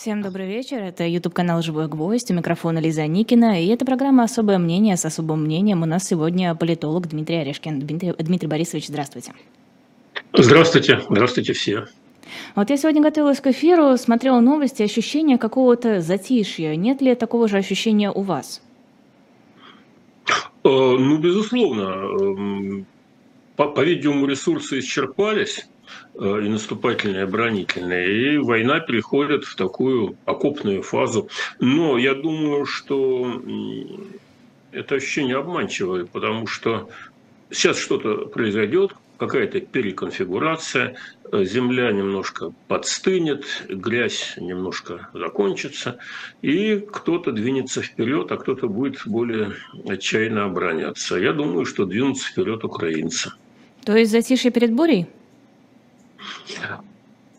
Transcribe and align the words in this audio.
Всем 0.00 0.22
добрый 0.22 0.46
вечер. 0.46 0.78
Это 0.78 1.06
YouTube-канал 1.06 1.60
«Живой 1.60 1.86
гвоздь». 1.86 2.30
У 2.30 2.34
микрофона 2.34 2.78
Лиза 2.78 3.06
Никина. 3.06 3.62
И 3.62 3.66
это 3.66 3.84
программа 3.84 4.22
«Особое 4.22 4.56
мнение» 4.56 4.96
с 4.96 5.04
особым 5.04 5.44
мнением. 5.44 5.82
У 5.82 5.84
нас 5.84 6.08
сегодня 6.08 6.54
политолог 6.54 7.06
Дмитрий 7.06 7.36
Орешкин. 7.36 7.80
Дмитрий, 7.80 8.14
Дмитрий 8.18 8.48
Борисович, 8.48 8.86
здравствуйте. 8.86 9.34
Здравствуйте. 10.32 11.02
Здравствуйте 11.06 11.52
все. 11.52 11.86
Вот 12.54 12.70
я 12.70 12.78
сегодня 12.78 13.02
готовилась 13.02 13.40
к 13.40 13.48
эфиру, 13.48 13.94
смотрела 13.98 14.40
новости, 14.40 14.82
ощущение 14.82 15.36
какого-то 15.36 16.00
затишья. 16.00 16.76
Нет 16.76 17.02
ли 17.02 17.14
такого 17.14 17.46
же 17.46 17.58
ощущения 17.58 18.10
у 18.10 18.22
вас? 18.22 18.62
Э, 20.26 20.32
ну, 20.64 21.18
безусловно. 21.18 21.82
Эм, 21.82 22.86
по-видимому, 23.54 24.24
ресурсы 24.24 24.78
исчерпались 24.78 25.66
и 26.14 26.48
наступательные, 26.48 27.20
и 27.20 27.24
оборонительные. 27.24 28.34
И 28.34 28.38
война 28.38 28.80
переходит 28.80 29.44
в 29.44 29.56
такую 29.56 30.16
окопную 30.24 30.82
фазу. 30.82 31.28
Но 31.58 31.98
я 31.98 32.14
думаю, 32.14 32.66
что 32.66 33.42
это 34.72 34.94
ощущение 34.96 35.36
обманчивое, 35.36 36.04
потому 36.04 36.46
что 36.46 36.88
сейчас 37.50 37.78
что-то 37.78 38.26
произойдет, 38.26 38.92
какая-то 39.18 39.60
переконфигурация, 39.60 40.96
земля 41.32 41.92
немножко 41.92 42.52
подстынет, 42.68 43.44
грязь 43.68 44.34
немножко 44.38 45.10
закончится, 45.12 45.98
и 46.40 46.78
кто-то 46.78 47.30
двинется 47.30 47.82
вперед, 47.82 48.32
а 48.32 48.38
кто-то 48.38 48.66
будет 48.66 49.02
более 49.06 49.52
отчаянно 49.86 50.44
обороняться. 50.44 51.16
Я 51.16 51.32
думаю, 51.32 51.66
что 51.66 51.84
двинутся 51.84 52.30
вперед 52.30 52.64
украинцы. 52.64 53.30
То 53.84 53.94
есть 53.94 54.10
затишье 54.10 54.50
перед 54.50 54.72
бурей? 54.72 55.06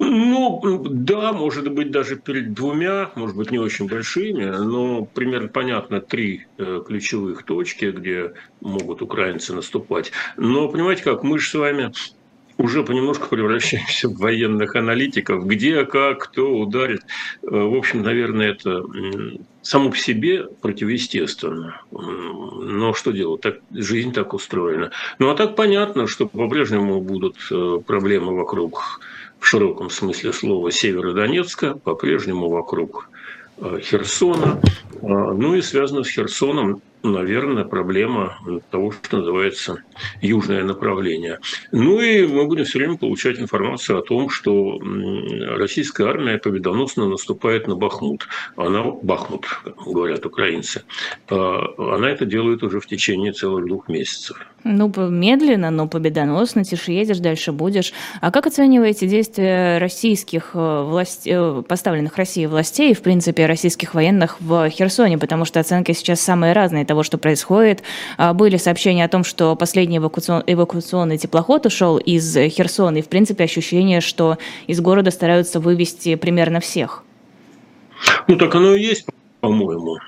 Ну, 0.04 0.60
да, 0.90 1.32
может 1.32 1.72
быть, 1.72 1.92
даже 1.92 2.20
перед 2.20 2.54
двумя, 2.54 3.12
может 3.16 3.36
быть, 3.38 3.52
не 3.52 3.60
очень 3.60 3.88
большими, 3.88 4.46
но 4.46 5.06
примерно 5.06 5.48
понятно 5.50 6.02
три 6.02 6.48
э, 6.58 6.82
ключевых 6.88 7.46
точки, 7.46 7.92
где 7.92 8.32
могут 8.62 9.04
украинцы 9.04 9.54
наступать. 9.54 10.12
Но 10.38 10.70
понимаете 10.70 11.04
как, 11.04 11.22
мы 11.24 11.38
же 11.38 11.48
с 11.48 11.54
вами 11.54 11.92
уже 12.58 12.84
понемножку 12.84 13.28
превращаемся 13.30 14.10
в 14.10 14.18
военных 14.18 14.76
аналитиков. 14.76 15.46
Где, 15.46 15.86
как, 15.86 16.20
кто 16.20 16.50
ударит. 16.50 17.02
Э, 17.44 17.48
в 17.50 17.76
общем, 17.76 18.02
наверное, 18.04 18.52
это 18.52 18.84
само 19.62 19.92
по 19.92 19.98
себе 19.98 20.46
противоестественно. 20.62 21.82
Но 21.92 22.94
что 22.94 23.12
делать? 23.12 23.42
Так, 23.42 23.60
жизнь 23.72 24.14
так 24.14 24.34
устроена. 24.34 24.92
Ну, 25.20 25.30
а 25.30 25.36
так 25.36 25.56
понятно, 25.56 26.08
что 26.08 26.28
по-прежнему 26.28 27.02
будут 27.02 27.38
э, 27.52 27.80
проблемы 27.86 28.36
вокруг 28.36 29.00
в 29.40 29.48
широком 29.48 29.90
смысле 29.90 30.34
слова 30.34 30.72
Северодонецка, 30.72 31.76
по-прежнему 31.76 32.50
вокруг 32.50 33.10
э, 33.58 33.80
Херсона. 33.82 34.62
Ну 35.02 35.56
и 35.56 35.62
связано 35.62 36.04
с 36.04 36.10
Херсоном 36.10 36.82
наверное, 37.04 37.64
проблема 37.64 38.38
того, 38.70 38.92
что 38.92 39.18
называется 39.18 39.84
южное 40.22 40.64
направление. 40.64 41.40
Ну 41.72 42.00
и 42.00 42.26
мы 42.26 42.46
будем 42.46 42.66
все 42.66 42.80
время 42.80 42.98
получать 42.98 43.40
информацию 43.40 44.00
о 44.00 44.02
том, 44.02 44.30
что 44.30 44.80
российская 45.58 46.08
армия 46.08 46.38
победоносно 46.38 47.08
наступает 47.08 47.68
на 47.68 47.76
Бахмут. 47.76 48.28
Она 48.56 48.84
Бахмут, 48.84 49.46
говорят 49.86 50.26
украинцы. 50.26 50.84
А, 51.30 51.62
она 51.78 52.10
это 52.10 52.26
делает 52.26 52.64
уже 52.64 52.80
в 52.80 52.88
течение 52.88 53.34
целых 53.34 53.66
двух 53.66 53.88
месяцев. 53.88 54.38
Ну, 54.64 54.92
медленно, 55.10 55.72
но 55.72 55.88
победоносно, 55.88 56.64
тише 56.64 56.92
едешь, 56.92 57.18
дальше 57.18 57.52
будешь. 57.52 57.94
А 58.22 58.32
как 58.32 58.46
оцениваете 58.46 59.08
действия 59.08 59.80
российских 59.80 60.52
э, 60.54 60.84
властей, 60.84 61.34
э, 61.36 61.64
поставленных 61.68 62.16
Россией 62.18 62.48
властей, 62.48 62.94
в 62.94 63.02
принципе, 63.02 63.48
российских 63.48 63.96
военных 63.96 64.40
в 64.40 64.70
Херсоне? 64.70 65.18
Потому 65.18 65.46
что 65.46 65.60
оценки 65.60 65.94
сейчас 65.94 66.22
самые 66.22 66.54
разные 66.54 66.86
того, 66.92 67.04
что 67.04 67.18
происходит. 67.18 67.84
А, 68.18 68.34
были 68.34 68.58
сообщения 68.58 69.06
о 69.06 69.08
том, 69.08 69.24
что 69.24 69.56
последний 69.56 69.98
эвакуацион, 69.98 70.44
эвакуационный 70.46 71.18
теплоход 71.18 71.66
ушел 71.66 71.98
из 71.98 72.36
Херсона, 72.36 72.98
и, 72.98 73.02
в 73.02 73.08
принципе, 73.08 73.46
ощущение, 73.46 74.02
что 74.02 74.38
из 74.68 74.82
города 74.82 75.10
стараются 75.10 75.62
вывести 75.62 76.16
примерно 76.16 76.60
всех. 76.60 77.04
Ну, 78.28 78.36
так 78.36 78.54
оно 78.56 78.76
и 78.76 78.82
есть, 78.82 79.06
по-моему. 79.40 80.00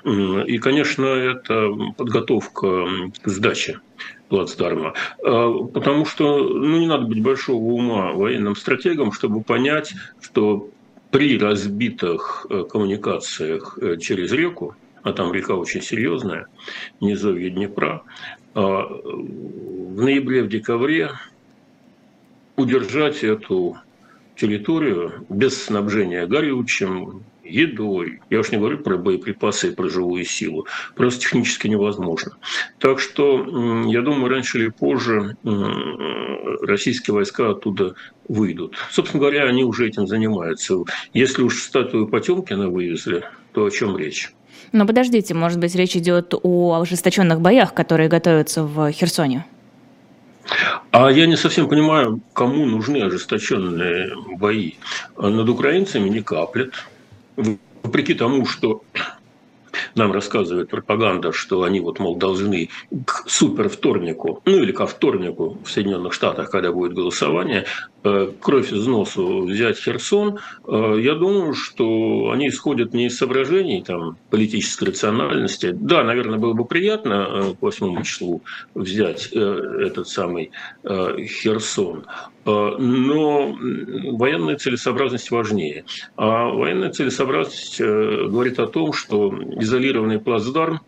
И, 0.44 0.58
конечно, 0.58 1.06
это 1.06 1.70
подготовка 1.96 2.86
к 3.22 3.28
сдаче 3.28 3.80
плацдарма. 4.28 4.92
А, 5.24 5.52
потому 5.72 6.04
что 6.04 6.38
ну, 6.38 6.78
не 6.78 6.86
надо 6.86 7.06
быть 7.06 7.22
большого 7.22 7.64
ума 7.72 8.12
военным 8.12 8.56
стратегом, 8.56 9.12
чтобы 9.12 9.40
понять, 9.40 9.94
что 10.20 10.68
при 11.10 11.38
разбитых 11.38 12.46
э, 12.50 12.64
коммуникациях 12.68 13.78
э, 13.80 13.96
через 13.98 14.32
реку 14.32 14.74
а 15.04 15.12
там 15.12 15.32
река 15.32 15.54
очень 15.54 15.82
серьезная, 15.82 16.46
низовье 17.00 17.50
Днепра, 17.50 18.02
а, 18.54 18.82
в 18.82 20.02
ноябре, 20.02 20.42
в 20.42 20.48
декабре 20.48 21.10
удержать 22.56 23.22
эту 23.22 23.76
территорию 24.34 25.24
без 25.28 25.62
снабжения 25.62 26.26
горючим, 26.26 27.22
едой, 27.44 28.20
я 28.30 28.40
уж 28.40 28.50
не 28.50 28.58
говорю 28.58 28.78
про 28.78 28.96
боеприпасы 28.96 29.68
и 29.68 29.74
про 29.74 29.90
живую 29.90 30.24
силу, 30.24 30.66
просто 30.96 31.20
технически 31.20 31.68
невозможно. 31.68 32.38
Так 32.78 32.98
что, 32.98 33.44
я 33.86 34.00
думаю, 34.00 34.28
раньше 34.30 34.58
или 34.58 34.68
позже 34.68 35.36
российские 36.62 37.14
войска 37.14 37.50
оттуда 37.50 37.94
выйдут. 38.28 38.76
Собственно 38.90 39.20
говоря, 39.20 39.44
они 39.44 39.64
уже 39.64 39.86
этим 39.86 40.06
занимаются. 40.06 40.76
Если 41.12 41.42
уж 41.42 41.62
статую 41.62 42.08
Потемкина 42.08 42.70
вывезли, 42.70 43.24
то 43.52 43.66
о 43.66 43.70
чем 43.70 43.98
речь? 43.98 44.32
Но 44.74 44.86
подождите, 44.86 45.34
может 45.34 45.60
быть, 45.60 45.76
речь 45.76 45.96
идет 45.96 46.34
о 46.42 46.80
ожесточенных 46.80 47.40
боях, 47.40 47.74
которые 47.74 48.08
готовятся 48.08 48.64
в 48.64 48.90
Херсоне? 48.90 49.46
А 50.90 51.12
я 51.12 51.26
не 51.26 51.36
совсем 51.36 51.68
понимаю, 51.68 52.20
кому 52.32 52.66
нужны 52.66 52.96
ожесточенные 53.04 54.10
бои. 54.36 54.72
Над 55.16 55.48
украинцами 55.48 56.08
не 56.08 56.22
каплет. 56.22 56.72
Вопреки 57.84 58.14
тому, 58.14 58.46
что 58.46 58.82
нам 59.94 60.10
рассказывает 60.10 60.70
пропаганда, 60.70 61.32
что 61.32 61.62
они 61.62 61.78
вот, 61.78 62.00
мол, 62.00 62.16
должны 62.16 62.68
к 63.06 63.26
супер 63.28 63.68
вторнику, 63.68 64.42
ну 64.44 64.56
или 64.56 64.72
ко 64.72 64.88
вторнику 64.88 65.56
в 65.64 65.70
Соединенных 65.70 66.12
Штатах, 66.12 66.50
когда 66.50 66.72
будет 66.72 66.94
голосование, 66.94 67.64
кровь 68.40 68.72
из 68.72 68.86
носу 68.86 69.44
взять 69.44 69.78
Херсон, 69.78 70.38
э, 70.66 70.96
я 71.00 71.14
думаю, 71.14 71.54
что 71.54 72.30
они 72.32 72.48
исходят 72.48 72.92
не 72.92 73.06
из 73.06 73.16
соображений 73.16 73.82
там, 73.82 74.18
политической 74.30 74.84
рациональности. 74.88 75.70
Да, 75.72 76.04
наверное, 76.04 76.38
было 76.38 76.52
бы 76.52 76.66
приятно 76.66 77.26
э, 77.28 77.54
к 77.54 77.62
8 77.62 78.02
числу 78.02 78.42
взять 78.74 79.28
этот 79.32 80.08
самый 80.08 80.50
Херсон, 80.84 82.04
но 82.44 83.56
военная 84.12 84.56
целесообразность 84.56 85.30
важнее. 85.30 85.84
А 86.16 86.48
военная 86.48 86.90
целесообразность 86.90 87.80
говорит 87.80 88.58
о 88.58 88.66
том, 88.66 88.92
что 88.92 89.32
изолированный 89.60 90.18
плацдарм 90.18 90.80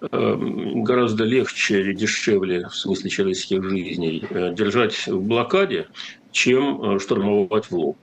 э, 0.00 0.36
гораздо 0.38 1.24
легче 1.24 1.90
и 1.90 1.94
дешевле, 1.94 2.68
в 2.68 2.74
смысле 2.74 3.10
человеческих 3.10 3.62
жизней, 3.62 4.24
э, 4.28 4.54
держать 4.54 5.06
в 5.06 5.20
блокаде, 5.20 5.86
чем 6.36 6.82
э, 6.82 6.98
штурмовать 6.98 7.66
в 7.66 7.72
лоб. 7.72 7.96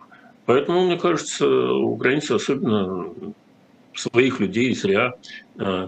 Поэтому, 0.46 0.86
мне 0.86 0.98
кажется, 0.98 1.48
украинцы 1.74 2.32
особенно 2.34 3.14
своих 3.96 4.40
людей 4.40 4.74
зря 4.76 5.14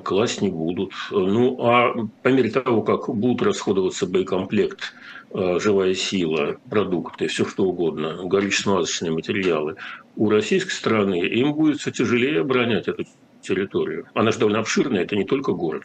класть 0.04 0.42
не 0.42 0.50
будут. 0.50 0.94
Ну, 1.10 1.58
а 1.60 1.94
по 2.22 2.28
мере 2.30 2.52
того, 2.52 2.84
как 2.84 3.10
будут 3.14 3.42
расходоваться 3.42 4.06
боекомплект, 4.06 4.94
живая 5.34 5.96
сила, 5.96 6.58
продукты, 6.70 7.28
все 7.28 7.46
что 7.46 7.66
угодно, 7.66 8.16
горюче-смазочные 8.24 9.12
материалы, 9.12 9.76
у 10.16 10.30
российской 10.30 10.72
страны 10.72 11.20
им 11.26 11.54
будет 11.54 11.80
все 11.80 11.92
тяжелее 11.92 12.42
оборонять 12.42 12.88
эту 12.88 13.06
территорию. 13.42 14.06
Она 14.14 14.32
же 14.32 14.40
довольно 14.40 14.60
обширная, 14.60 15.02
это 15.02 15.16
не 15.16 15.26
только 15.26 15.52
город. 15.52 15.84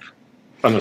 Она 0.62 0.78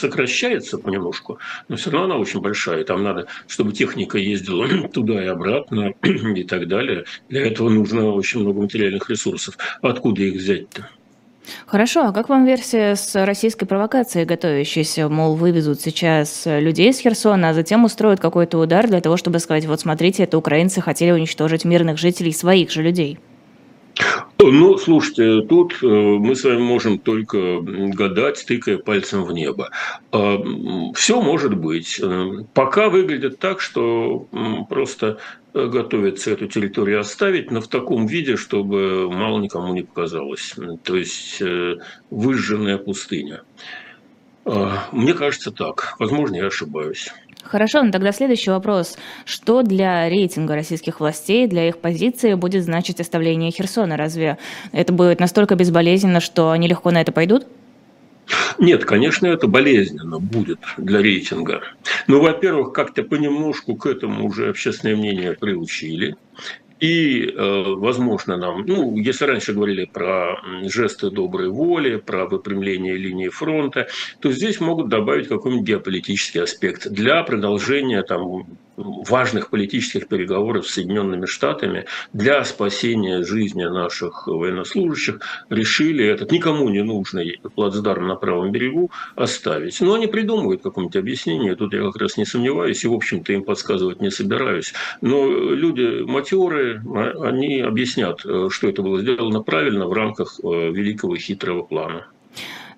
сокращается 0.00 0.78
понемножку, 0.78 1.38
но 1.68 1.76
все 1.76 1.90
равно 1.90 2.14
она 2.14 2.16
очень 2.16 2.40
большая. 2.40 2.84
Там 2.84 3.02
надо, 3.02 3.26
чтобы 3.46 3.72
техника 3.72 4.18
ездила 4.18 4.66
туда 4.92 5.22
и 5.22 5.26
обратно 5.26 5.92
и 6.02 6.44
так 6.44 6.68
далее. 6.68 7.04
Для 7.28 7.46
этого 7.46 7.68
нужно 7.68 8.10
очень 8.12 8.40
много 8.40 8.62
материальных 8.62 9.08
ресурсов. 9.10 9.56
Откуда 9.82 10.22
их 10.22 10.34
взять-то? 10.34 10.88
Хорошо, 11.66 12.06
а 12.06 12.12
как 12.12 12.28
вам 12.28 12.44
версия 12.44 12.94
с 12.94 13.24
российской 13.24 13.66
провокацией, 13.66 14.24
готовящейся, 14.24 15.08
мол, 15.08 15.34
вывезут 15.34 15.80
сейчас 15.80 16.42
людей 16.46 16.90
из 16.90 17.00
Херсона, 17.00 17.50
а 17.50 17.54
затем 17.54 17.84
устроят 17.84 18.20
какой-то 18.20 18.58
удар 18.58 18.86
для 18.86 19.00
того, 19.00 19.16
чтобы 19.16 19.38
сказать, 19.40 19.66
вот 19.66 19.80
смотрите, 19.80 20.24
это 20.24 20.38
украинцы 20.38 20.80
хотели 20.80 21.10
уничтожить 21.10 21.64
мирных 21.64 21.98
жителей, 21.98 22.32
своих 22.32 22.70
же 22.70 22.82
людей? 22.82 23.18
Ну, 24.38 24.78
слушайте, 24.78 25.46
тут 25.46 25.82
э, 25.82 25.86
мы 25.86 26.34
с 26.34 26.44
вами 26.44 26.62
можем 26.62 26.98
только 26.98 27.60
гадать, 27.60 28.44
тыкая 28.46 28.78
пальцем 28.78 29.24
в 29.24 29.32
небо. 29.32 29.70
А, 30.12 30.38
Все 30.94 31.20
может 31.20 31.56
быть. 31.56 32.00
Э, 32.02 32.44
пока 32.54 32.88
выглядит 32.88 33.38
так, 33.38 33.60
что 33.60 34.26
просто 34.68 35.18
готовится 35.52 36.30
эту 36.30 36.46
территорию 36.46 37.00
оставить, 37.00 37.50
но 37.50 37.60
в 37.60 37.68
таком 37.68 38.06
виде, 38.06 38.36
чтобы 38.36 39.10
мало 39.10 39.40
никому 39.40 39.74
не 39.74 39.82
показалось. 39.82 40.54
То 40.84 40.96
есть 40.96 41.42
э, 41.42 41.76
выжженная 42.10 42.78
пустыня. 42.78 43.42
А, 44.44 44.88
мне 44.92 45.12
кажется 45.14 45.50
так. 45.50 45.96
Возможно, 45.98 46.36
я 46.36 46.46
ошибаюсь. 46.46 47.10
Хорошо, 47.42 47.82
ну 47.82 47.90
тогда 47.90 48.12
следующий 48.12 48.50
вопрос. 48.50 48.96
Что 49.24 49.62
для 49.62 50.08
рейтинга 50.08 50.54
российских 50.54 51.00
властей, 51.00 51.46
для 51.46 51.68
их 51.68 51.78
позиции 51.78 52.34
будет 52.34 52.64
значить 52.64 53.00
оставление 53.00 53.50
Херсона? 53.50 53.96
Разве 53.96 54.38
это 54.72 54.92
будет 54.92 55.20
настолько 55.20 55.54
безболезненно, 55.54 56.20
что 56.20 56.50
они 56.50 56.68
легко 56.68 56.90
на 56.90 57.00
это 57.00 57.12
пойдут? 57.12 57.46
Нет, 58.58 58.84
конечно, 58.84 59.26
это 59.26 59.46
болезненно 59.46 60.18
будет 60.18 60.60
для 60.76 61.00
рейтинга. 61.00 61.62
Ну, 62.06 62.20
во-первых, 62.20 62.72
как-то 62.72 63.02
понемножку 63.02 63.74
к 63.74 63.86
этому 63.86 64.26
уже 64.26 64.50
общественное 64.50 64.96
мнение 64.96 65.32
приучили. 65.32 66.16
И, 66.80 67.26
э, 67.26 67.62
возможно, 67.76 68.38
нам, 68.38 68.64
ну, 68.66 68.96
если 68.96 69.26
раньше 69.26 69.52
говорили 69.52 69.84
про 69.84 70.40
жесты 70.64 71.10
доброй 71.10 71.50
воли, 71.50 71.96
про 71.96 72.26
выпрямление 72.26 72.96
линии 72.96 73.28
фронта, 73.28 73.88
то 74.20 74.32
здесь 74.32 74.60
могут 74.60 74.88
добавить 74.88 75.28
какой-нибудь 75.28 75.66
геополитический 75.66 76.42
аспект 76.42 76.88
для 76.88 77.22
продолжения 77.22 78.02
там, 78.02 78.46
важных 79.08 79.50
политических 79.50 80.08
переговоров 80.08 80.66
с 80.66 80.74
Соединенными 80.74 81.26
Штатами 81.26 81.86
для 82.12 82.44
спасения 82.44 83.22
жизни 83.22 83.64
наших 83.64 84.26
военнослужащих 84.26 85.20
решили 85.48 86.04
этот 86.04 86.32
никому 86.32 86.68
не 86.68 86.82
нужный 86.82 87.40
плацдарм 87.54 88.08
на 88.08 88.16
правом 88.16 88.52
берегу 88.52 88.90
оставить. 89.16 89.80
Но 89.80 89.94
они 89.94 90.06
придумывают 90.06 90.62
какое-нибудь 90.62 90.96
объяснение, 90.96 91.56
тут 91.56 91.72
я 91.74 91.82
как 91.82 91.96
раз 91.96 92.16
не 92.16 92.24
сомневаюсь, 92.24 92.84
и, 92.84 92.88
в 92.88 92.94
общем-то, 92.94 93.32
им 93.32 93.44
подсказывать 93.44 94.00
не 94.00 94.10
собираюсь. 94.10 94.72
Но 95.00 95.30
люди 95.30 96.02
матерые, 96.02 96.82
а, 96.94 97.28
они 97.28 97.60
объяснят, 97.60 98.24
э, 98.24 98.48
что 98.50 98.68
это 98.68 98.82
было 98.82 99.00
сделано 99.00 99.42
правильно 99.42 99.86
в 99.86 99.92
рамках 99.92 100.40
э, 100.42 100.46
великого 100.46 101.16
хитрого 101.16 101.62
плана. 101.62 102.06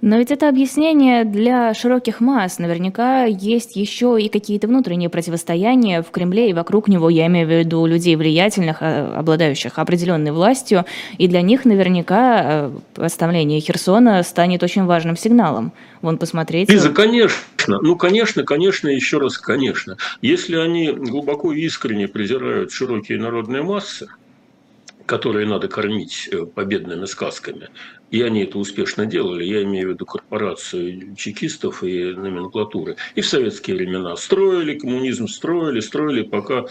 Но 0.03 0.17
ведь 0.19 0.33
это 0.33 0.49
объяснение 0.49 1.25
для 1.25 1.73
широких 1.75 2.19
масс. 2.19 2.59
Наверняка 2.59 3.25
есть 3.25 3.77
еще 3.77 4.19
и 4.21 4.29
какие-то 4.29 4.67
внутренние 4.67 5.09
противостояния 5.09 6.03
в 6.03 6.11
Кремле 6.11 6.51
и 6.51 6.53
вокруг 6.53 6.89
него, 6.89 7.09
я 7.09 7.29
имею 7.29 7.47
в 7.47 7.51
виду 7.51 7.87
людей 7.87 8.17
влиятельных, 8.17 8.79
а, 8.81 9.17
обладающих 9.17 9.79
определенной 9.79 10.33
властью, 10.33 10.87
и 11.19 11.29
для 11.29 11.41
них 11.41 11.65
наверняка 11.65 12.73
оставление 12.97 13.61
э, 13.61 13.63
Херсона 13.63 14.25
станет 14.25 14.65
очень 14.65 14.87
важным 14.87 15.17
сигналом. 15.17 15.73
Вон, 16.01 16.19
посмотрите. 16.19 16.73
Лиза, 16.73 16.91
конечно, 16.91 17.79
ну, 17.81 17.95
конечно, 17.95 18.43
конечно, 18.43 18.89
еще 18.89 19.19
раз, 19.19 19.39
конечно. 19.39 19.99
Если 20.21 20.57
они 20.57 20.91
глубоко 20.91 21.53
и 21.53 21.61
искренне 21.61 22.09
презирают 22.09 22.73
широкие 22.73 23.21
народные 23.21 23.63
массы, 23.63 24.09
которые 25.07 25.47
надо 25.47 25.69
кормить 25.69 26.29
э, 26.33 26.45
победными 26.45 27.05
сказками. 27.05 27.69
И 28.13 28.21
они 28.23 28.45
это 28.45 28.59
успешно 28.59 29.07
делали. 29.07 29.43
Я 29.43 29.63
имею 29.63 29.89
в 29.89 29.93
виду 29.95 30.05
корпорацию 30.05 31.17
чекистов 31.17 31.83
и 31.83 32.13
номенклатуры. 32.13 32.97
И 33.15 33.23
в 33.23 33.27
советские 33.27 33.77
времена 33.77 34.15
строили 34.17 34.79
коммунизм, 34.79 35.27
строили, 35.27 35.81
строили, 35.81 36.23
пока 36.23 36.67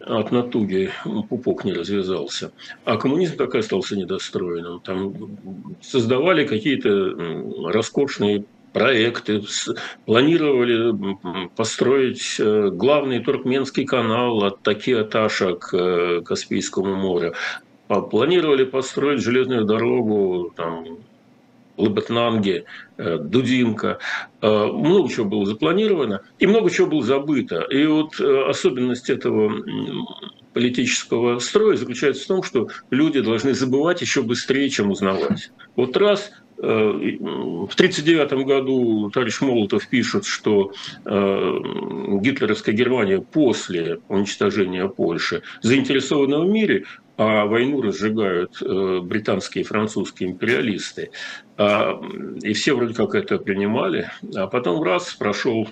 от 0.00 0.30
натуги 0.30 0.90
пупок 1.30 1.64
не 1.64 1.72
развязался. 1.72 2.52
А 2.84 2.98
коммунизм 2.98 3.36
так 3.36 3.54
и 3.54 3.58
остался 3.58 3.96
недостроенным. 3.96 4.80
Там 4.80 5.38
создавали 5.80 6.46
какие-то 6.46 7.72
роскошные 7.72 8.44
проекты, 8.74 9.42
планировали 10.04 10.94
построить 11.56 12.36
э, 12.38 12.68
главный 12.70 13.20
туркменский 13.20 13.86
канал 13.86 14.44
от 14.44 14.60
Таки-Аташа 14.60 15.54
к 15.54 15.72
э, 15.72 16.20
Каспийскому 16.20 16.94
морю. 16.94 17.32
А 17.88 18.00
планировали 18.00 18.64
построить 18.64 19.22
железную 19.22 19.64
дорогу 19.64 20.52
там, 20.56 20.98
Лабетнанге, 21.76 22.64
э, 22.96 23.18
Дудинка. 23.18 23.98
Много 24.40 25.10
чего 25.10 25.26
было 25.26 25.46
запланировано, 25.46 26.22
и 26.38 26.46
много 26.46 26.70
чего 26.70 26.86
было 26.86 27.02
забыто. 27.02 27.62
И 27.62 27.84
вот 27.86 28.20
особенность 28.20 29.10
этого 29.10 29.52
политического 30.54 31.38
строя 31.38 31.76
заключается 31.76 32.24
в 32.24 32.28
том, 32.28 32.42
что 32.42 32.68
люди 32.90 33.20
должны 33.20 33.54
забывать 33.54 34.00
еще 34.00 34.22
быстрее, 34.22 34.70
чем 34.70 34.90
узнавать. 34.90 35.50
Вот 35.74 35.96
раз 35.96 36.30
Э, 36.58 36.90
в 36.90 37.74
1939 37.74 38.46
году 38.46 39.10
товарищ 39.10 39.40
Молотов 39.40 39.86
пишет, 39.88 40.24
что 40.24 40.72
э, 41.04 41.58
гитлеровская 42.20 42.74
Германия 42.74 43.20
после 43.20 43.98
уничтожения 44.08 44.88
Польши 44.88 45.42
заинтересована 45.60 46.40
в 46.40 46.48
мире, 46.48 46.84
а 47.16 47.46
войну 47.46 47.82
разжигают 47.82 48.60
э, 48.62 49.00
британские 49.02 49.62
и 49.64 49.66
французские 49.66 50.30
империалисты. 50.30 51.10
А, 51.56 52.00
и 52.42 52.52
все 52.52 52.74
вроде 52.74 52.94
как 52.94 53.14
это 53.14 53.38
принимали. 53.38 54.10
А 54.34 54.46
потом 54.46 54.82
раз 54.82 55.14
прошел 55.14 55.68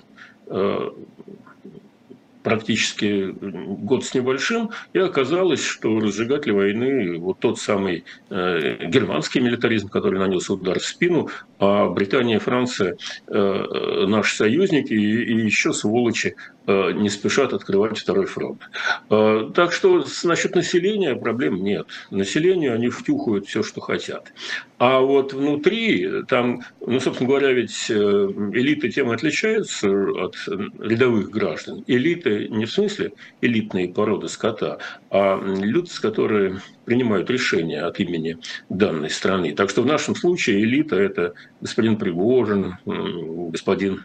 практически 2.45 3.35
год 3.41 4.05
с 4.05 4.13
небольшим, 4.13 4.69
и 4.93 4.99
оказалось, 4.99 5.65
что 5.65 5.99
разжигатель 5.99 6.51
войны 6.51 7.17
вот 7.17 7.39
тот 7.39 7.57
самый 7.59 8.05
э, 8.29 8.85
германский 8.85 9.39
милитаризм, 9.39 9.89
который 9.89 10.19
нанес 10.19 10.47
удар 10.47 10.79
в 10.79 10.85
спину, 10.85 11.29
а 11.57 11.89
Британия 11.89 12.35
и 12.35 12.39
Франция 12.39 12.97
э, 13.27 14.05
наши 14.07 14.35
союзники 14.35 14.93
и, 14.93 15.23
и 15.23 15.43
еще 15.43 15.73
сволочи 15.73 16.35
Э, 16.35 16.54
не 16.67 17.09
спешат 17.09 17.53
открывать 17.53 17.97
второй 17.97 18.25
фронт. 18.25 18.61
Э, 19.09 19.49
так 19.53 19.71
что 19.71 20.05
насчет 20.23 20.55
населения 20.55 21.15
проблем 21.15 21.63
нет. 21.63 21.87
Населению 22.11 22.73
они 22.73 22.89
втюхают 22.89 23.47
все, 23.47 23.63
что 23.63 23.81
хотят. 23.81 24.33
А 24.77 24.99
вот 24.99 25.33
внутри, 25.33 26.23
там, 26.27 26.61
ну, 26.85 26.99
собственно 26.99 27.29
говоря, 27.29 27.51
ведь 27.51 27.85
э, 27.89 27.93
элиты 27.93 28.89
тем 28.89 29.09
отличаются 29.09 29.89
от 29.89 30.35
рядовых 30.79 31.29
граждан. 31.29 31.83
Элиты 31.87 32.47
не 32.49 32.65
в 32.65 32.71
смысле 32.71 33.13
элитные 33.41 33.89
породы 33.89 34.27
скота, 34.27 34.79
а 35.11 35.39
люди, 35.41 35.91
которые 36.01 36.61
принимают 36.85 37.29
решения 37.29 37.81
от 37.83 37.99
имени 37.99 38.37
данной 38.69 39.09
страны. 39.09 39.53
Так 39.53 39.69
что 39.69 39.81
в 39.81 39.85
нашем 39.85 40.15
случае 40.15 40.63
элита– 40.63 40.95
это 40.97 41.33
господин 41.61 41.97
Пригожин, 41.97 42.77
господин 42.85 44.03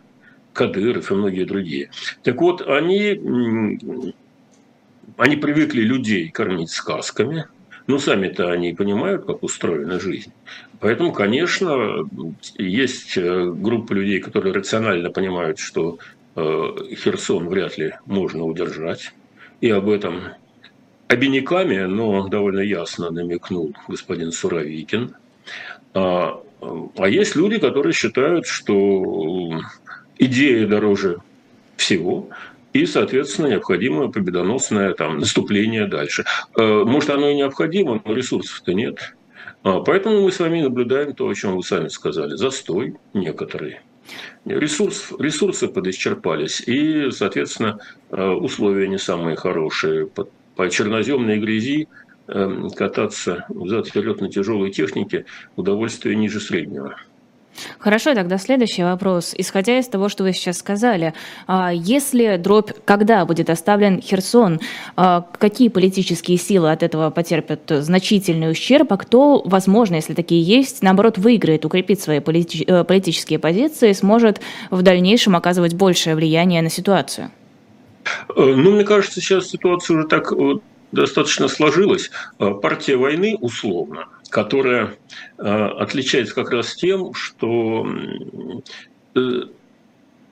Кадыров 0.53 1.11
и 1.11 1.15
многие 1.15 1.45
другие. 1.45 1.91
Так 2.23 2.41
вот, 2.41 2.67
они, 2.67 3.81
они 5.17 5.37
привыкли 5.37 5.83
людей 5.83 6.29
кормить 6.31 6.71
сказками, 6.71 7.47
но 7.87 7.99
сами-то 7.99 8.51
они 8.51 8.73
понимают, 8.73 9.27
как 9.27 9.43
устроена 9.43 9.99
жизнь. 9.99 10.33
Поэтому, 10.81 11.13
конечно, 11.13 12.09
есть 12.57 13.17
э, 13.17 13.53
группа 13.55 13.93
людей, 13.93 14.21
которые 14.21 14.55
рационально 14.55 15.11
понимают, 15.11 15.59
что 15.59 15.99
э, 16.37 16.69
Херсон 16.95 17.49
вряд 17.49 17.77
ли 17.79 17.95
можно 18.07 18.45
удержать. 18.45 19.13
И 19.61 19.69
об 19.69 19.91
этом 19.91 20.23
обиняками, 21.09 21.81
но 21.81 22.29
довольно 22.29 22.61
ясно 22.61 23.11
намекнул 23.11 23.75
господин 23.89 24.33
Суровикин. 24.33 25.17
А, 25.93 26.41
а 26.97 27.09
есть 27.09 27.35
люди, 27.35 27.59
которые 27.59 27.93
считают, 27.93 28.47
что 28.47 29.61
идея 30.21 30.67
дороже 30.67 31.19
всего, 31.77 32.29
и, 32.73 32.87
соответственно, 32.87 33.49
необходимо 33.49 34.13
победоносное 34.13 34.93
там, 34.95 35.19
наступление 35.19 35.87
дальше. 35.87 36.25
Э, 36.57 36.85
может, 36.85 37.11
оно 37.11 37.31
и 37.31 37.35
необходимо, 37.35 38.01
но 38.05 38.15
ресурсов-то 38.15 38.73
нет. 38.75 39.15
А, 39.63 39.81
поэтому 39.81 40.23
мы 40.23 40.31
с 40.31 40.39
вами 40.39 40.63
наблюдаем 40.63 41.15
то, 41.15 41.29
о 41.29 41.35
чем 41.35 41.57
вы 41.57 41.63
сами 41.63 41.89
сказали. 41.89 42.37
Застой 42.37 42.97
некоторые. 43.13 43.83
Ресурс, 44.45 45.13
ресурсы 45.19 45.69
подисчерпались, 45.69 46.61
и, 46.67 47.11
соответственно, 47.11 47.79
э, 48.11 48.25
условия 48.25 48.89
не 48.89 48.99
самые 48.99 49.37
хорошие. 49.37 50.07
По, 50.07 50.29
по 50.57 50.71
черноземной 50.71 51.39
грязи 51.39 51.89
э, 52.27 52.69
кататься 52.77 53.45
взад-вперед 53.49 54.21
на 54.21 54.31
тяжелой 54.31 54.71
технике 54.71 55.27
удовольствие 55.57 56.17
ниже 56.17 56.41
среднего. 56.41 56.97
Хорошо, 57.79 58.15
тогда 58.15 58.39
следующий 58.39 58.83
вопрос. 58.83 59.35
Исходя 59.37 59.79
из 59.79 59.89
того, 59.89 60.09
что 60.09 60.25
вы 60.25 60.33
сейчас 60.33 60.59
сказали, 60.59 61.15
а, 61.47 61.71
если 61.73 62.37
дробь, 62.37 62.71
когда 62.85 63.25
будет 63.25 63.51
оставлен 63.51 64.01
Херсон, 64.01 64.61
а, 64.97 65.27
какие 65.39 65.69
политические 65.69 66.39
силы 66.39 66.71
от 66.71 66.83
этого 66.83 67.11
потерпят 67.11 67.61
значительный 67.69 68.51
ущерб, 68.51 68.93
а 68.93 68.97
кто, 68.97 69.43
возможно, 69.45 69.97
если 69.97 70.15
такие 70.15 70.43
есть, 70.43 70.83
наоборот, 70.83 71.19
выиграет, 71.19 71.65
укрепит 71.65 72.01
свои 72.01 72.19
э, 72.19 72.85
политические 72.85 73.39
позиции, 73.39 73.93
сможет 73.93 74.41
в 74.71 74.83
дальнейшем 74.83 75.37
оказывать 75.37 75.75
большее 75.75 76.15
влияние 76.17 76.63
на 76.63 76.71
ситуацию? 76.71 77.31
Э, 78.05 78.33
ну, 78.37 78.73
мне 78.73 78.85
кажется, 78.85 79.21
сейчас 79.21 79.49
ситуация 79.49 79.99
уже 79.99 80.09
так 80.09 80.33
достаточно 80.93 81.49
сложилась. 81.49 82.11
Партия 82.39 82.97
войны, 82.97 83.37
условно, 83.41 84.09
которая 84.31 84.97
отличается 85.37 86.35
как 86.35 86.51
раз 86.51 86.75
тем, 86.75 87.13
что 87.15 87.87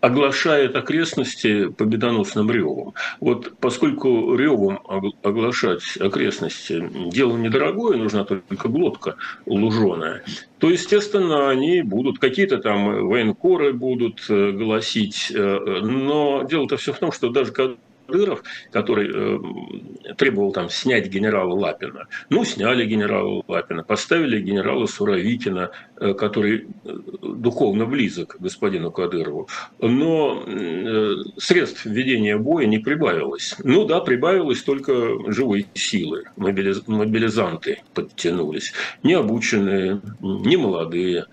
оглашает 0.01 0.77
окрестности 0.77 1.69
победоносным 1.69 2.51
ревом. 2.51 2.95
Вот 3.21 3.55
поскольку 3.61 4.35
ревом 4.37 4.81
оглашать 5.23 5.83
окрестности 5.99 6.89
дело 7.11 7.37
недорогое, 7.37 7.97
нужна 7.97 8.25
только 8.25 8.69
глотка 8.69 9.17
луженая, 9.47 10.23
то, 10.59 10.71
естественно, 10.71 11.51
они 11.51 11.83
будут, 11.83 12.19
какие-то 12.19 12.59
там 12.59 13.09
военкоры 13.09 13.73
будут 13.73 14.25
э, 14.29 14.53
голосить, 14.53 15.31
э, 15.35 15.81
но 15.83 16.45
дело-то 16.49 16.77
все 16.77 16.93
в 16.93 16.99
том, 16.99 17.13
что 17.13 17.29
даже 17.29 17.53
когда 17.53 17.77
Кадыров, 18.09 18.43
который 18.73 19.11
э, 19.13 20.15
требовал 20.15 20.53
там 20.53 20.71
снять 20.71 21.09
генерала 21.09 21.53
Лапина. 21.53 22.09
Ну, 22.31 22.45
сняли 22.45 22.87
генерала 22.87 23.43
Лапина, 23.47 23.85
поставили 23.85 24.41
генерала 24.41 24.87
Суровикина, 24.87 25.71
э, 26.01 26.15
который 26.15 26.69
э, 26.85 26.91
духовно 27.23 27.85
близок 27.85 28.37
господину 28.41 28.91
Кадырову. 28.91 29.49
Но 29.79 30.43
э, 30.47 31.17
средств 31.37 31.85
ведения 31.85 32.39
боя 32.39 32.67
не 32.67 32.79
прибавилось. 32.79 33.57
Ну 33.63 33.85
да, 33.85 34.01
прибавилось 34.01 34.63
только 34.63 34.93
живой 35.31 35.67
силы. 35.75 36.25
Мобилиз... 36.37 36.87
Мобилизанты 36.87 37.83
подтянулись. 37.93 38.73
Не 39.03 39.15
обученные, 39.15 40.01
не 40.21 40.57
молодые 40.57 41.27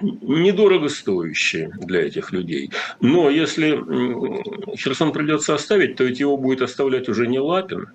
недорого 0.00 0.88
стоящие 0.88 1.70
для 1.80 2.06
этих 2.06 2.32
людей. 2.32 2.70
Но 3.00 3.30
если 3.30 3.70
Херсон 4.76 5.12
придется 5.12 5.54
оставить, 5.54 5.96
то 5.96 6.04
ведь 6.04 6.20
его 6.20 6.36
будет 6.36 6.62
оставлять 6.62 7.08
уже 7.08 7.26
не 7.26 7.38
Лапин, 7.38 7.88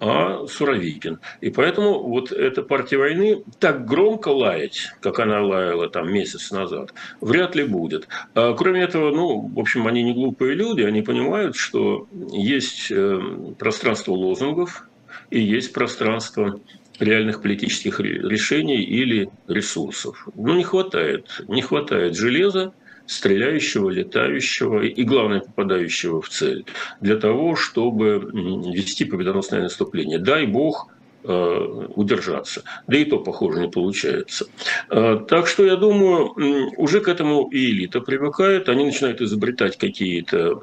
а 0.00 0.46
Суровикин. 0.46 1.20
И 1.42 1.50
поэтому 1.50 2.02
вот 2.02 2.32
эта 2.32 2.62
партия 2.62 2.96
войны 2.96 3.42
так 3.58 3.84
громко 3.84 4.28
лаять, 4.28 4.88
как 5.00 5.20
она 5.20 5.42
лаяла 5.42 5.90
там 5.90 6.10
месяц 6.10 6.50
назад, 6.50 6.94
вряд 7.20 7.54
ли 7.54 7.64
будет. 7.64 8.08
А 8.34 8.54
кроме 8.54 8.82
этого, 8.82 9.14
ну, 9.14 9.40
в 9.40 9.58
общем, 9.58 9.86
они 9.86 10.02
не 10.02 10.14
глупые 10.14 10.54
люди, 10.54 10.82
они 10.82 11.02
понимают, 11.02 11.54
что 11.54 12.08
есть 12.32 12.90
э, 12.90 13.20
пространство 13.58 14.12
лозунгов 14.12 14.84
и 15.30 15.38
есть 15.38 15.72
пространство 15.74 16.60
реальных 17.02 17.42
политических 17.42 18.00
решений 18.00 18.82
или 18.82 19.30
ресурсов. 19.48 20.28
Ну, 20.34 20.54
не 20.54 20.64
хватает. 20.64 21.42
Не 21.48 21.62
хватает 21.62 22.16
железа, 22.16 22.72
стреляющего, 23.10 23.90
летающего 23.90 24.82
и, 24.82 25.02
главное, 25.02 25.40
попадающего 25.40 26.22
в 26.22 26.28
цель, 26.28 26.64
для 27.00 27.16
того, 27.16 27.56
чтобы 27.56 28.30
вести 28.72 29.04
победоносное 29.04 29.62
наступление. 29.62 30.18
Дай 30.18 30.46
бог 30.46 30.88
э, 31.24 31.86
удержаться. 31.96 32.62
Да 32.86 32.96
и 32.96 33.04
то, 33.04 33.18
похоже, 33.18 33.60
не 33.60 33.68
получается. 33.68 34.46
Э, 34.90 35.18
так 35.28 35.48
что, 35.48 35.64
я 35.64 35.76
думаю, 35.76 36.32
уже 36.76 37.00
к 37.00 37.08
этому 37.08 37.48
и 37.48 37.70
элита 37.70 38.00
привыкает, 38.00 38.68
они 38.68 38.84
начинают 38.84 39.20
изобретать 39.20 39.76
какие-то 39.76 40.60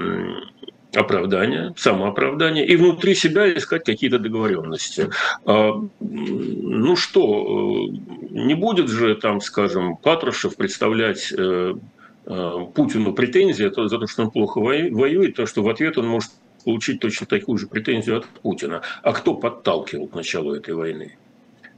оправдание, 0.98 1.74
самооправдание, 1.78 2.66
и 2.66 2.76
внутри 2.76 3.16
себя 3.16 3.54
искать 3.56 3.84
какие-то 3.84 4.20
договоренности. 4.20 5.10
А, 5.46 5.74
ну 6.00 6.96
что, 6.96 7.22
э, 7.22 7.98
не 8.32 8.56
будет 8.56 8.90
же 8.90 9.16
там, 9.16 9.42
скажем, 9.42 9.98
Патрушев 9.98 10.56
представлять 10.56 11.32
э, 11.38 11.74
э, 12.26 12.52
Путину 12.74 13.14
претензии 13.14 13.64
за 13.64 13.98
то, 14.00 14.08
что 14.08 14.24
он 14.24 14.32
плохо 14.32 14.60
воюет, 14.60 15.36
то, 15.36 15.46
что 15.46 15.64
в 15.64 15.70
ответ 15.70 15.98
он 15.98 16.08
может 16.08 16.32
получить 16.66 17.00
точно 17.00 17.28
такую 17.28 17.58
же 17.58 17.68
претензию 17.68 18.18
от 18.18 18.26
Путина. 18.26 18.82
А 19.04 19.14
кто 19.14 19.36
подталкивал 19.36 20.08
к 20.08 20.16
началу 20.16 20.54
этой 20.54 20.74
войны? 20.74 21.18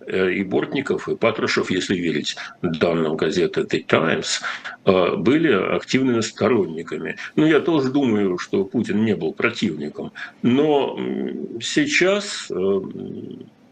Э, 0.09 0.31
и 0.31 0.43
Бортников, 0.43 1.07
и 1.07 1.15
Патрушев, 1.15 1.69
если 1.69 1.95
верить 1.95 2.35
данным 2.61 3.15
газеты 3.15 3.61
The 3.61 3.83
Times, 3.85 4.41
э, 4.85 5.15
были 5.17 5.51
активными 5.75 6.21
сторонниками. 6.21 7.17
Ну, 7.35 7.45
я 7.45 7.59
тоже 7.59 7.91
думаю, 7.91 8.37
что 8.39 8.63
Путин 8.63 9.05
не 9.05 9.15
был 9.15 9.33
противником. 9.33 10.11
Но 10.41 10.97
сейчас 11.61 12.47
э, 12.49 12.81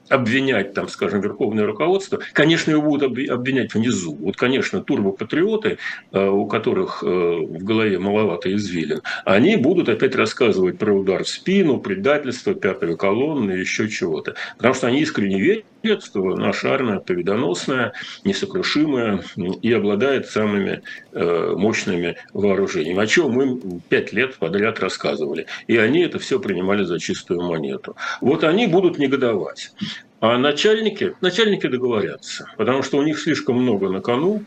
обвинять, 0.09 0.73
там, 0.73 0.87
скажем, 0.87 1.21
верховное 1.21 1.65
руководство, 1.65 2.19
конечно, 2.33 2.71
его 2.71 2.83
будут 2.83 3.29
обвинять 3.29 3.73
внизу. 3.73 4.15
Вот, 4.15 4.37
конечно, 4.37 4.81
турбопатриоты, 4.81 5.79
у 6.13 6.45
которых 6.47 7.01
в 7.01 7.63
голове 7.63 7.99
маловато 7.99 8.53
извилин, 8.55 9.01
они 9.25 9.57
будут 9.57 9.89
опять 9.89 10.15
рассказывать 10.15 10.77
про 10.77 10.93
удар 10.93 11.25
в 11.25 11.27
спину, 11.27 11.79
предательство, 11.79 12.53
пятую 12.53 12.95
колонну, 12.95 13.51
еще 13.51 13.89
чего-то. 13.89 14.35
Потому 14.55 14.73
что 14.75 14.87
они 14.87 15.01
искренне 15.01 15.41
верят, 15.41 15.65
что 15.95 16.35
наша 16.35 16.73
армия 16.73 16.99
победоносная, 16.99 17.93
несокрушимая 18.23 19.23
и 19.61 19.71
обладает 19.71 20.27
самыми 20.27 20.81
э, 21.11 21.53
мощными 21.55 22.17
вооружениями. 22.33 23.03
О 23.03 23.07
чем 23.07 23.31
мы 23.31 23.59
пять 23.89 24.13
лет 24.13 24.35
подряд 24.35 24.79
рассказывали. 24.79 25.45
И 25.67 25.77
они 25.77 26.01
это 26.01 26.19
все 26.19 26.39
принимали 26.39 26.83
за 26.83 26.99
чистую 26.99 27.41
монету. 27.41 27.95
Вот 28.21 28.43
они 28.43 28.67
будут 28.67 28.97
негодовать. 28.97 29.71
А 30.19 30.37
начальники, 30.37 31.13
начальники 31.21 31.67
договорятся, 31.67 32.49
потому 32.57 32.81
что 32.81 32.97
у 32.97 33.03
них 33.03 33.19
слишком 33.19 33.61
много 33.61 33.89
на 33.89 34.01
кону, 34.01 34.43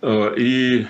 э, 0.00 0.34
и 0.38 0.86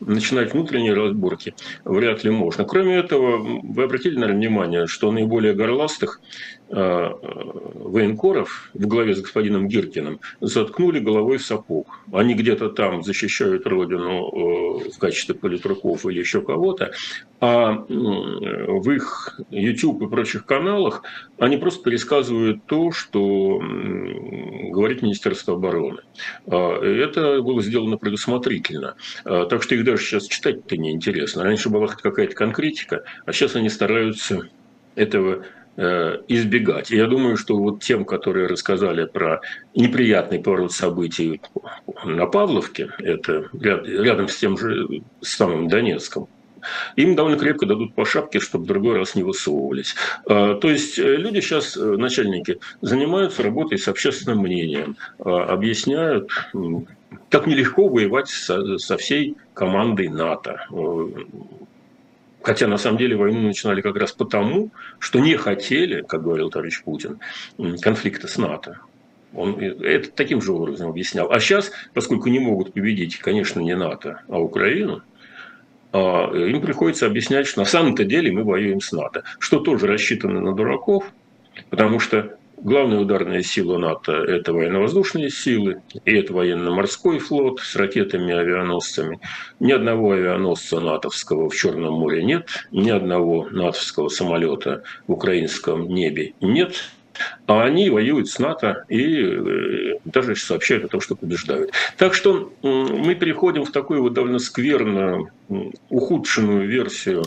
начинать 0.00 0.52
внутренние 0.52 0.94
разборки 0.94 1.54
вряд 1.84 2.24
ли 2.24 2.30
можно. 2.30 2.64
Кроме 2.64 2.96
этого, 2.96 3.38
вы 3.38 3.82
обратили, 3.82 4.14
наверное, 4.14 4.36
внимание, 4.36 4.86
что 4.86 5.10
наиболее 5.10 5.54
горластых 5.54 6.20
военкоров 6.70 8.70
в 8.74 8.86
главе 8.86 9.14
с 9.14 9.20
господином 9.20 9.68
Гиркиным 9.68 10.20
заткнули 10.40 10.98
головой 10.98 11.38
в 11.38 11.42
сапог. 11.42 12.00
Они 12.12 12.34
где-то 12.34 12.68
там 12.68 13.02
защищают 13.02 13.66
родину 13.66 14.28
э, 14.28 14.90
в 14.90 14.98
качестве 14.98 15.34
политруков 15.34 16.04
или 16.06 16.18
еще 16.18 16.42
кого-то, 16.42 16.92
а 17.40 17.84
в 17.88 18.90
их 18.90 19.40
YouTube 19.50 20.02
и 20.02 20.08
прочих 20.08 20.44
каналах 20.44 21.02
они 21.38 21.56
просто 21.56 21.82
пересказывают 21.82 22.64
то, 22.66 22.90
что 22.90 23.60
говорит 24.70 25.02
Министерство 25.02 25.54
обороны. 25.54 26.02
А, 26.46 26.82
это 26.82 27.40
было 27.42 27.62
сделано 27.62 27.96
предусмотрительно. 27.96 28.96
А, 29.24 29.46
так 29.46 29.62
что 29.62 29.74
их 29.74 29.84
даже 29.84 30.02
сейчас 30.02 30.26
читать-то 30.26 30.76
неинтересно. 30.76 31.44
Раньше 31.44 31.68
была 31.68 31.86
какая-то 31.86 32.34
конкретика, 32.34 33.04
а 33.24 33.32
сейчас 33.32 33.56
они 33.56 33.68
стараются 33.68 34.48
этого 34.96 35.38
Э, 35.38 35.42
избегать. 35.78 36.90
я 36.90 37.06
думаю, 37.06 37.36
что 37.36 37.56
вот 37.56 37.82
тем, 37.82 38.04
которые 38.04 38.48
рассказали 38.48 39.06
про 39.06 39.40
неприятный 39.76 40.40
поворот 40.40 40.72
событий 40.72 41.40
на 42.04 42.26
Павловке, 42.26 42.90
это 42.98 43.48
рядом 43.52 44.28
с 44.28 44.36
тем 44.36 44.58
же 44.58 45.02
самым 45.20 45.68
Донецком, 45.68 46.28
им 46.96 47.14
довольно 47.14 47.38
крепко 47.38 47.66
дадут 47.66 47.94
по 47.94 48.04
шапке, 48.04 48.40
чтобы 48.40 48.64
в 48.64 48.68
другой 48.68 48.98
раз 48.98 49.14
не 49.14 49.22
высовывались. 49.22 49.94
А, 50.26 50.54
то 50.54 50.70
есть 50.70 50.98
э, 50.98 51.16
люди 51.16 51.40
сейчас, 51.40 51.76
э, 51.76 51.80
начальники, 51.80 52.58
занимаются 52.80 53.42
работой 53.42 53.78
с 53.78 53.88
общественным 53.88 54.38
мнением, 54.38 54.96
объясняют, 55.18 56.30
как 57.28 57.46
нелегко 57.46 57.88
воевать 57.88 58.28
со 58.28 58.96
всей 58.96 59.36
командой 59.54 60.08
НАТО. 60.08 60.66
Хотя 62.48 62.66
на 62.66 62.78
самом 62.78 62.96
деле 62.96 63.14
войну 63.14 63.42
начинали 63.42 63.82
как 63.82 63.94
раз 63.96 64.12
потому, 64.12 64.70
что 65.00 65.18
не 65.18 65.36
хотели, 65.36 66.00
как 66.00 66.22
говорил 66.22 66.48
товарищ 66.48 66.82
Путин, 66.82 67.18
конфликта 67.82 68.26
с 68.26 68.38
НАТО. 68.38 68.78
Он 69.34 69.60
это 69.60 70.10
таким 70.10 70.40
же 70.40 70.52
образом 70.52 70.88
объяснял. 70.88 71.30
А 71.30 71.40
сейчас, 71.40 71.70
поскольку 71.92 72.30
не 72.30 72.38
могут 72.38 72.72
победить, 72.72 73.18
конечно, 73.18 73.60
не 73.60 73.76
НАТО, 73.76 74.22
а 74.28 74.40
Украину, 74.40 75.02
а, 75.92 76.32
им 76.34 76.62
приходится 76.62 77.04
объяснять, 77.04 77.46
что 77.46 77.60
на 77.60 77.66
самом-то 77.66 78.04
деле 78.04 78.32
мы 78.32 78.44
воюем 78.44 78.80
с 78.80 78.92
НАТО, 78.92 79.24
что 79.38 79.58
тоже 79.58 79.86
рассчитано 79.86 80.40
на 80.40 80.54
дураков, 80.54 81.04
потому 81.68 82.00
что 82.00 82.38
Главная 82.60 82.98
ударная 82.98 83.42
сила 83.42 83.78
НАТО– 83.78 84.12
это 84.12 84.52
военно-воздушные 84.52 85.30
силы, 85.30 85.80
и 86.04 86.12
это 86.12 86.32
военно-морской 86.32 87.20
флот 87.20 87.60
с 87.60 87.76
ракетами 87.76 88.32
и 88.32 88.34
авианосцами. 88.34 89.20
Ни 89.60 89.70
одного 89.70 90.12
авианосца 90.12 90.80
натовского 90.80 91.48
в 91.48 91.54
Черном 91.54 91.94
море 91.94 92.24
нет, 92.24 92.48
ни 92.72 92.90
одного 92.90 93.48
натовского 93.50 94.08
самолета 94.08 94.82
в 95.06 95.12
украинском 95.12 95.88
небе 95.88 96.32
нет. 96.40 96.74
А 97.46 97.62
они 97.62 97.90
воюют 97.90 98.28
с 98.28 98.38
НАТО 98.38 98.84
и 98.88 99.22
э, 99.22 99.98
даже 100.04 100.34
сообщают 100.34 100.84
о 100.84 100.88
том, 100.88 101.00
что 101.00 101.14
побеждают. 101.14 101.72
Так 101.96 102.14
что 102.14 102.52
мы 102.62 103.14
переходим 103.14 103.64
в 103.64 103.72
такую 103.72 104.02
вот 104.02 104.14
довольно 104.14 104.38
скверную, 104.38 105.30
ухудшенную 105.90 106.68
версию 106.68 107.24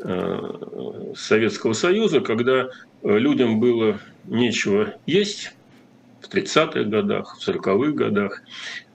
э, 0.00 1.12
Советского 1.16 1.72
Союза, 1.72 2.20
когда 2.20 2.68
людям 3.02 3.60
было 3.60 3.98
нечего 4.24 4.94
есть 5.06 5.52
в 6.20 6.32
30-х 6.32 6.84
годах, 6.84 7.36
в 7.38 7.48
40-х 7.48 7.92
годах, 7.92 8.42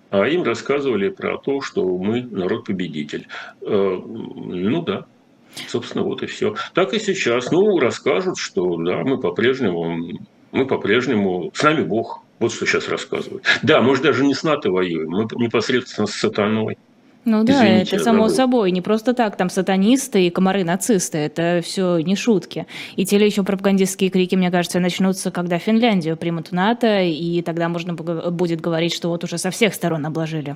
а 0.09 0.25
им 0.25 0.43
рассказывали 0.43 1.09
про 1.09 1.37
то, 1.37 1.61
что 1.61 1.85
мы 1.97 2.21
народ-победитель. 2.21 3.27
Э, 3.61 4.01
ну 4.05 4.81
да, 4.81 5.05
собственно, 5.67 6.03
вот 6.03 6.23
и 6.23 6.27
все. 6.27 6.55
Так 6.73 6.93
и 6.93 6.99
сейчас. 6.99 7.51
Ну, 7.51 7.79
расскажут, 7.79 8.37
что 8.37 8.77
да, 8.77 9.03
мы 9.03 9.19
по-прежнему, 9.19 10.19
мы 10.51 10.65
по-прежнему, 10.65 11.51
с 11.53 11.63
нами 11.63 11.83
Бог. 11.83 12.23
Вот 12.39 12.53
что 12.53 12.67
сейчас 12.67 12.87
рассказывают. 12.87 13.43
Да, 13.63 13.81
может, 13.81 14.03
даже 14.03 14.23
не 14.23 14.35
с 14.35 14.43
НАТО 14.43 14.69
воюем, 14.69 15.09
мы 15.09 15.27
непосредственно 15.35 16.05
с 16.05 16.13
сатаной. 16.13 16.77
Ну 17.27 17.43
да, 17.43 17.53
Извините, 17.53 17.97
это 17.97 18.05
само 18.05 18.29
собой. 18.29 18.71
Не 18.71 18.81
просто 18.81 19.13
так, 19.13 19.35
там 19.35 19.49
сатанисты 19.49 20.27
и 20.27 20.29
комары-нацисты. 20.29 21.17
Это 21.17 21.59
все 21.61 21.99
не 21.99 22.15
шутки. 22.15 22.67
И 22.95 23.05
те 23.05 23.17
ли 23.17 23.25
еще 23.25 23.43
пропагандистские 23.43 24.09
крики, 24.09 24.35
мне 24.35 24.49
кажется, 24.49 24.79
начнутся, 24.79 25.29
когда 25.29 25.59
Финляндию 25.59 26.15
примут 26.15 26.47
в 26.47 26.51
НАТО, 26.53 27.01
и 27.01 27.41
тогда 27.41 27.67
можно 27.67 27.93
будет 27.95 28.61
говорить, 28.61 28.93
что 28.93 29.09
вот 29.09 29.25
уже 29.25 29.37
со 29.37 29.51
всех 29.51 29.73
сторон 29.73 30.05
обложили. 30.05 30.55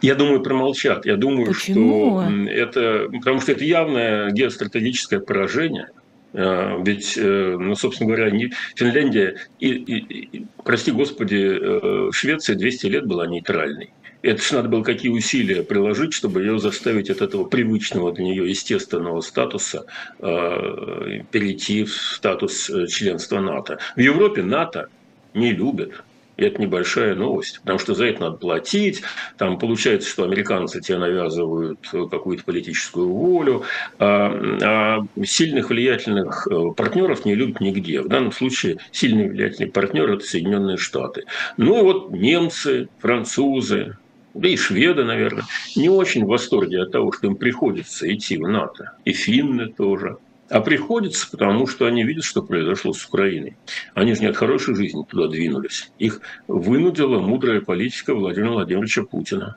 Я 0.00 0.14
думаю, 0.14 0.40
промолчат. 0.42 1.06
Я 1.06 1.16
думаю, 1.16 1.48
Почему? 1.48 2.22
что 2.22 2.48
это... 2.48 3.08
Потому 3.12 3.40
что 3.40 3.50
это 3.50 3.64
явное 3.64 4.30
геостратегическое 4.30 5.18
поражение. 5.18 5.88
А, 6.34 6.80
ведь, 6.84 7.18
э, 7.18 7.56
ну, 7.58 7.74
собственно 7.74 8.14
говоря, 8.14 8.30
не, 8.30 8.52
Финляндия 8.76 9.38
и, 9.58 9.70
и, 9.70 10.38
и, 10.38 10.46
прости 10.62 10.92
господи, 10.92 11.58
э, 11.60 12.10
Швеция 12.12 12.54
200 12.54 12.86
лет 12.86 13.06
была 13.06 13.26
нейтральной. 13.26 13.90
Это 14.24 14.42
же 14.42 14.54
надо 14.54 14.70
было 14.70 14.82
какие 14.82 15.12
усилия 15.12 15.62
приложить, 15.62 16.14
чтобы 16.14 16.40
ее 16.40 16.58
заставить 16.58 17.10
от 17.10 17.20
этого 17.20 17.44
привычного 17.44 18.10
для 18.10 18.24
нее 18.24 18.48
естественного 18.48 19.20
статуса 19.20 19.84
э, 20.18 21.20
перейти 21.30 21.84
в 21.84 21.92
статус 21.92 22.70
членства 22.88 23.40
НАТО. 23.40 23.78
В 23.96 24.00
Европе 24.00 24.42
НАТО 24.42 24.88
не 25.34 25.52
любят. 25.52 26.02
И 26.38 26.42
это 26.42 26.60
небольшая 26.60 27.14
новость, 27.14 27.60
потому 27.60 27.78
что 27.78 27.94
за 27.94 28.06
это 28.06 28.22
надо 28.22 28.36
платить. 28.38 29.02
Там 29.36 29.58
получается, 29.58 30.08
что 30.08 30.24
американцы 30.24 30.80
тебе 30.80 30.98
навязывают 30.98 31.80
какую-то 32.10 32.44
политическую 32.44 33.08
волю. 33.08 33.64
А, 33.98 34.32
а 34.62 35.24
сильных 35.24 35.68
влиятельных 35.68 36.48
э, 36.50 36.72
партнеров 36.74 37.26
не 37.26 37.34
любят 37.34 37.60
нигде. 37.60 38.00
В 38.00 38.08
данном 38.08 38.32
случае 38.32 38.78
сильный 38.90 39.28
влиятельный 39.28 39.70
партнер– 39.70 40.10
это 40.12 40.24
Соединенные 40.24 40.78
Штаты. 40.78 41.24
Ну 41.58 41.84
вот 41.84 42.10
немцы, 42.10 42.88
французы, 42.98 43.96
да 44.34 44.48
и 44.48 44.56
шведы, 44.56 45.04
наверное, 45.04 45.44
не 45.76 45.88
очень 45.88 46.24
в 46.24 46.28
восторге 46.28 46.82
от 46.82 46.90
того, 46.90 47.12
что 47.12 47.28
им 47.28 47.36
приходится 47.36 48.12
идти 48.12 48.36
в 48.36 48.48
НАТО. 48.48 48.92
И 49.04 49.12
финны 49.12 49.68
тоже. 49.68 50.18
А 50.50 50.60
приходится, 50.60 51.30
потому 51.30 51.66
что 51.66 51.86
они 51.86 52.04
видят, 52.04 52.24
что 52.24 52.42
произошло 52.42 52.92
с 52.92 53.04
Украиной. 53.06 53.56
Они 53.94 54.14
же 54.14 54.20
не 54.20 54.26
от 54.26 54.36
хорошей 54.36 54.74
жизни 54.74 55.04
туда 55.08 55.28
двинулись. 55.28 55.90
Их 55.98 56.20
вынудила 56.48 57.18
мудрая 57.18 57.60
политика 57.60 58.14
Владимира 58.14 58.52
Владимировича 58.52 59.04
Путина. 59.04 59.56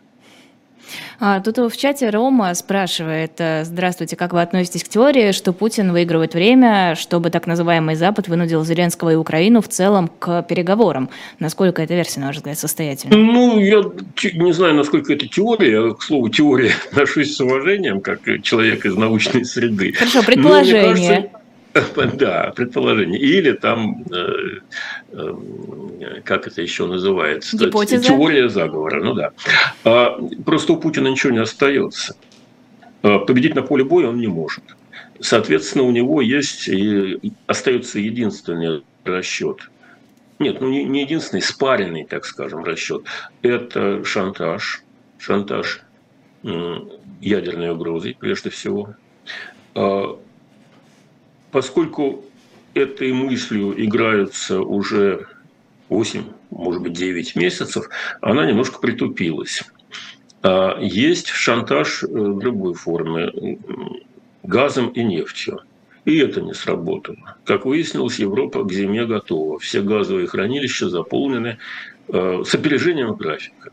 А, 1.20 1.40
тут 1.40 1.58
в 1.58 1.78
чате 1.78 2.10
Рома 2.10 2.54
спрашивает, 2.54 3.34
э, 3.38 3.64
здравствуйте, 3.66 4.16
как 4.16 4.34
вы 4.34 4.42
относитесь 4.42 4.84
к 4.84 4.88
теории, 4.88 5.32
что 5.32 5.54
Путин 5.54 5.92
выигрывает 5.92 6.34
время, 6.34 6.96
чтобы 6.96 7.30
так 7.30 7.48
называемый 7.48 7.96
Запад 7.96 8.28
вынудил 8.28 8.64
Зеленского 8.64 9.12
и 9.12 9.16
Украину 9.16 9.62
в 9.62 9.68
целом 9.68 10.10
к 10.20 10.44
переговорам? 10.44 11.10
Насколько 11.40 11.82
эта 11.82 11.94
версия, 11.96 12.20
на 12.20 12.28
ваш 12.28 12.38
взгляд, 12.38 12.58
состоятельна? 12.58 13.16
Ну, 13.16 13.60
я 13.60 13.84
не 14.34 14.54
знаю, 14.54 14.76
насколько 14.76 15.14
это 15.14 15.28
теория. 15.28 15.88
Я, 15.88 15.94
к 15.94 16.02
слову, 16.02 16.30
теория 16.30 16.72
отношусь 16.92 17.36
с 17.36 17.40
уважением, 17.40 18.02
как 18.02 18.22
человек 18.44 18.86
из 18.86 18.96
научной 18.96 19.46
среды. 19.46 19.94
Хорошо, 19.94 20.24
предположение. 20.24 21.32
Да, 22.14 22.54
предположение. 22.56 23.20
Или 23.20 23.52
там, 23.54 24.04
э, 24.12 24.60
э, 25.12 26.22
как 26.24 26.48
это 26.48 26.62
еще 26.62 26.86
называется? 26.86 27.58
Гипотеза? 27.58 28.04
Теория 28.04 28.50
заговора, 28.50 29.04
ну 29.04 29.14
да. 29.14 29.32
А, 29.84 30.20
просто 30.46 30.74
у 30.74 30.78
Путина 30.78 31.08
ничего 31.08 31.34
не 31.34 31.40
остается. 31.40 32.16
А, 33.04 33.20
победить 33.20 33.56
на 33.56 33.62
поле 33.62 33.84
боя 33.84 34.08
он 34.08 34.18
не 34.18 34.28
может. 34.28 34.64
Соответственно, 35.20 35.84
у 35.84 35.92
него 35.92 36.22
есть 36.22 36.68
и 36.68 37.34
остается 37.48 38.00
единственный 38.00 38.84
расчет. 39.04 39.70
Нет, 40.40 40.62
ну 40.62 40.70
не 40.70 41.02
единственный, 41.02 41.42
спаренный, 41.42 42.06
так 42.06 42.26
скажем, 42.26 42.64
расчет. 42.64 43.04
Это 43.42 44.04
шантаж. 44.04 44.84
Шантаж 45.18 45.82
ядерной 47.20 47.72
угрозой, 47.72 48.16
прежде 48.20 48.52
всего 48.52 48.94
а, 49.74 50.20
поскольку 51.52 52.26
этой 52.74 53.12
мыслью 53.14 53.74
играются 53.84 54.62
уже 54.62 55.28
8, 55.90 56.24
может 56.52 56.82
быть, 56.82 56.94
9 56.94 57.36
месяцев, 57.36 57.90
она 58.22 58.46
немножко 58.46 58.80
притупилась. 58.80 59.64
А 60.44 60.80
есть 60.80 61.28
шантаж 61.28 62.04
э, 62.04 62.08
другой 62.08 62.74
форме– 62.74 63.58
газом 64.44 64.90
и 64.90 65.04
нефтью. 65.04 65.62
И 66.06 66.20
это 66.20 66.42
не 66.42 66.54
сработало. 66.54 67.36
Как 67.44 67.66
выяснилось, 67.66 68.20
Европа 68.20 68.64
к 68.64 68.72
зиме 68.72 69.06
готова. 69.06 69.60
Все 69.60 69.82
газовые 69.82 70.28
хранилища 70.28 70.90
заполнены 70.90 71.58
э, 72.08 72.44
с 72.46 72.56
опережением 72.56 73.16
графика. 73.16 73.72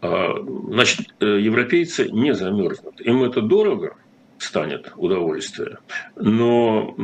А, 0.00 0.36
значит, 0.68 1.14
э, 1.20 1.40
европейцы 1.40 2.08
не 2.10 2.34
замерзнут. 2.34 3.00
Им 3.00 3.24
это 3.24 3.42
дорого– 3.42 3.96
станет 4.44 4.92
удовольствие. 4.96 5.78
Но 6.16 6.94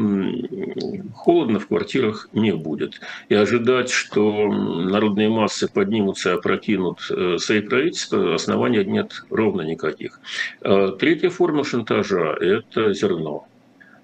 холодно 1.14 1.58
в 1.58 1.68
квартирах 1.68 2.28
не 2.32 2.52
будет. 2.52 3.00
И 3.28 3.34
ожидать, 3.34 3.90
что 3.90 4.48
народные 4.48 5.28
массы 5.28 5.68
поднимутся 5.68 6.30
и 6.30 6.34
опрокинут 6.34 7.00
э, 7.10 7.38
свои 7.38 7.60
правительства, 7.60 8.34
оснований 8.34 8.84
нет 8.84 9.24
ровно 9.30 9.62
никаких. 9.62 10.20
А 10.62 10.92
третья 10.92 11.30
форма 11.30 11.64
шантажа– 11.64 12.36
это 12.40 12.92
зерно. 12.92 13.46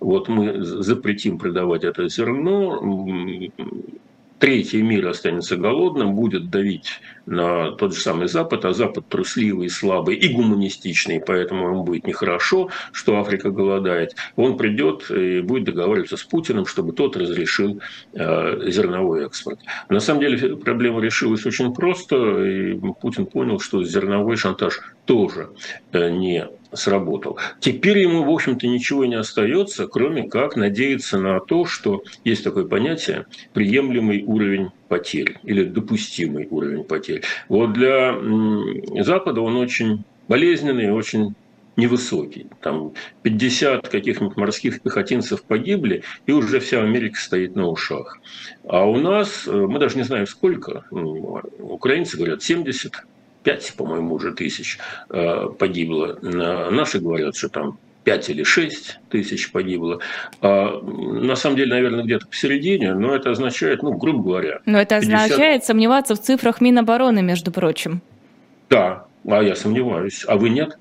Вот 0.01 0.29
мы 0.29 0.63
запретим 0.63 1.39
продавать 1.39 1.85
это 1.85 2.09
зерно, 2.09 2.81
третий 4.39 4.83
мир 4.83 5.09
останется 5.09 5.57
голодным, 5.57 6.15
будет 6.15 6.51
давить 6.51 7.01
на 7.27 7.73
тот 7.73 7.95
же 7.95 8.01
самый 8.01 8.29
Запад, 8.29 8.65
а 8.65 8.73
Запад 8.73 9.09
трусливый, 9.09 9.69
слабый 9.69 10.17
и 10.17 10.33
гуманистичный, 10.33 11.21
поэтому 11.21 11.69
ему 11.69 11.83
будет 11.83 12.07
нехорошо, 12.07 12.71
что 12.93 13.19
Африка 13.19 13.51
голодает. 13.51 14.15
Он 14.37 14.57
придет 14.57 15.11
и 15.11 15.41
будет 15.41 15.65
договариваться 15.65 16.17
с 16.17 16.23
Путиным, 16.23 16.67
чтобы 16.67 16.93
тот 16.93 17.17
разрешил 17.17 17.81
э, 18.13 18.71
зерновой 18.71 19.27
экспорт. 19.27 19.59
На 19.89 20.01
самом 20.01 20.21
деле 20.21 20.57
проблема 20.57 21.01
решилась 21.01 21.45
очень 21.47 21.75
просто, 21.75 22.17
и 22.45 22.79
Путин 23.01 23.27
понял, 23.27 23.59
что 23.59 23.83
зерновой 23.83 24.37
шантаж 24.37 24.81
тоже 25.05 25.51
э, 25.93 26.11
не 26.11 26.47
сработал. 26.77 27.39
Теперь 27.61 27.99
ему, 27.99 28.25
в 28.25 28.31
общем-то, 28.31 28.67
ничего 28.67 29.05
не 29.05 29.17
остается, 29.17 29.87
кроме 29.87 30.29
как 30.29 30.57
надеяться 30.57 31.19
на 31.19 31.41
то, 31.41 31.65
что 31.67 32.03
есть 32.25 32.45
такое 32.45 32.67
понятие 32.67 33.27
приемлемый 33.53 34.23
уровень 34.25 34.71
потерь 34.89 35.39
или 35.43 35.65
допустимый 35.65 36.47
уровень 36.51 36.85
потерь. 36.85 37.23
Вот 37.49 37.73
для 37.73 38.15
Запада 39.03 39.41
он 39.41 39.57
очень 39.57 40.05
болезненный, 40.29 40.93
очень 40.93 41.35
невысокий. 41.77 42.47
Там 42.63 42.93
50 43.23 43.89
каких-нибудь 43.89 44.37
морских 44.37 44.81
пехотинцев 44.81 45.43
погибли, 45.43 46.03
и 46.27 46.33
уже 46.33 46.59
вся 46.61 46.83
Америка 46.83 47.19
стоит 47.21 47.55
на 47.55 47.69
ушах. 47.69 48.19
А 48.65 48.87
у 48.87 48.97
нас, 48.97 49.47
э, 49.47 49.53
мы 49.53 49.79
даже 49.79 49.97
не 49.97 50.05
знаем 50.05 50.27
сколько, 50.27 50.85
украинцы 50.91 52.17
говорят 52.17 52.43
70, 52.43 52.95
5, 53.47 53.75
по-моему, 53.77 54.15
уже 54.17 54.33
тысяч 54.33 54.79
э, 55.09 55.49
погибло. 55.57 56.19
Наши 56.21 56.99
говорят, 56.99 57.37
что 57.37 57.49
там 57.49 57.79
5 58.03 58.31
или 58.31 58.43
6 58.43 58.99
тысяч 59.09 59.53
погибло. 59.53 60.01
А, 60.41 60.81
на 60.81 61.37
самом 61.37 61.55
деле, 61.55 61.71
наверное, 61.71 62.03
где-то 62.03 62.27
посередине, 62.27 62.95
но 62.95 63.15
это 63.15 63.31
означает, 63.31 63.85
ну, 63.85 63.93
грубо 63.93 64.25
говоря... 64.25 64.59
Но 64.67 64.81
это 64.81 64.99
50... 64.99 65.15
означает 65.15 65.65
сомневаться 65.65 66.17
в 66.17 66.21
цифрах 66.21 66.61
Минобороны, 66.61 67.23
между 67.23 67.53
прочим. 67.53 68.03
Да, 68.69 69.07
а 69.29 69.43
я 69.45 69.55
сомневаюсь. 69.55 70.25
А 70.27 70.37
вы 70.37 70.49
нет? 70.49 70.77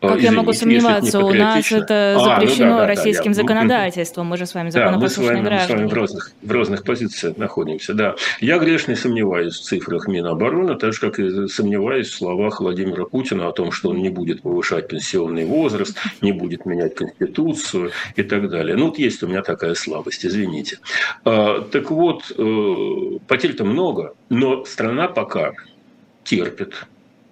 Как 0.00 0.10
Извините, 0.10 0.26
я 0.26 0.32
могу 0.32 0.52
сомневаться? 0.52 1.20
У 1.24 1.32
нас 1.32 1.72
это 1.72 2.18
запрещено 2.22 2.66
а, 2.66 2.68
ну 2.68 2.76
да, 2.76 2.80
да, 2.82 2.86
российским 2.86 3.32
да, 3.32 3.36
законодательством. 3.36 4.26
Мы 4.26 4.36
же 4.36 4.46
с 4.46 4.54
вами 4.54 4.70
законопослушные 4.70 5.26
да, 5.28 5.32
мы 5.32 5.38
с 5.38 5.42
вами, 5.42 5.48
граждане. 5.48 5.82
Мы 5.82 5.88
с 5.88 5.92
вами 5.92 5.98
в 5.98 6.00
разных, 6.00 6.32
в 6.42 6.52
разных 6.52 6.84
позициях 6.84 7.36
находимся. 7.36 7.94
Да. 7.94 8.14
Я 8.40 8.58
грешный 8.58 8.96
сомневаюсь 8.96 9.56
в 9.56 9.62
цифрах 9.62 10.06
Минобороны, 10.06 10.76
так 10.76 10.92
же, 10.92 11.00
как 11.00 11.18
и 11.18 11.48
сомневаюсь 11.48 12.08
в 12.08 12.14
словах 12.14 12.60
Владимира 12.60 13.04
Путина 13.04 13.48
о 13.48 13.52
том, 13.52 13.72
что 13.72 13.90
он 13.90 13.98
не 13.98 14.08
будет 14.08 14.42
повышать 14.42 14.88
пенсионный 14.88 15.44
возраст, 15.44 15.96
не 16.20 16.32
будет 16.32 16.66
менять 16.66 16.94
Конституцию 16.94 17.92
и 18.16 18.22
так 18.22 18.48
далее. 18.48 18.76
Ну, 18.76 18.86
вот 18.86 18.98
есть 18.98 19.22
у 19.22 19.26
меня 19.26 19.42
такая 19.42 19.74
слабость, 19.74 20.24
извините. 20.24 20.78
А, 21.24 21.62
так 21.62 21.90
вот, 21.90 22.32
э, 22.36 23.18
потерь-то 23.26 23.64
много, 23.64 24.14
но 24.28 24.64
страна 24.64 25.08
пока 25.08 25.52
терпит, 26.24 26.86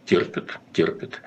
терпит, 0.07 0.59
терпит. 0.72 1.20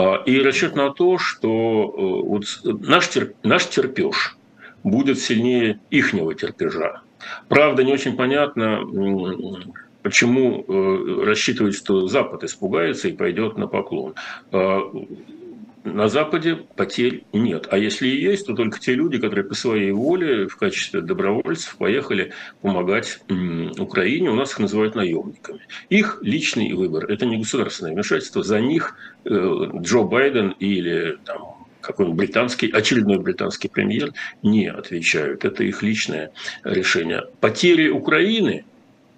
А, 0.00 0.22
и 0.24 0.40
расчет 0.40 0.76
на 0.76 0.90
то, 0.90 1.18
что 1.18 1.48
э, 1.48 2.28
вот 2.28 2.44
наш, 2.64 3.08
терп, 3.08 3.34
наш 3.42 3.66
терпеж 3.66 4.36
будет 4.82 5.18
сильнее 5.18 5.80
ихнего 5.90 6.34
терпежа. 6.34 7.02
Правда, 7.48 7.84
не 7.84 7.92
очень 7.92 8.16
понятно, 8.16 8.80
почему 10.02 10.64
э, 10.66 11.24
рассчитывать, 11.26 11.74
что 11.74 12.08
Запад 12.08 12.44
испугается 12.44 13.08
и 13.08 13.12
пойдет 13.12 13.58
на 13.58 13.66
поклон. 13.66 14.14
А, 15.84 15.88
на 15.88 16.08
Западе 16.08 16.56
потерь 16.76 17.24
нет. 17.32 17.68
А 17.70 17.78
если 17.78 18.08
и 18.08 18.20
есть, 18.20 18.46
то 18.46 18.54
только 18.54 18.78
те 18.78 18.94
люди, 18.94 19.18
которые 19.18 19.44
по 19.44 19.54
своей 19.54 19.92
воле 19.92 20.48
в 20.48 20.56
качестве 20.56 21.00
добровольцев 21.00 21.76
поехали 21.76 22.32
помогать 22.60 23.20
Украине. 23.78 24.30
У 24.30 24.34
нас 24.34 24.52
их 24.52 24.58
называют 24.58 24.94
наемниками. 24.94 25.60
Их 25.88 26.18
личный 26.22 26.72
выбор. 26.72 27.10
Это 27.10 27.26
не 27.26 27.38
государственное 27.38 27.92
вмешательство. 27.92 28.42
За 28.42 28.60
них 28.60 28.96
э, 29.24 29.70
Джо 29.80 30.02
Байден 30.02 30.50
или 30.58 31.18
там, 31.24 31.66
какой-нибудь 31.80 32.18
британский, 32.18 32.70
очередной 32.70 33.18
британский 33.18 33.68
премьер 33.68 34.12
не 34.42 34.66
отвечают. 34.66 35.44
Это 35.44 35.64
их 35.64 35.82
личное 35.82 36.30
решение. 36.64 37.24
Потери 37.40 37.88
Украины, 37.88 38.64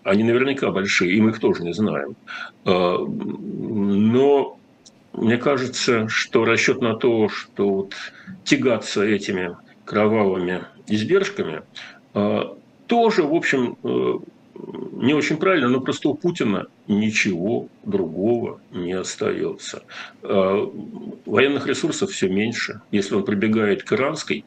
они 0.04 0.24
наверняка 0.24 0.70
большие, 0.70 1.12
и 1.12 1.20
мы 1.20 1.30
их 1.30 1.40
тоже 1.40 1.62
не 1.62 1.72
знаем. 1.72 2.16
Э, 2.64 2.98
но 2.98 4.58
мне 5.12 5.36
кажется, 5.36 6.08
что 6.08 6.44
расчет 6.44 6.80
на 6.80 6.96
то, 6.96 7.28
что 7.28 7.68
вот 7.68 7.94
тягаться 8.44 9.02
этими 9.04 9.56
кровавыми 9.84 10.64
издержками, 10.86 11.62
э, 12.14 12.40
тоже, 12.86 13.22
в 13.22 13.34
общем, 13.34 13.76
э, 13.82 14.18
не 15.02 15.14
очень 15.14 15.36
правильно, 15.36 15.68
но 15.68 15.80
просто 15.80 16.08
у 16.08 16.14
Путина 16.14 16.66
ничего 16.86 17.68
другого 17.84 18.60
не 18.70 18.92
остается. 18.92 19.82
Э, 20.22 20.66
военных 21.26 21.66
ресурсов 21.66 22.10
все 22.10 22.28
меньше. 22.28 22.80
Если 22.90 23.14
он 23.14 23.24
прибегает 23.24 23.82
к 23.82 23.92
иранской 23.92 24.44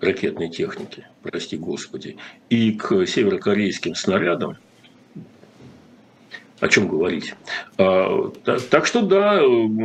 ракетной 0.00 0.48
технике, 0.48 1.08
прости 1.22 1.56
господи, 1.56 2.16
и 2.50 2.72
к 2.72 3.06
северокорейским 3.06 3.94
снарядам, 3.94 4.56
о 6.60 6.68
чем 6.68 6.88
говорить. 6.88 7.34
А, 7.78 8.30
так, 8.70 8.86
что 8.86 9.02
да, 9.02 9.40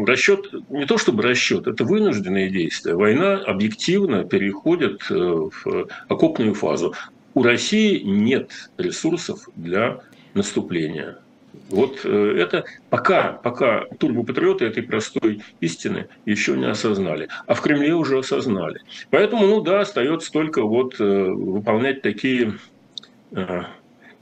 расчет, 0.06 0.54
не 0.70 0.86
то 0.86 0.98
чтобы 0.98 1.24
расчет, 1.24 1.68
это 1.68 1.84
вынужденные 1.84 2.50
действия. 2.50 2.96
Война 2.96 3.38
объективно 3.38 4.24
переходит 4.24 5.02
э, 5.10 5.14
в 5.16 5.88
окопную 6.08 6.54
фазу. 6.54 6.94
У 7.34 7.44
России 7.44 8.02
нет 8.02 8.52
ресурсов 8.78 9.50
для 9.56 10.02
наступления. 10.34 11.18
Вот 11.70 12.02
э, 12.04 12.36
это 12.38 12.66
пока, 12.90 13.34
пока 13.34 13.86
турбопатриоты 14.00 14.66
этой 14.66 14.84
простой 14.84 15.42
истины 15.60 16.08
еще 16.26 16.58
не 16.58 16.66
осознали. 16.66 17.30
А 17.48 17.54
в 17.54 17.62
Кремле 17.62 17.94
уже 17.94 18.20
осознали. 18.20 18.82
Поэтому, 19.10 19.48
ну 19.48 19.62
да, 19.62 19.82
остается 19.82 20.32
только 20.32 20.64
вот 20.64 21.00
э, 21.00 21.04
выполнять 21.04 22.02
такие 22.02 22.54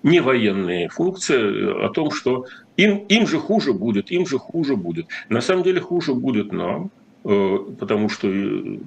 не 0.03 0.21
военные 0.21 0.89
функции, 0.89 1.35
э, 1.35 1.85
о 1.85 1.89
том, 1.89 2.11
что 2.11 2.45
им, 2.77 3.05
им 3.09 3.27
же 3.27 3.37
хуже 3.39 3.73
будет, 3.73 4.11
им 4.11 4.25
же 4.25 4.37
хуже 4.37 4.75
будет. 4.75 5.07
На 5.29 5.41
самом 5.41 5.63
деле 5.63 5.81
хуже 5.81 6.13
будет 6.13 6.51
нам, 6.51 6.91
э, 7.25 7.57
потому 7.79 8.09
что 8.09 8.27
э, 8.27 8.77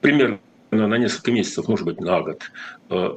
примерно 0.00 0.38
на 0.70 0.98
несколько 0.98 1.32
месяцев, 1.32 1.66
может 1.66 1.84
быть, 1.84 2.00
на 2.00 2.20
год 2.20 2.42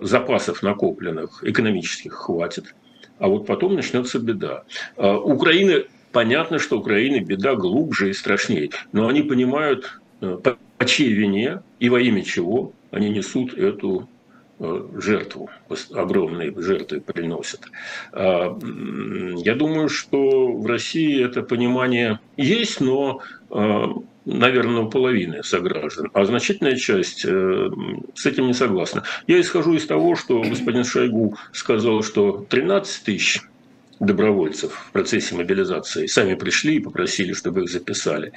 запасов 0.01 0.63
накопленных 0.63 1.43
экономических 1.43 2.13
хватит, 2.13 2.73
а 3.19 3.27
вот 3.27 3.45
потом 3.45 3.75
начнется 3.75 4.17
беда. 4.17 4.63
Украины, 4.97 5.85
понятно, 6.11 6.57
что 6.57 6.79
Украины 6.79 7.19
беда 7.19 7.53
глубже 7.53 8.09
и 8.09 8.13
страшнее, 8.13 8.71
но 8.91 9.07
они 9.07 9.21
понимают, 9.21 10.01
по 10.19 10.57
чьей 10.87 11.13
вине 11.13 11.61
и 11.79 11.89
во 11.89 12.01
имя 12.01 12.23
чего 12.23 12.73
они 12.89 13.09
несут 13.09 13.53
эту 13.53 14.09
жертву, 14.95 15.49
огромные 15.93 16.53
жертвы 16.55 17.01
приносят. 17.01 17.61
А, 18.11 18.57
я 19.37 19.55
думаю, 19.55 19.89
что 19.89 20.51
в 20.51 20.65
России 20.65 21.23
это 21.23 21.41
понимание 21.41 22.19
есть, 22.37 22.79
но, 22.79 23.21
э, 23.51 23.85
наверное, 24.25 24.83
у 24.83 24.89
половины 24.89 25.43
сограждан, 25.43 26.09
а 26.13 26.25
значительная 26.25 26.75
часть 26.75 27.25
э, 27.25 27.69
с 28.15 28.25
этим 28.25 28.47
не 28.47 28.53
согласна. 28.53 29.03
Я 29.27 29.39
исхожу 29.41 29.73
из 29.73 29.85
того, 29.85 30.15
что 30.15 30.41
господин 30.41 30.83
Шойгу 30.83 31.35
сказал, 31.51 32.03
что 32.03 32.45
13 32.49 33.03
тысяч 33.03 33.41
добровольцев 33.99 34.73
в 34.73 34.91
процессе 34.91 35.35
мобилизации 35.35 36.07
сами 36.07 36.35
пришли 36.35 36.75
и 36.75 36.79
попросили, 36.79 37.33
чтобы 37.33 37.63
их 37.63 37.69
записали. 37.69 38.33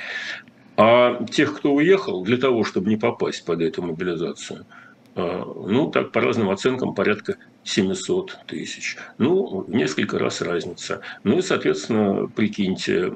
А 0.76 1.24
тех, 1.24 1.56
кто 1.56 1.72
уехал, 1.72 2.22
для 2.22 2.36
того, 2.36 2.62
чтобы 2.62 2.90
не 2.90 2.96
попасть 2.96 3.44
под 3.44 3.62
эту 3.62 3.82
мобилизацию– 3.82 4.66
а, 4.76 4.85
ну, 5.16 5.90
так, 5.90 6.12
по 6.12 6.20
разным 6.20 6.50
оценкам, 6.50 6.94
порядка 6.94 7.36
700 7.64 8.38
тысяч. 8.46 8.96
Ну, 9.16 9.62
в 9.62 9.70
несколько 9.70 10.18
раз 10.18 10.42
разница. 10.42 11.00
Ну 11.24 11.38
и, 11.38 11.42
соответственно, 11.42 12.26
прикиньте, 12.28 13.10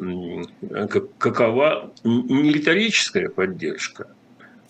какова 1.18 1.92
не 2.04 2.52
риторическая 2.52 3.28
поддержка. 3.28 4.08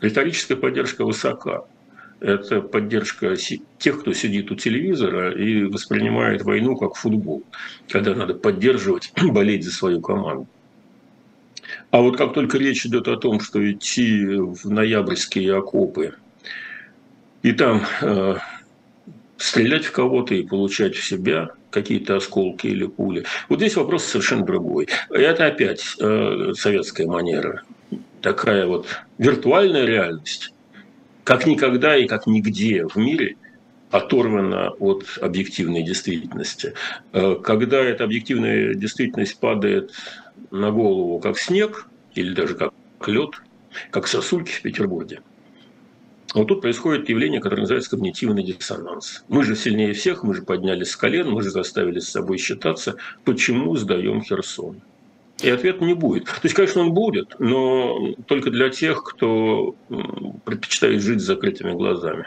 Риторическая 0.00 0.56
поддержка 0.56 1.04
высока. 1.04 1.64
Это 2.18 2.60
поддержка 2.60 3.36
тех, 3.78 4.00
кто 4.00 4.12
сидит 4.12 4.50
у 4.50 4.56
телевизора 4.56 5.32
и 5.32 5.64
воспринимает 5.64 6.42
войну 6.42 6.76
как 6.76 6.96
футбол, 6.96 7.44
когда 7.88 8.14
надо 8.14 8.34
поддерживать, 8.34 9.12
болеть 9.22 9.64
за 9.64 9.70
свою 9.70 10.00
команду. 10.00 10.48
А 11.92 12.00
вот 12.00 12.16
как 12.16 12.34
только 12.34 12.58
речь 12.58 12.84
идет 12.84 13.06
о 13.06 13.16
том, 13.16 13.38
что 13.38 13.70
идти 13.70 14.24
в 14.24 14.68
ноябрьские 14.68 15.56
окопы– 15.56 16.14
и 17.42 17.52
там 17.52 17.82
э, 18.02 18.36
стрелять 19.36 19.86
в 19.86 19.92
кого-то 19.92 20.34
и 20.34 20.46
получать 20.46 20.94
в 20.94 21.04
себя 21.04 21.50
какие-то 21.70 22.16
осколки 22.16 22.66
или 22.66 22.86
пули. 22.86 23.24
Вот 23.48 23.58
здесь 23.58 23.76
вопрос 23.76 24.04
совершенно 24.04 24.44
другой. 24.44 24.88
Это 25.08 25.46
опять 25.46 25.82
э, 25.98 26.52
советская 26.56 27.06
манера. 27.06 27.62
Такая 28.20 28.66
вот 28.66 28.86
виртуальная 29.18 29.86
реальность, 29.86 30.52
как 31.24 31.46
никогда 31.46 31.96
и 31.96 32.06
как 32.06 32.26
нигде 32.26 32.86
в 32.86 32.96
мире 32.96 33.36
оторвана 33.90 34.70
от 34.70 35.06
объективной 35.20 35.82
действительности. 35.82 36.74
Э, 37.12 37.36
когда 37.42 37.80
эта 37.80 38.04
объективная 38.04 38.74
действительность 38.74 39.38
падает 39.38 39.92
на 40.50 40.70
голову 40.70 41.18
как 41.20 41.38
снег 41.38 41.86
или 42.14 42.34
даже 42.34 42.54
как 42.54 42.72
лед, 43.06 43.30
как 43.90 44.06
сосульки 44.06 44.50
в 44.50 44.62
Петербурге– 44.62 45.20
вот 46.34 46.48
тут 46.48 46.60
происходит 46.60 47.08
явление, 47.08 47.40
которое 47.40 47.62
называется 47.62 47.90
когнитивный 47.90 48.42
диссонанс. 48.42 49.24
Мы 49.28 49.42
же 49.44 49.56
сильнее 49.56 49.92
всех, 49.92 50.22
мы 50.22 50.34
же 50.34 50.42
поднялись 50.42 50.90
с 50.90 50.96
колен, 50.96 51.30
мы 51.30 51.42
же 51.42 51.50
заставили 51.50 51.98
с 51.98 52.08
собой 52.08 52.38
считаться, 52.38 52.96
почему 53.24 53.76
сдаем 53.76 54.22
Херсон. 54.22 54.80
И 55.42 55.48
ответ 55.48 55.80
не 55.80 55.94
будет. 55.94 56.24
То 56.26 56.40
есть, 56.42 56.54
конечно, 56.54 56.82
он 56.82 56.92
будет, 56.92 57.34
но 57.38 58.14
только 58.26 58.50
для 58.50 58.68
тех, 58.68 59.02
кто 59.02 59.74
предпочитает 60.44 61.02
жить 61.02 61.20
с 61.20 61.24
закрытыми 61.24 61.72
глазами. 61.72 62.26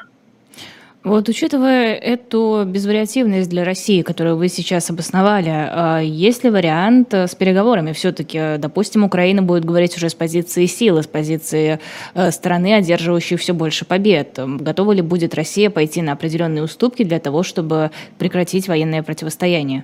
Вот 1.04 1.28
учитывая 1.28 1.96
эту 1.96 2.64
безвариативность 2.66 3.50
для 3.50 3.66
России, 3.66 4.04
которую 4.04 4.38
вы 4.38 4.48
сейчас 4.48 4.90
обосновали, 4.90 5.50
а 5.50 6.00
есть 6.00 6.46
ли 6.46 6.50
вариант 6.50 7.14
э, 7.14 7.28
с 7.28 7.36
переговорами 7.36 7.92
все-таки? 7.92 8.56
Допустим, 8.58 9.04
Украина 9.04 9.42
будет 9.42 9.66
говорить 9.66 9.98
уже 9.98 10.10
с 10.10 10.14
позиции 10.14 10.66
силы, 10.66 11.04
с 11.04 11.08
позиции 11.08 11.80
э, 12.14 12.32
страны, 12.32 12.76
одерживающей 12.76 13.36
все 13.36 13.54
больше 13.54 13.84
побед. 13.84 14.40
Готова 14.40 14.94
ли 14.94 15.02
будет 15.02 15.36
Россия 15.36 15.70
пойти 15.70 16.02
на 16.02 16.14
определенные 16.14 16.64
уступки 16.64 17.04
для 17.04 17.20
того, 17.20 17.44
чтобы 17.44 17.92
прекратить 18.18 18.70
военное 18.70 19.04
противостояние? 19.04 19.84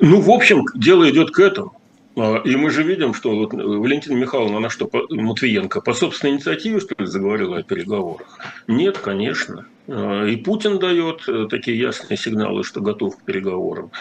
Ну, 0.00 0.22
в 0.22 0.30
общем, 0.30 0.64
дело 0.74 1.10
идет 1.10 1.30
к 1.30 1.40
этому. 1.40 1.77
А, 2.18 2.42
и 2.44 2.56
мы 2.56 2.70
же 2.70 2.82
видим, 2.82 3.14
что 3.14 3.30
вот 3.34 3.52
Валентина 3.52 4.14
Михайловна, 4.14 4.56
она 4.56 4.70
что, 4.70 4.90
Матвиенко, 5.08 5.80
по 5.80 5.94
собственной 5.94 6.34
инициативе, 6.34 6.80
что 6.80 6.94
ли, 6.98 7.06
заговорила 7.06 7.58
о 7.58 7.62
переговорах? 7.62 8.38
Нет, 8.66 8.98
конечно. 8.98 9.66
А, 9.86 10.24
и 10.24 10.36
Путин 10.36 10.78
дает 10.80 11.28
э, 11.28 11.46
такие 11.48 11.78
ясные 11.78 12.16
сигналы, 12.16 12.64
что 12.64 12.80
готов 12.80 13.16
к 13.16 13.22
переговорам. 13.22 13.92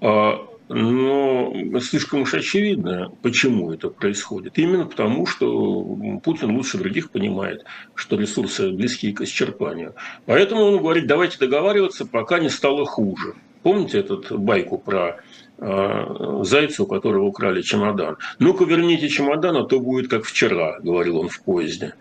А, 0.00 0.46
но 0.68 1.52
слишком 1.80 2.22
уж 2.22 2.34
очевидно, 2.34 3.12
почему 3.22 3.72
это 3.72 3.90
происходит. 3.90 4.56
Именно 4.56 4.86
потому, 4.86 5.26
что 5.26 5.98
Путин 6.22 6.56
лучше 6.56 6.78
других 6.78 7.10
понимает, 7.10 7.64
что 7.94 8.16
ресурсы 8.16 8.70
близки 8.70 9.12
к 9.12 9.20
исчерпанию. 9.22 9.94
Поэтому 10.26 10.62
он 10.62 10.78
говорит, 10.78 11.06
давайте 11.06 11.38
договариваться, 11.38 12.06
пока 12.06 12.38
не 12.38 12.48
стало 12.48 12.86
хуже. 12.86 13.34
Помните 13.62 13.98
эту 13.98 14.38
байку 14.38 14.78
про 14.78 15.20
Э, 15.58 16.40
зайца, 16.42 16.82
у 16.82 16.86
которого 16.86 17.26
украли 17.26 17.62
чемодан. 17.62 18.16
Ну-ка 18.40 18.64
верните 18.64 19.08
чемодан, 19.08 19.56
а 19.56 19.64
то 19.64 19.78
будет 19.78 20.10
как 20.10 20.24
вчера, 20.24 20.80
говорил 20.80 21.18
он 21.18 21.28
в 21.28 21.40
поезде. 21.42 21.94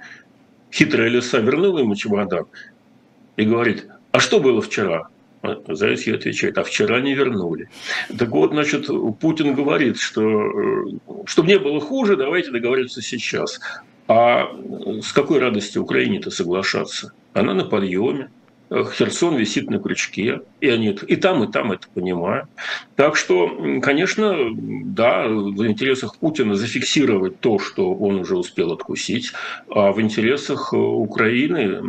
Хитрая 0.72 1.08
лиса 1.08 1.38
вернула 1.38 1.80
ему 1.80 1.96
чемодан 1.96 2.46
и 3.38 3.46
говорит, 3.46 3.88
а 4.12 4.20
что 4.20 4.40
было 4.40 4.60
вчера? 4.60 5.08
А 5.44 5.62
заяц 5.68 6.08
ей 6.08 6.16
отвечает, 6.16 6.58
а 6.58 6.64
вчера 6.64 7.00
не 7.00 7.14
вернули. 7.14 7.70
Так 8.18 8.30
вот, 8.30 8.52
значит, 8.52 8.88
Путин 9.20 9.54
говорит, 9.54 10.00
что 10.00 10.24
э, 10.24 10.86
чтобы 11.26 11.50
не 11.50 11.60
было 11.60 11.80
хуже, 11.80 12.18
давайте 12.18 12.50
договориться 12.50 13.04
сейчас. 13.04 13.60
А 14.08 14.48
с 15.02 15.14
какой 15.14 15.40
радостью 15.40 15.84
Украине-то 15.84 16.32
соглашаться? 16.32 17.14
Она 17.34 17.54
на 17.54 17.66
подъеме. 17.66 18.32
Херсон 18.70 19.36
висит 19.36 19.70
на 19.70 19.80
крючке, 19.80 20.42
и 20.60 20.70
они 20.70 20.90
и 21.08 21.16
там, 21.16 21.44
и 21.44 21.52
там 21.52 21.72
это 21.72 21.88
понимают. 21.94 22.48
Так 22.96 23.16
что, 23.16 23.80
конечно, 23.82 24.36
да, 24.56 25.28
в 25.28 25.66
интересах 25.68 26.18
Путина 26.18 26.56
зафиксировать 26.56 27.40
то, 27.40 27.60
что 27.60 27.94
он 27.94 28.20
уже 28.20 28.38
успел 28.38 28.72
откусить, 28.72 29.32
а 29.70 29.92
в 29.92 30.02
интересах 30.02 30.74
Украины 30.74 31.82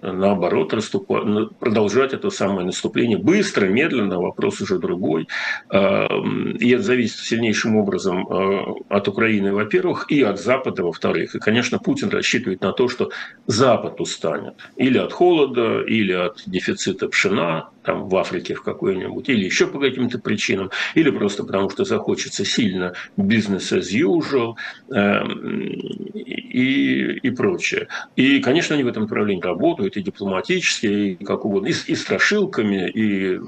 наоборот, 0.00 0.72
расступать, 0.72 1.24
продолжать 1.58 2.12
это 2.12 2.30
самое 2.30 2.66
наступление 2.66 3.18
быстро, 3.18 3.66
медленно, 3.66 4.20
вопрос 4.20 4.60
уже 4.60 4.78
другой. 4.78 5.28
Эм, 5.70 6.52
и 6.52 6.70
это 6.70 6.82
зависит 6.82 7.18
сильнейшим 7.18 7.76
образом 7.76 8.26
э, 8.28 8.64
от 8.88 9.08
Украины, 9.08 9.52
во-первых, 9.52 10.06
и 10.10 10.22
от 10.22 10.40
Запада, 10.40 10.84
во-вторых. 10.84 11.34
И, 11.34 11.38
конечно, 11.38 11.78
Путин 11.78 12.10
рассчитывает 12.10 12.60
на 12.62 12.72
то, 12.72 12.88
что 12.88 13.10
Запад 13.46 14.00
устанет 14.00 14.54
или 14.76 14.98
от 14.98 15.12
холода, 15.12 15.82
или 15.82 16.12
от 16.12 16.42
дефицита 16.46 17.08
пшена, 17.08 17.70
там 17.82 18.08
в 18.08 18.16
Африке 18.16 18.54
в 18.54 18.62
какой-нибудь, 18.62 19.30
или 19.30 19.46
еще 19.46 19.66
по 19.66 19.80
каким-то 19.80 20.18
причинам, 20.18 20.70
или 20.94 21.10
просто 21.10 21.42
потому 21.44 21.70
что 21.70 21.84
захочется 21.84 22.44
сильно 22.44 22.92
бизнес 23.16 23.72
as 23.72 23.90
usual 23.94 24.56
э, 24.90 25.24
и, 26.14 27.18
и 27.22 27.30
прочее. 27.30 27.88
И, 28.14 28.40
конечно, 28.40 28.74
они 28.74 28.84
в 28.84 28.88
этом 28.88 29.04
направлении 29.04 29.42
работают 29.42 29.87
и 29.96 30.02
дипломатически, 30.02 30.86
и 30.86 31.24
как 31.24 31.44
угодно, 31.44 31.68
и, 31.68 31.72
и 31.86 31.94
страшилками, 31.94 32.88
и 32.88 33.38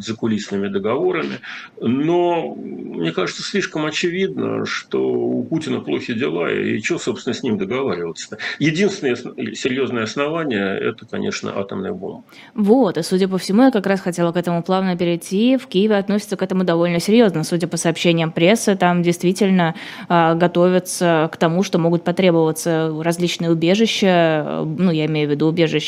закулисными 0.00 0.68
договорами. 0.68 1.40
Но, 1.80 2.54
мне 2.54 3.12
кажется, 3.12 3.42
слишком 3.42 3.86
очевидно, 3.86 4.64
что 4.66 5.02
у 5.02 5.42
Путина 5.44 5.80
плохие 5.80 6.18
дела, 6.18 6.52
и 6.52 6.80
что, 6.82 6.98
собственно, 6.98 7.34
с 7.34 7.42
ним 7.42 7.58
договариваться-то? 7.58 8.38
Единственное 8.58 9.16
серьезное 9.54 10.04
основание– 10.04 10.78
это, 10.80 11.06
конечно, 11.06 11.52
атомная 11.54 11.92
бомба. 11.92 12.24
Вот, 12.54 12.98
и, 12.98 13.02
судя 13.02 13.28
по 13.28 13.38
всему, 13.38 13.62
я 13.62 13.70
как 13.70 13.86
раз 13.86 14.00
хотела 14.00 14.32
к 14.32 14.36
этому 14.36 14.62
плавно 14.62 14.96
перейти. 14.96 15.56
В 15.56 15.66
Киеве 15.66 15.96
относятся 15.96 16.36
к 16.36 16.42
этому 16.42 16.64
довольно 16.64 17.00
серьезно. 17.00 17.44
Судя 17.44 17.66
по 17.66 17.76
сообщениям 17.76 18.32
прессы, 18.32 18.76
там 18.76 19.02
действительно 19.02 19.74
э, 20.08 20.34
готовятся 20.34 21.28
к 21.32 21.36
тому, 21.36 21.62
что 21.62 21.78
могут 21.78 22.04
потребоваться 22.04 22.92
различные 23.02 23.50
убежища, 23.50 24.64
ну, 24.78 24.90
я 24.90 25.06
имею 25.06 25.28
в 25.28 25.30
виду 25.30 25.46
убежища, 25.46 25.83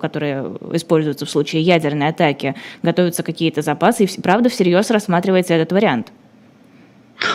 которые 0.00 0.56
используются 0.72 1.26
в 1.26 1.30
случае 1.30 1.62
ядерной 1.62 2.08
атаки, 2.08 2.54
готовятся 2.82 3.22
какие-то 3.22 3.62
запасы, 3.62 4.04
и 4.04 4.20
правда 4.20 4.48
всерьез 4.48 4.90
рассматривается 4.90 5.54
этот 5.54 5.72
вариант. 5.72 6.12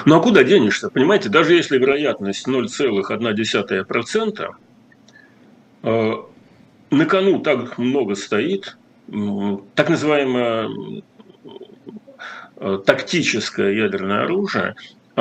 Ну 0.06 0.16
а 0.16 0.22
куда 0.22 0.44
денешься? 0.44 0.90
Понимаете, 0.90 1.30
даже 1.30 1.54
если 1.54 1.78
вероятность 1.78 2.48
0,1%, 2.48 4.56
э, 5.84 6.14
на 6.92 7.06
кону 7.06 7.40
так 7.40 7.78
много 7.78 8.16
стоит, 8.16 8.78
так 9.76 9.90
называемое 9.90 10.70
э, 12.58 12.80
тактическое 12.86 13.72
ядерное 13.72 14.24
оружие, 14.24 14.76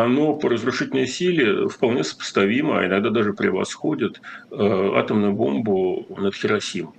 оно 0.04 0.34
по 0.34 0.48
разрушительной 0.48 1.06
силе 1.06 1.68
вполне 1.68 2.04
сопоставимо, 2.04 2.78
а 2.78 2.86
иногда 2.86 3.10
даже 3.10 3.32
превосходит 3.32 4.20
э, 4.50 4.56
атомную 4.94 5.32
бомбу 5.32 6.06
над 6.16 6.34
Хиросимой. 6.34 6.94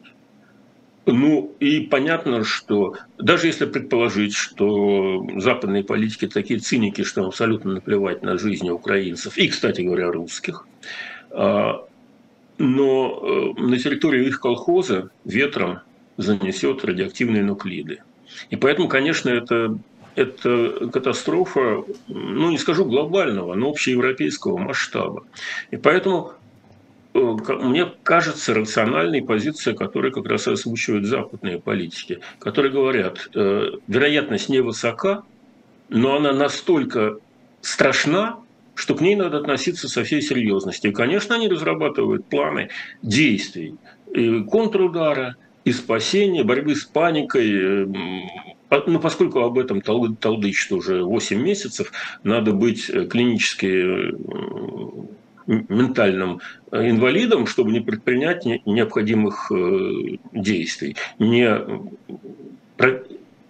Ну 1.06 1.56
и 1.60 1.80
понятно, 1.82 2.44
что 2.44 2.96
даже 3.18 3.48
если 3.48 3.66
предположить, 3.66 4.36
что 4.36 5.26
западные 5.38 5.84
политики 5.84 6.28
такие 6.28 6.60
циники, 6.60 7.04
что 7.04 7.26
абсолютно 7.26 7.74
наплевать 7.74 8.22
на 8.22 8.38
жизни 8.38 8.70
украинцев 8.70 9.38
и, 9.38 9.48
кстати 9.48 9.82
говоря, 9.82 10.12
русских, 10.12 10.68
э, 11.32 11.72
но 12.58 13.54
на 13.58 13.78
территорию 13.78 14.28
их 14.28 14.42
колхоза 14.42 15.10
ветром 15.24 15.80
занесет 16.18 16.84
радиоактивные 16.84 17.44
нуклиды. 17.44 18.00
И 18.50 18.58
поэтому, 18.58 18.90
конечно, 18.90 19.30
это, 19.30 19.80
это 20.16 20.90
катастрофа, 20.92 21.84
ну 22.08 22.52
не 22.52 22.58
скажу 22.58 22.86
глобального, 22.86 23.54
но 23.56 23.70
общеевропейского 23.70 24.58
масштаба. 24.58 25.26
И 25.72 25.78
поэтому 25.78 26.34
э, 27.14 27.20
мне 27.20 27.92
кажется 28.04 28.54
рациональной 28.54 29.22
позиция, 29.22 29.74
которую 29.74 30.12
как 30.14 30.28
раз 30.28 30.48
озвучивают 30.48 31.06
западные 31.06 31.60
политики, 31.60 32.20
которые 32.40 32.72
говорят, 32.72 33.30
э, 33.34 33.72
вероятность 33.88 34.50
невысока, 34.50 35.24
но 35.90 36.18
она 36.18 36.34
настолько 36.34 37.18
страшна, 37.62 38.40
что 38.76 38.96
к 38.96 39.02
ней 39.02 39.16
надо 39.16 39.40
относиться 39.40 39.90
со 39.90 40.04
всей 40.04 40.22
серьезностью. 40.22 40.92
И, 40.92 40.94
конечно, 40.94 41.36
они 41.36 41.48
разрабатывают 41.48 42.26
планы 42.28 42.70
действий, 43.02 43.76
и 44.14 44.44
контрудара– 44.44 45.36
и 45.70 45.72
спасения, 45.72 46.44
борьбы 46.44 46.76
с 46.76 46.84
паникой. 46.84 47.88
Э, 48.70 48.82
ну, 48.86 49.00
поскольку 49.00 49.40
об 49.42 49.58
этом 49.58 49.82
толдычит 49.82 50.72
уже 50.72 51.04
8 51.04 51.42
месяцев, 51.42 51.92
надо 52.24 52.54
быть 52.54 52.90
э, 52.90 53.06
клинически 53.06 53.66
э, 53.68 54.12
ментальным 55.48 56.42
инвалидом, 56.72 57.48
чтобы 57.48 57.72
не 57.72 57.80
предпринять 57.80 58.46
необходимых 58.68 59.52
действий, 60.32 60.96
не 61.18 61.60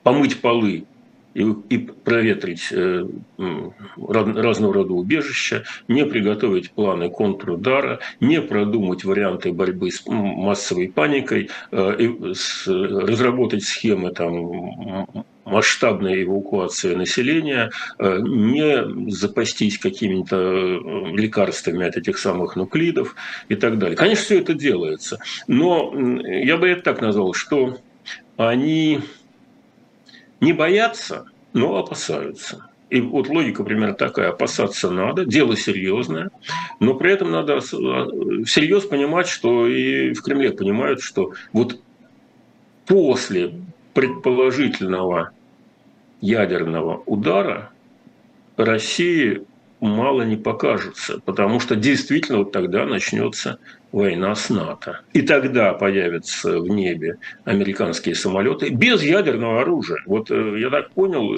помыть 0.03 0.39
полы 0.39 0.85
и, 1.33 1.41
и 1.69 1.77
проветрить 1.77 2.69
э, 2.71 3.05
разного 3.37 4.73
рода 4.73 4.93
убежища, 4.93 5.63
не 5.87 6.05
приготовить 6.05 6.71
планы 6.71 7.09
контрудара, 7.09 7.99
не 8.19 8.41
продумать 8.41 9.03
варианты 9.03 9.51
борьбы 9.51 9.91
с 9.91 10.03
массовой 10.05 10.89
паникой, 10.89 11.49
э, 11.71 11.95
и 11.99 12.33
с, 12.33 12.67
разработать 12.67 13.63
схемы 13.63 14.11
там, 14.11 15.07
масштабной 15.49 16.23
эвакуации 16.23 16.95
населения, 16.95 17.71
э, 17.97 18.19
не 18.21 19.11
запастись 19.11 19.77
какими-то 19.77 20.35
э, 20.37 21.15
лекарствами 21.15 21.85
от 21.85 21.97
этих 21.97 22.17
самых 22.17 22.55
нуклидов 22.55 23.15
и 23.49 23.55
так 23.55 23.77
далее. 23.77 23.97
Конечно, 23.97 24.25
все 24.25 24.39
это 24.39 24.53
делается, 24.53 25.19
но 25.47 25.93
я 26.23 26.57
бы 26.57 26.69
это 26.69 26.81
так 26.81 27.01
назвал, 27.01 27.33
что 27.33 27.77
они 28.37 29.01
не 30.41 30.53
боятся, 30.53 31.25
но 31.53 31.77
опасаются. 31.77 32.65
И 32.89 33.01
вот 33.01 33.27
логика 33.27 33.63
примерно 33.63 33.93
такая. 33.93 34.29
Опасаться 34.29 34.89
надо, 34.89 35.25
дело 35.25 35.55
серьезное, 35.55 36.31
но 36.79 36.95
при 36.95 37.11
этом 37.11 37.31
надо 37.31 37.59
всерьез 37.59 38.85
понимать, 38.85 39.27
что 39.27 39.67
и 39.67 40.13
в 40.13 40.23
Кремле 40.23 40.51
понимают, 40.51 41.01
что 41.01 41.33
вот 41.53 41.79
после 42.87 43.53
предположительного 43.93 45.31
ядерного 46.21 47.03
удара 47.05 47.69
России 48.57 49.43
мало 49.79 50.23
не 50.23 50.35
покажется, 50.35 51.21
потому 51.23 51.59
что 51.59 51.75
действительно 51.75 52.39
вот 52.39 52.51
тогда 52.51 52.85
начнется 52.85 53.59
война 53.91 54.35
с 54.35 54.49
НАТО. 54.49 55.01
И 55.13 55.21
тогда 55.21 55.73
появятся 55.73 56.59
в 56.59 56.67
небе 56.67 57.17
американские 57.45 58.15
самолеты 58.15 58.69
без 58.69 59.03
ядерного 59.03 59.61
оружия. 59.61 59.99
Вот 60.05 60.31
э, 60.31 60.59
я 60.59 60.69
так 60.69 60.91
понял, 60.91 61.35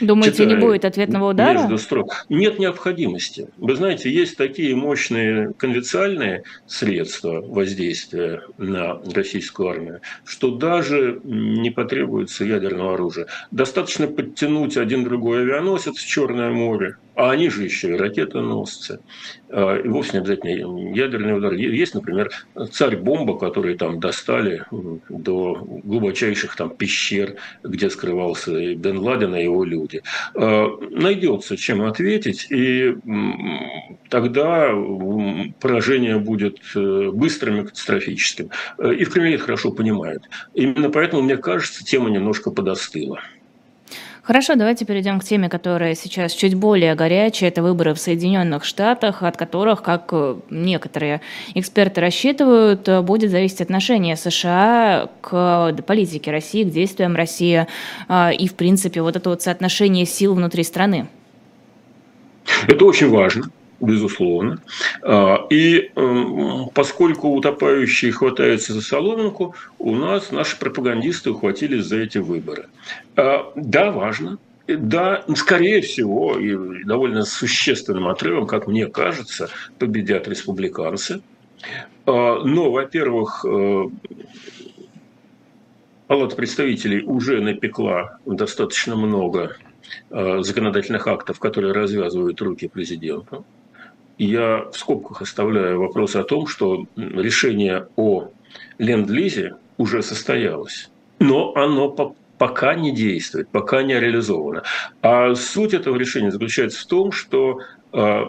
Думаете, 0.00 0.46
не 0.46 0.56
будет 0.56 0.84
ответного 0.84 1.30
удара? 1.30 1.58
Между 1.58 1.78
строк. 1.78 2.26
Нет 2.28 2.58
необходимости. 2.58 3.48
Вы 3.56 3.76
знаете, 3.76 4.10
есть 4.10 4.36
такие 4.36 4.74
мощные 4.74 5.52
конвенциальные 5.56 6.44
средства 6.66 7.40
воздействия 7.40 8.42
на 8.58 9.00
российскую 9.14 9.68
армию, 9.68 10.00
что 10.24 10.50
даже 10.50 11.20
не 11.24 11.70
потребуется 11.70 12.44
ядерного 12.44 12.94
оружия. 12.94 13.26
Достаточно 13.50 14.06
подтянуть 14.06 14.76
один 14.76 15.04
другой 15.04 15.42
авианосец 15.42 15.96
в 15.96 16.06
Черное 16.06 16.50
море, 16.50 16.96
а 17.14 17.30
они 17.30 17.50
же 17.50 17.64
еще 17.64 17.90
и 17.90 17.96
ракетоносцы. 17.96 19.00
А, 19.50 19.76
и 19.76 19.88
вовсе 19.88 20.12
не 20.14 20.18
обязательно 20.18 20.94
ядерный 20.94 21.36
удар. 21.36 21.52
Есть, 21.52 21.94
например, 21.94 22.30
царь-бомба, 22.70 23.38
который 23.38 23.76
там 23.76 24.00
достали 24.00 24.64
до 25.08 25.54
глубочайших 25.84 26.56
там 26.56 26.70
пещер, 26.70 27.36
где 27.62 27.90
скрывался 27.90 28.74
Бен 28.74 28.98
Ладен 28.98 29.34
и 29.34 29.42
его 29.42 29.64
люди. 29.64 29.81
А, 30.34 30.68
найдется 30.90 31.56
чем 31.56 31.82
ответить, 31.82 32.46
и 32.50 32.94
тогда 34.08 34.70
поражение 35.60 36.18
будет 36.18 36.58
э, 36.74 37.10
быстрым 37.12 37.60
и 37.60 37.64
катастрофическим. 37.64 38.50
Э, 38.78 38.94
и 38.94 39.04
в 39.04 39.10
Кремле 39.10 39.34
это 39.34 39.44
хорошо 39.44 39.72
понимают. 39.72 40.28
Именно 40.54 40.90
поэтому, 40.90 41.22
мне 41.22 41.36
кажется, 41.36 41.84
тема 41.84 42.10
немножко 42.10 42.50
подостыла. 42.50 43.20
Хорошо, 44.22 44.54
давайте 44.54 44.84
перейдем 44.84 45.18
к 45.18 45.24
теме, 45.24 45.48
которая 45.48 45.96
сейчас 45.96 46.32
чуть 46.32 46.54
более 46.54 46.94
горячая. 46.94 47.50
Это 47.50 47.60
выборы 47.60 47.92
в 47.92 47.98
Соединенных 47.98 48.64
Штатах, 48.64 49.24
от 49.24 49.36
которых, 49.36 49.82
как 49.82 50.10
э, 50.12 50.36
некоторые 50.48 51.20
эксперты 51.54 52.00
рассчитывают, 52.00 52.88
э, 52.88 53.02
будет 53.02 53.32
зависеть 53.32 53.62
отношение 53.62 54.14
США 54.14 55.08
к 55.22 55.74
политике 55.84 56.30
России, 56.30 56.62
к 56.62 56.70
действиям 56.70 57.16
России 57.16 57.66
э, 58.08 58.34
и, 58.34 58.46
в 58.46 58.54
принципе, 58.54 59.02
вот 59.02 59.16
это 59.16 59.28
вот 59.28 59.42
соотношение 59.42 60.06
сил 60.06 60.34
внутри 60.34 60.62
страны. 60.62 61.08
Это 62.68 62.84
очень 62.84 63.10
важно. 63.10 63.50
Безусловно. 63.82 64.62
А, 65.02 65.46
и 65.50 65.90
эм, 65.94 66.70
поскольку 66.72 67.28
утопающие 67.28 68.12
хватаются 68.12 68.72
за 68.72 68.80
соломинку, 68.80 69.54
у 69.78 69.94
нас 69.94 70.32
наши 70.32 70.58
пропагандисты 70.58 71.30
ухватились 71.30 71.84
за 71.84 71.98
эти 71.98 72.18
выборы. 72.18 72.66
А, 73.16 73.52
да, 73.56 73.90
важно. 73.90 74.38
Да, 74.66 75.24
скорее 75.34 75.82
всего, 75.82 76.38
и 76.38 76.84
довольно 76.84 77.24
существенным 77.24 78.06
отрывом, 78.06 78.46
как 78.46 78.68
мне 78.68 78.86
кажется, 78.86 79.50
победят 79.78 80.28
республиканцы. 80.28 81.20
А, 82.06 82.40
но, 82.44 82.70
во-первых, 82.70 83.44
э, 83.44 83.84
Палата 86.12 86.36
представителей 86.36 87.02
уже 87.04 87.40
напекла 87.40 88.18
достаточно 88.26 88.96
много 88.96 89.56
э, 90.10 90.42
законодательных 90.42 91.06
актов, 91.06 91.38
которые 91.38 91.72
развязывают 91.72 92.38
руки 92.42 92.68
президенту. 92.68 93.46
Я 94.18 94.68
в 94.70 94.76
скобках 94.76 95.22
оставляю 95.22 95.80
вопрос 95.80 96.16
о 96.16 96.24
том, 96.24 96.46
что 96.46 96.86
решение 96.96 97.88
о 97.96 98.28
ленд-лизе 98.78 99.56
уже 99.78 100.02
состоялось. 100.02 100.90
Но 101.18 101.54
оно 101.54 102.14
пока 102.38 102.74
не 102.74 102.92
действует, 102.92 103.48
пока 103.48 103.82
не 103.82 103.98
реализовано. 103.98 104.64
А 105.00 105.34
суть 105.34 105.74
этого 105.74 105.96
решения 105.96 106.30
заключается 106.30 106.82
в 106.82 106.86
том, 106.86 107.12
что 107.12 107.60
э, 107.92 108.24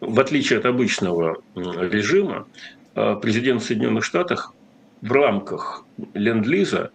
в 0.00 0.20
отличие 0.20 0.58
от 0.58 0.66
обычного 0.66 1.38
режима, 1.54 2.46
э, 2.94 3.16
президент 3.20 3.62
Соединенных 3.62 4.04
Штатов 4.04 4.52
в 5.00 5.12
рамках 5.12 5.84
ленд-лиза 6.14 6.90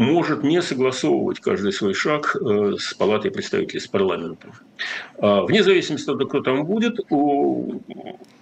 может 0.00 0.42
не 0.42 0.62
согласовывать 0.62 1.40
каждый 1.40 1.72
свой 1.72 1.94
шаг 1.94 2.36
э, 2.36 2.74
с 2.78 2.94
Палатой 2.94 3.30
представителей, 3.30 3.80
с 3.80 3.86
парламентом. 3.86 4.52
А, 5.18 5.42
вне 5.42 5.62
зависимости 5.62 6.10
от 6.10 6.18
того, 6.18 6.28
кто 6.28 6.40
там 6.40 6.64
будет, 6.64 7.00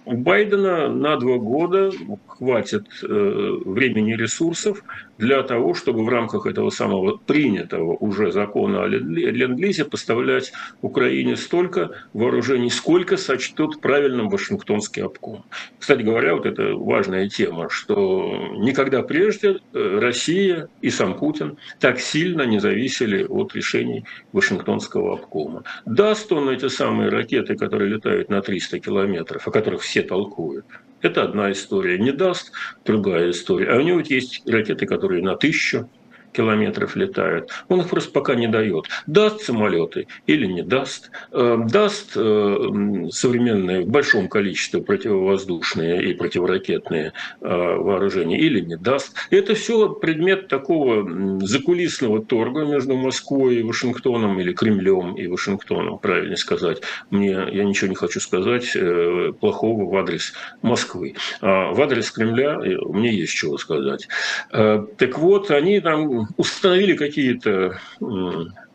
Байдена 0.09 0.89
на 0.89 1.17
два 1.17 1.37
года 1.37 1.91
хватит 2.27 2.87
э, 3.03 3.57
времени 3.65 4.13
и 4.13 4.17
ресурсов 4.17 4.83
для 5.19 5.43
того, 5.43 5.73
чтобы 5.73 6.03
в 6.03 6.09
рамках 6.09 6.45
этого 6.47 6.69
самого 6.71 7.17
принятого 7.17 7.93
уже 7.93 8.31
закона 8.31 8.83
о 8.83 8.87
Ленд-Лизе 8.87 9.85
поставлять 9.85 10.51
Украине 10.81 11.35
столько 11.35 11.91
вооружений, 12.13 12.69
сколько 12.69 13.17
сочтут 13.17 13.81
правильным 13.81 14.29
Вашингтонский 14.29 15.03
обком. 15.03 15.43
Кстати 15.77 16.01
говоря, 16.01 16.35
вот 16.35 16.45
это 16.45 16.73
важная 16.75 17.29
тема, 17.29 17.69
что 17.69 18.55
никогда 18.57 19.03
прежде 19.03 19.59
э, 19.73 19.99
Россия 20.01 20.69
и 20.81 20.89
сам 20.89 21.15
Путин 21.15 21.57
так 21.79 21.99
сильно 21.99 22.43
не 22.43 22.59
зависели 22.59 23.25
от 23.25 23.53
решений 23.55 24.05
Вашингтонского 24.31 25.13
обкома. 25.13 25.63
Даст 25.85 26.31
он 26.31 26.49
эти 26.49 26.67
самые 26.67 27.09
ракеты, 27.09 27.55
которые 27.55 27.89
летают 27.89 28.29
на 28.29 28.41
300 28.41 28.79
километров, 28.79 29.47
о 29.47 29.51
которых 29.51 29.81
все 29.81 29.98
толкуют, 30.03 30.65
это 31.01 31.23
одна 31.23 31.51
история. 31.51 31.97
Не 31.97 32.11
даст, 32.11 32.51
другая 32.85 33.31
история. 33.31 33.71
А 33.71 33.77
у 33.77 33.81
него 33.81 33.99
есть 34.01 34.41
ракеты, 34.47 34.85
которые 34.85 35.23
на 35.23 35.35
тысячу 35.35 35.89
километров 36.31 36.95
летают. 36.95 37.49
Он 37.67 37.81
их 37.81 37.89
просто 37.89 38.11
пока 38.11 38.35
не 38.35 38.47
дает. 38.47 38.85
Даст 39.07 39.41
самолеты 39.41 40.07
или 40.27 40.45
не 40.45 40.61
даст. 40.61 41.11
Э, 41.31 41.57
даст 41.69 42.13
э, 42.15 43.07
современные 43.11 43.81
в 43.81 43.87
большом 43.87 44.27
количестве 44.27 44.81
противовоздушные 44.81 46.11
и 46.11 46.13
противоракетные 46.13 47.13
э, 47.41 47.47
вооружения 47.47 48.39
или 48.39 48.59
не 48.59 48.77
даст. 48.77 49.15
Это 49.29 49.55
все 49.55 49.89
предмет 49.89 50.47
такого 50.47 51.39
закулисного 51.45 52.23
торга 52.23 52.65
между 52.65 52.95
Москвой 52.95 53.57
и 53.57 53.63
Вашингтоном 53.63 54.39
или 54.39 54.53
Кремлем 54.53 55.15
и 55.15 55.27
Вашингтоном, 55.27 55.99
правильно 55.99 56.35
сказать. 56.35 56.81
Мне, 57.09 57.31
я 57.31 57.63
ничего 57.63 57.89
не 57.89 57.95
хочу 57.95 58.19
сказать 58.19 58.75
плохого 59.39 59.89
в 59.89 59.95
адрес 59.97 60.33
Москвы. 60.61 61.15
А 61.41 61.71
в 61.73 61.81
адрес 61.81 62.11
Кремля 62.11 62.57
мне 62.59 63.13
есть 63.13 63.33
чего 63.33 63.57
сказать. 63.57 64.07
Так 64.51 65.17
вот, 65.17 65.51
они 65.51 65.79
там 65.79 66.18
установили 66.37 66.95
какие-то 66.95 67.79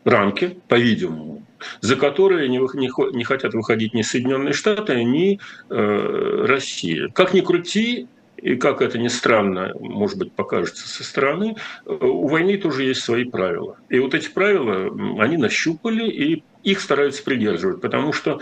рамки, 0.03 0.57
по-видимому, 0.67 1.43
за 1.81 1.95
которые 1.95 2.47
не, 2.47 3.23
хотят 3.23 3.53
выходить 3.53 3.93
ни 3.93 4.01
Соединенные 4.01 4.53
Штаты, 4.53 5.03
ни 5.03 5.39
э, 5.69 6.45
Россия. 6.47 7.09
Как 7.09 7.33
ни 7.33 7.41
крути, 7.41 8.07
и 8.37 8.55
как 8.55 8.81
это 8.81 8.99
ни 8.99 9.07
странно, 9.07 9.73
может 9.79 10.17
быть, 10.17 10.31
покажется 10.33 10.87
со 10.87 11.03
стороны, 11.03 11.55
у 11.85 12.27
войны 12.27 12.57
тоже 12.57 12.83
есть 12.83 13.01
свои 13.01 13.23
правила. 13.23 13.77
И 13.89 13.97
вот 13.99 14.13
эти 14.13 14.29
правила 14.29 14.91
они 15.19 15.37
нащупали 15.37 16.07
и 16.07 16.43
их 16.63 16.79
стараются 16.79 17.23
придерживать, 17.23 17.81
потому 17.81 18.13
что 18.13 18.41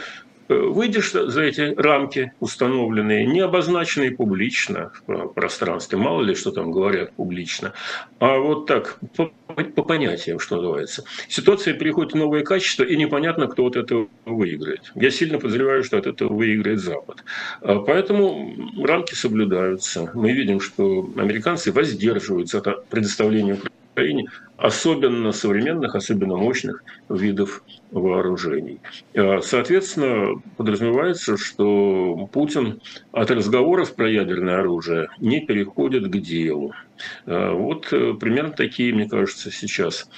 выйдешь 0.53 1.11
за 1.11 1.41
эти 1.41 1.73
рамки 1.75 2.33
установленные, 2.39 3.25
не 3.25 3.39
обозначенные 3.39 4.11
публично 4.11 4.91
в 5.07 5.27
пространстве, 5.29 5.97
мало 5.97 6.21
ли 6.21 6.35
что 6.35 6.51
там 6.51 6.71
говорят 6.71 7.13
публично, 7.13 7.73
а 8.19 8.37
вот 8.37 8.65
так, 8.65 8.99
по, 9.15 9.31
по 9.47 9.83
понятиям, 9.83 10.39
что 10.39 10.55
называется. 10.57 11.03
Ситуация 11.27 11.73
переходит 11.73 12.13
в 12.13 12.15
новое 12.17 12.43
качество, 12.43 12.83
и 12.83 12.95
непонятно, 12.95 13.47
кто 13.47 13.65
от 13.65 13.75
этого 13.75 14.07
выиграет. 14.25 14.91
Я 14.95 15.11
сильно 15.11 15.39
подозреваю, 15.39 15.83
что 15.83 15.97
от 15.97 16.07
этого 16.07 16.33
выиграет 16.33 16.79
Запад. 16.79 17.23
А 17.61 17.79
поэтому 17.79 18.55
рамки 18.83 19.13
соблюдаются. 19.13 20.11
Мы 20.13 20.33
видим, 20.33 20.59
что 20.59 21.09
американцы 21.17 21.71
воздерживаются 21.71 22.59
от 22.59 22.87
предоставления 22.87 23.57
Украине 23.93 24.25
особенно 24.63 25.33
современных, 25.33 25.93
особенно 25.93 26.37
мощных 26.37 26.85
видов 27.09 27.63
вооружений. 27.91 28.79
А, 29.13 29.41
соответственно, 29.41 30.41
подразумевается, 30.55 31.35
что 31.35 32.29
Путин 32.31 32.79
от 33.11 33.29
разговоров 33.29 33.93
про 33.93 34.09
ядерное 34.09 34.59
оружие 34.59 35.09
не 35.19 35.41
переходит 35.41 36.07
к 36.07 36.17
делу. 36.17 36.73
А, 37.25 37.51
вот 37.51 37.91
э, 37.91 38.13
примерно 38.13 38.51
такие, 38.51 38.93
мне 38.93 39.07
кажется, 39.07 39.51
сейчас 39.51 40.09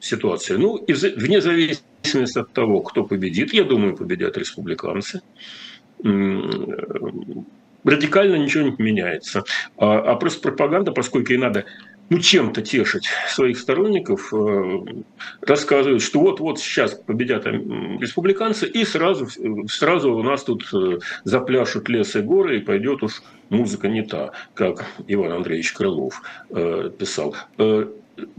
ситуации. 0.00 0.56
Ну, 0.56 0.76
и 0.78 0.92
вне 0.92 1.40
зависимости 1.40 2.38
от 2.38 2.52
того, 2.52 2.80
кто 2.80 3.04
победит, 3.04 3.54
я 3.54 3.62
думаю, 3.62 3.96
победят 3.96 4.36
республиканцы 4.36 5.22
радикально 7.84 8.36
ничего 8.36 8.64
не 8.64 8.74
меняется. 8.78 9.44
А, 9.76 9.98
а 9.98 10.16
просто 10.16 10.40
пропаганда, 10.40 10.92
поскольку 10.92 11.32
ей 11.32 11.38
надо 11.38 11.64
ну, 12.10 12.18
чем-то 12.18 12.62
тешить 12.62 13.08
своих 13.28 13.58
сторонников, 13.58 14.32
э, 14.32 14.80
рассказывают, 15.40 16.02
что 16.02 16.20
вот-вот 16.20 16.58
сейчас 16.58 16.94
победят 16.94 17.46
республиканцы, 17.46 18.66
и 18.66 18.84
сразу, 18.84 19.28
сразу 19.68 20.12
у 20.12 20.22
нас 20.22 20.44
тут 20.44 20.68
э, 20.72 20.98
запляшут 21.24 21.88
лес 21.88 22.14
и 22.16 22.20
горы, 22.20 22.58
и 22.58 22.60
пойдет 22.60 23.02
уж 23.02 23.22
музыка 23.48 23.88
не 23.88 24.02
та, 24.02 24.32
как 24.54 24.84
Иван 25.06 25.32
Андреевич 25.32 25.72
Крылов 25.72 26.22
э, 26.50 26.90
писал. 26.98 27.34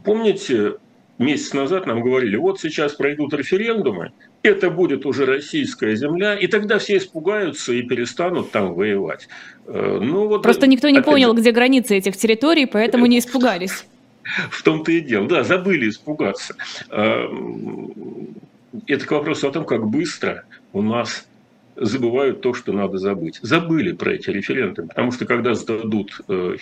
Помните, 0.04 0.76
месяц 1.18 1.54
назад 1.54 1.88
нам 1.88 2.02
говорили, 2.02 2.36
вот 2.36 2.60
сейчас 2.60 2.94
пройдут 2.94 3.34
референдумы, 3.34 4.12
это 4.46 4.70
будет 4.70 5.06
уже 5.06 5.26
российская 5.26 5.96
земля, 5.96 6.36
и 6.36 6.48
тогда 6.48 6.78
все 6.80 6.98
испугаются 6.98 7.74
и 7.74 7.82
перестанут 7.82 8.52
там 8.52 8.74
воевать. 8.74 9.28
Э, 9.68 10.00
ну, 10.02 10.28
вот, 10.28 10.44
Просто 10.44 10.68
никто 10.68 10.90
не 10.90 11.02
понял, 11.02 11.36
же, 11.36 11.42
где 11.42 11.52
границы 11.52 11.98
этих 11.98 12.18
территорий, 12.18 12.66
поэтому 12.66 13.06
не 13.06 13.20
испугались. 13.20 13.86
В 14.52 14.64
том-то 14.64 14.92
и 14.92 15.02
дело. 15.02 15.28
Да, 15.28 15.44
забыли 15.44 15.90
испугаться. 15.90 16.56
Э, 16.90 17.28
это 18.88 19.06
к 19.06 19.12
вопросу 19.12 19.48
о 19.48 19.52
том, 19.52 19.66
как 19.66 19.88
быстро 19.88 20.44
у 20.74 20.82
нас 20.82 21.28
забывают 21.76 22.42
то, 22.42 22.54
что 22.54 22.72
надо 22.74 22.98
забыть. 22.98 23.40
Забыли 23.42 23.92
про 23.92 24.14
эти 24.14 24.30
референдумы, 24.30 24.88
потому 24.88 25.12
что 25.12 25.26
когда 25.26 25.54
сдадут 25.56 26.22
э, 26.28 26.56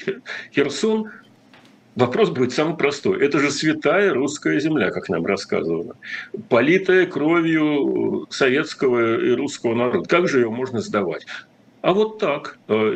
Херсон, 0.56 1.12
Вопрос 1.96 2.32
будет 2.32 2.54
самый 2.54 2.76
простой. 2.76 3.24
Это 3.24 3.40
же 3.40 3.52
святая 3.52 4.14
русская 4.14 4.60
земля, 4.60 4.90
как 4.90 5.10
нам 5.10 5.26
рассказывано, 5.26 5.94
политая 6.50 7.06
кровью 7.06 8.26
советского 8.32 9.22
и 9.22 9.32
русского 9.32 9.76
народа. 9.76 10.08
Как 10.08 10.28
же 10.28 10.40
ее 10.40 10.50
можно 10.50 10.80
сдавать? 10.82 11.26
А 11.84 11.92
вот 11.92 12.18
так. 12.18 12.58
Э, 12.70 12.94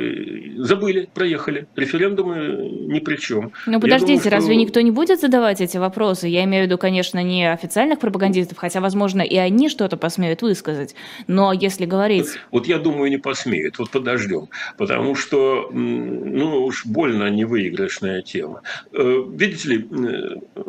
забыли, 0.60 1.10
проехали. 1.14 1.68
Референдумы 1.76 2.70
ни 2.88 3.00
при 3.00 3.18
чем. 3.18 3.52
Ну 3.66 3.82
подождите, 3.82 4.14
думаю, 4.14 4.22
что... 4.22 4.30
разве 4.30 4.56
никто 4.56 4.80
не 4.80 4.92
будет 4.92 5.20
задавать 5.20 5.60
эти 5.60 5.76
вопросы? 5.76 6.30
Я 6.30 6.46
имею 6.46 6.64
в 6.64 6.68
виду, 6.68 6.78
конечно, 6.78 7.22
не 7.22 7.52
официальных 7.52 8.00
пропагандистов, 8.00 8.58
хотя, 8.58 8.80
возможно, 8.80 9.22
и 9.22 9.36
они 9.36 9.68
что-то 9.68 9.98
посмеют 9.98 10.42
высказать. 10.42 10.96
Но 11.28 11.52
если 11.52 11.86
говорить... 11.86 12.28
Вот 12.50 12.66
я 12.66 12.78
думаю, 12.78 13.12
не 13.12 13.18
посмеют. 13.18 13.78
Вот 13.78 13.90
подождем. 13.90 14.48
Потому 14.78 15.16
что, 15.16 15.70
ну 15.70 16.64
уж 16.64 16.86
больно 16.86 17.30
невыигрышная 17.30 18.22
тема. 18.22 18.62
Э, 18.94 19.22
видите 19.30 19.68
ли, 19.68 19.88
э, 19.92 20.62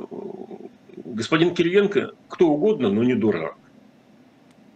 господин 0.96 1.54
Кириенко 1.54 2.11
кто 2.28 2.48
угодно, 2.48 2.90
но 2.90 3.04
не 3.04 3.14
дурак. 3.14 3.54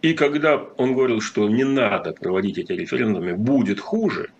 И 0.03 0.13
когда 0.15 0.57
он 0.57 0.93
говорил, 0.93 1.21
что 1.21 1.47
не 1.47 1.63
надо 1.63 2.11
проводить 2.11 2.57
эти 2.57 2.73
референдумы, 2.73 3.35
будет 3.37 3.79
хуже, 3.79 4.31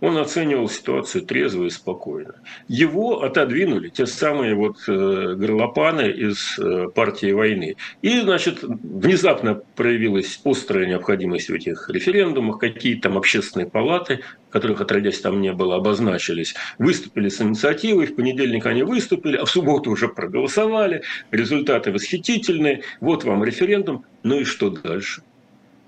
он 0.00 0.18
оценивал 0.18 0.68
ситуацию 0.68 1.24
трезво 1.24 1.64
и 1.64 1.70
спокойно. 1.70 2.34
Его 2.68 3.22
отодвинули 3.22 3.88
те 3.88 4.06
самые 4.06 4.54
вот 4.54 4.76
э, 4.88 5.34
горлопаны 5.36 6.10
из 6.10 6.58
э, 6.58 6.88
партии 6.94 7.32
войны. 7.32 7.76
И, 8.02 8.20
значит, 8.20 8.62
внезапно 8.62 9.54
проявилась 9.74 10.40
острая 10.44 10.86
необходимость 10.86 11.48
в 11.48 11.54
этих 11.54 11.88
референдумах. 11.88 12.58
Какие 12.58 12.96
там 12.96 13.16
общественные 13.16 13.68
палаты, 13.68 14.20
которых 14.50 14.82
отродясь 14.82 15.20
там 15.20 15.40
не 15.40 15.52
было, 15.52 15.76
обозначились, 15.76 16.54
выступили 16.78 17.30
с 17.30 17.40
инициативой. 17.40 18.06
В 18.06 18.16
понедельник 18.16 18.66
они 18.66 18.82
выступили, 18.82 19.36
а 19.36 19.46
в 19.46 19.50
субботу 19.50 19.90
уже 19.90 20.08
проголосовали. 20.08 21.02
Результаты 21.30 21.90
восхитительные. 21.90 22.82
Вот 23.00 23.24
вам 23.24 23.42
референдум. 23.44 24.04
Ну 24.22 24.40
и 24.40 24.44
что 24.44 24.68
дальше? 24.68 25.22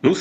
Ну, 0.01 0.15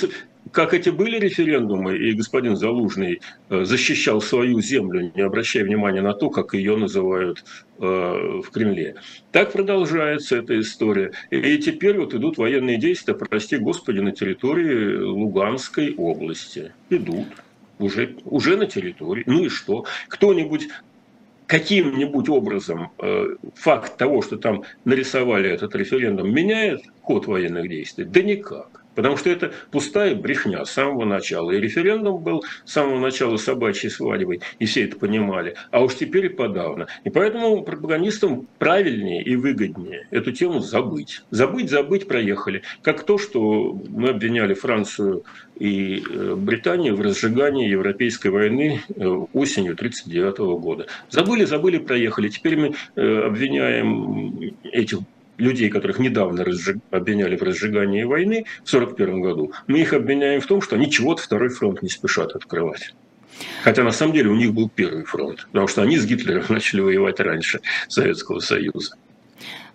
как 0.52 0.74
эти 0.74 0.90
были 0.90 1.20
референдумы, 1.20 1.98
и 1.98 2.14
господин 2.14 2.56
Залужный 2.56 3.22
э, 3.50 3.64
защищал 3.64 4.22
свою 4.22 4.62
землю, 4.62 5.12
не 5.16 5.22
обращая 5.22 5.64
внимания 5.64 6.02
на 6.02 6.14
то, 6.14 6.30
как 6.30 6.54
ее 6.54 6.76
называют 6.78 7.44
э, 7.80 7.84
в 7.84 8.50
Кремле. 8.52 8.96
Так 9.32 9.52
продолжается 9.52 10.38
эта 10.38 10.60
история. 10.60 11.12
И 11.32 11.58
теперь 11.58 11.98
вот 11.98 12.14
идут 12.14 12.38
военные 12.38 12.78
действия, 12.78 13.14
прости 13.14 13.58
господи, 13.58 14.00
на 14.00 14.12
территории 14.12 14.98
Луганской 14.98 15.96
области. 15.96 16.72
Идут. 16.90 17.28
Уже, 17.80 18.16
уже 18.26 18.58
на 18.58 18.66
территории. 18.66 19.24
Ну 19.28 19.46
и 19.46 19.50
что? 19.50 19.86
Кто-нибудь 20.08 20.68
каким-нибудь 21.48 22.30
образом 22.30 22.92
э, 23.00 23.36
факт 23.56 23.98
того, 23.98 24.22
что 24.22 24.38
там 24.38 24.64
нарисовали 24.86 25.50
этот 25.50 25.76
референдум, 25.76 26.34
меняет 26.34 26.82
ход 27.02 27.28
военных 27.28 27.70
действий? 27.70 28.06
Да 28.06 28.22
никак. 28.22 28.77
Потому 28.98 29.16
что 29.16 29.30
это 29.30 29.54
пустая 29.70 30.16
брехня 30.16 30.66
с 30.66 30.72
самого 30.72 31.06
начала. 31.06 31.52
И 31.52 31.60
референдум 31.60 32.24
был 32.24 32.44
с 32.66 32.74
самого 32.74 33.00
начала 33.00 33.38
собачьей 33.38 33.92
свадьбой, 33.92 34.42
и 34.58 34.66
все 34.66 34.86
это 34.86 34.98
понимали. 34.98 35.54
А 35.70 35.84
уж 35.84 35.94
теперь 35.94 36.26
и 36.26 36.30
подавно. 36.30 36.88
И 37.04 37.12
поэтому 37.12 37.62
пропагандистам 37.62 38.48
правильнее 38.58 39.22
и 39.22 39.36
выгоднее 39.36 40.08
эту 40.10 40.32
тему 40.32 40.62
забыть. 40.62 41.22
Забыть, 41.30 41.70
забыть, 41.70 42.08
проехали. 42.08 42.64
Как 42.82 43.04
то, 43.04 43.20
что 43.20 43.80
мы 43.88 44.10
обвиняли 44.10 44.56
Францию 44.56 45.24
и 45.60 46.04
э, 46.04 46.34
Британию 46.36 46.96
в 46.96 47.02
разжигании 47.02 47.70
Европейской 47.70 48.30
войны 48.30 48.82
э, 48.90 49.08
осенью 49.34 49.74
1939 49.74 50.60
года. 50.60 50.88
Забыли, 51.12 51.46
забыли, 51.46 51.78
проехали. 51.78 52.30
Теперь 52.30 52.58
мы 52.58 52.74
э, 52.96 53.26
обвиняем 53.28 54.56
этих 54.64 55.02
людей, 55.38 55.70
которых 55.70 56.00
недавно 56.00 56.44
разжиг... 56.44 56.78
обвиняли 56.92 57.36
в 57.36 57.44
разжигании 57.44 58.04
войны 58.04 58.46
в 58.64 58.74
1941 58.74 59.22
году, 59.22 59.52
мы 59.68 59.80
их 59.80 59.94
обвиняем 59.94 60.42
в 60.42 60.48
том, 60.48 60.62
что 60.62 60.76
они 60.76 60.90
чего-то 60.90 61.22
второй 61.22 61.50
фронт 61.50 61.82
не 61.82 61.90
спешат 61.90 62.36
открывать. 62.36 62.94
Хотя 63.64 63.84
на 63.84 63.92
самом 63.92 64.14
деле 64.14 64.30
у 64.30 64.36
них 64.36 64.54
был 64.54 64.70
первый 64.70 65.04
фронт, 65.04 65.48
потому 65.52 65.68
что 65.68 65.82
они 65.82 65.98
с 65.98 66.06
Гитлером 66.06 66.46
начали 66.50 66.82
воевать 66.82 67.20
раньше 67.20 67.62
Советского 67.88 68.40
Союза. 68.40 68.96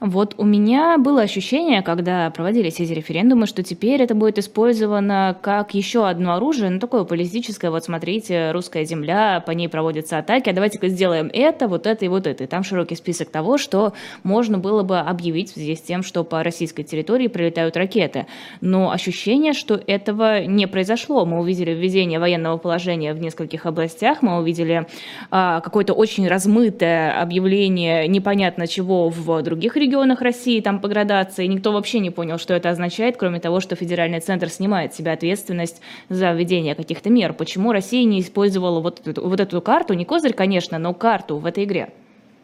Вот 0.03 0.35
у 0.37 0.45
меня 0.45 0.99
было 0.99 1.23
ощущение, 1.23 1.81
когда 1.81 2.29
проводились 2.31 2.81
эти 2.81 2.93
референдумы, 2.93 3.47
что 3.47 3.63
теперь 3.63 4.03
это 4.03 4.17
будет 4.17 4.37
использовано 4.37 5.39
как 5.41 5.75
еще 5.75 6.09
одно 6.09 6.35
оружие, 6.35 6.71
ну 6.71 6.81
такое 6.81 7.05
политическое, 7.05 7.71
вот 7.71 7.85
смотрите, 7.85 8.51
русская 8.51 8.85
земля, 8.85 9.41
по 9.47 9.53
ней 9.53 9.69
проводятся 9.69 10.19
атаки, 10.19 10.49
а 10.49 10.53
давайте-ка 10.53 10.89
сделаем 10.89 11.31
это, 11.33 11.69
вот 11.69 11.87
это 11.87 12.05
и 12.05 12.09
вот 12.09 12.27
это. 12.27 12.43
И 12.43 12.47
там 12.49 12.65
широкий 12.65 12.97
список 12.97 13.31
того, 13.31 13.59
что 13.59 13.93
можно 14.25 14.59
было 14.59 14.83
бы 14.83 14.99
объявить 14.99 15.51
в 15.51 15.55
связи 15.55 15.77
с 15.77 15.81
тем, 15.81 16.03
что 16.03 16.25
по 16.25 16.43
российской 16.43 16.83
территории 16.83 17.29
прилетают 17.29 17.77
ракеты. 17.77 18.27
Но 18.61 18.91
ощущение, 18.91 19.53
что 19.53 19.81
этого 19.87 20.45
не 20.45 20.67
произошло. 20.67 21.25
Мы 21.25 21.39
увидели 21.39 21.71
введение 21.71 22.19
военного 22.19 22.57
положения 22.57 23.15
в 23.15 23.21
нескольких 23.21 23.67
областях, 23.67 24.21
мы 24.21 24.41
увидели 24.41 24.85
а, 25.31 25.61
какое-то 25.61 25.93
очень 25.93 26.27
размытое 26.27 27.23
объявление 27.23 28.09
непонятно 28.09 28.67
чего 28.67 29.09
в 29.09 29.43
других 29.43 29.77
регионах, 29.77 29.92
регионах 29.93 30.23
России, 30.23 30.61
там 30.61 30.81
по 30.81 30.89
градации, 30.89 31.45
никто 31.47 31.71
вообще 31.71 31.99
не 31.99 32.11
понял, 32.11 32.39
что 32.39 32.55
это 32.55 32.71
означает, 32.71 33.19
кроме 33.19 33.41
того, 33.41 33.61
что 33.61 33.77
федеральный 33.77 34.21
центр 34.21 34.49
снимает 34.49 34.95
с 34.95 34.97
себя 34.97 35.13
ответственность 35.13 35.83
за 36.09 36.33
введение 36.33 36.75
каких-то 36.75 37.11
мер. 37.11 37.35
Почему 37.35 37.73
Россия 37.73 38.05
не 38.05 38.21
использовала 38.21 38.81
вот 38.81 39.07
эту, 39.07 39.29
вот 39.29 39.39
эту 39.39 39.61
карту, 39.61 39.93
не 39.93 40.07
козырь, 40.07 40.33
конечно, 40.33 40.79
но 40.79 40.95
карту 40.95 41.37
в 41.37 41.45
этой 41.45 41.65
игре? 41.65 41.91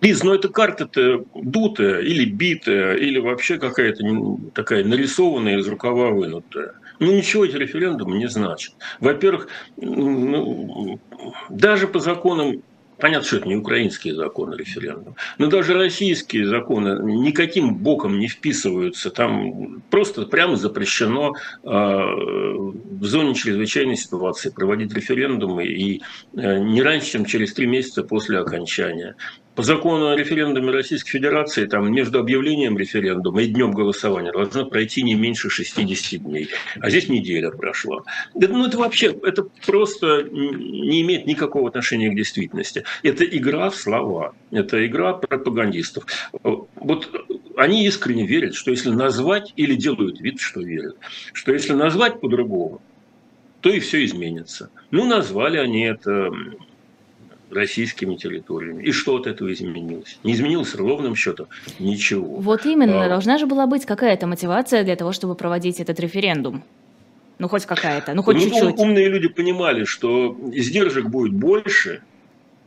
Лиз, 0.03 0.23
ну 0.23 0.35
эта 0.35 0.49
карта-то 0.49 1.25
дутая 1.35 2.03
или 2.03 2.27
битая, 2.27 2.97
или 2.97 3.19
вообще 3.19 3.59
какая-то 3.59 4.05
такая 4.55 4.85
нарисованная 4.85 5.59
из 5.59 5.67
рукава 5.67 6.11
вынутая. 6.11 6.75
Ну, 7.01 7.13
ничего 7.13 7.47
эти 7.47 7.57
референдумы 7.57 8.19
не 8.19 8.29
значат. 8.29 8.75
Во-первых, 9.01 9.49
ну, 9.77 10.99
даже 11.49 11.87
по 11.87 12.01
законам 12.01 12.63
Понятно, 12.99 13.27
что 13.27 13.37
это 13.37 13.49
не 13.49 13.57
украинские 13.57 14.15
законы 14.15 14.57
референдум, 14.57 15.17
но 15.39 15.47
даже 15.47 15.75
российские 15.75 16.47
законы 16.47 17.01
никаким 17.03 17.77
боком 17.77 18.19
не 18.19 18.27
вписываются. 18.27 19.11
Там 19.11 19.83
просто 19.91 20.23
прямо 20.27 20.57
запрещено 20.57 21.35
э, 21.63 21.69
в 21.69 23.05
зоне 23.05 23.35
чрезвычайной 23.35 23.97
ситуации 23.97 24.51
проводить 24.51 24.93
референдумы 24.93 25.67
и 25.67 26.03
э, 26.35 26.59
не 26.59 26.83
раньше, 26.83 27.13
чем 27.13 27.25
через 27.25 27.55
три 27.55 27.67
месяца 27.67 28.03
после 28.03 28.39
окончания. 28.39 29.15
По 29.59 29.65
закону 29.65 30.11
о 30.11 30.15
референдуме 30.15 30.71
Российской 30.71 31.11
Федерации 31.11 31.67
там 31.67 31.93
между 31.93 32.21
объявлением 32.21 32.79
референдума 32.79 33.43
и 33.43 33.49
днем 33.49 33.73
голосования 33.73 34.31
должно 34.31 34.67
пройти 34.67 35.03
не 35.03 35.17
меньше 35.17 35.51
60 35.51 36.23
дней. 36.23 36.49
А 36.79 36.89
здесь 36.91 37.09
неделя 37.09 37.51
прошла. 37.51 38.05
Ну, 38.37 38.67
это 38.67 38.79
вообще, 38.79 39.07
это 39.21 39.49
просто 39.67 40.23
не 40.31 41.03
имеет 41.03 41.27
никакого 41.27 41.67
отношения 41.67 42.09
к 42.09 42.15
действительности. 42.15 42.85
Это 43.03 43.25
игра 43.25 43.69
в 43.71 43.75
слова. 43.75 44.33
Это 44.53 44.87
игра 44.87 45.15
пропагандистов. 45.15 46.07
Вот 46.45 47.11
они 47.57 47.85
искренне 47.85 48.29
верят, 48.29 48.55
что 48.55 48.71
если 48.71 48.91
назвать, 48.91 49.55
или 49.57 49.75
делают 49.75 50.21
вид, 50.21 50.39
что 50.39 50.61
верят, 50.61 50.95
что 51.33 51.53
если 51.53 51.73
назвать 51.73 52.21
по-другому, 52.21 52.81
то 53.61 53.71
и 53.71 53.81
все 53.81 54.05
изменится. 54.05 54.71
Ну, 54.93 55.05
назвали 55.05 55.59
они 55.59 55.83
это 55.83 56.31
российскими 57.51 58.17
территориями. 58.17 58.83
И 58.85 58.93
что 58.93 59.17
от 59.17 59.27
этого 59.27 59.53
изменилось? 59.53 60.19
Не 60.25 60.33
изменилось 60.33 60.75
ровным 60.75 61.15
счетом 61.15 61.47
ничего. 61.79 62.37
Вот 62.37 62.67
именно, 62.67 63.05
а... 63.05 63.09
должна 63.09 63.39
же 63.39 63.47
была 63.47 63.67
быть 63.67 63.87
какая-то 63.87 64.27
мотивация 64.27 64.85
для 64.85 64.97
того, 64.97 65.13
чтобы 65.13 65.35
проводить 65.35 65.81
этот 65.81 65.99
референдум. 66.01 66.63
Ну, 67.39 67.49
хоть 67.49 67.67
какая-то, 67.67 68.15
ну, 68.15 68.23
хоть 68.23 68.37
ну, 68.37 68.43
чуть-чуть. 68.43 68.79
Умные 68.79 69.09
люди 69.09 69.29
понимали, 69.29 69.85
что 69.85 70.37
издержек 70.53 71.07
будет 71.07 71.33
больше, 71.33 72.03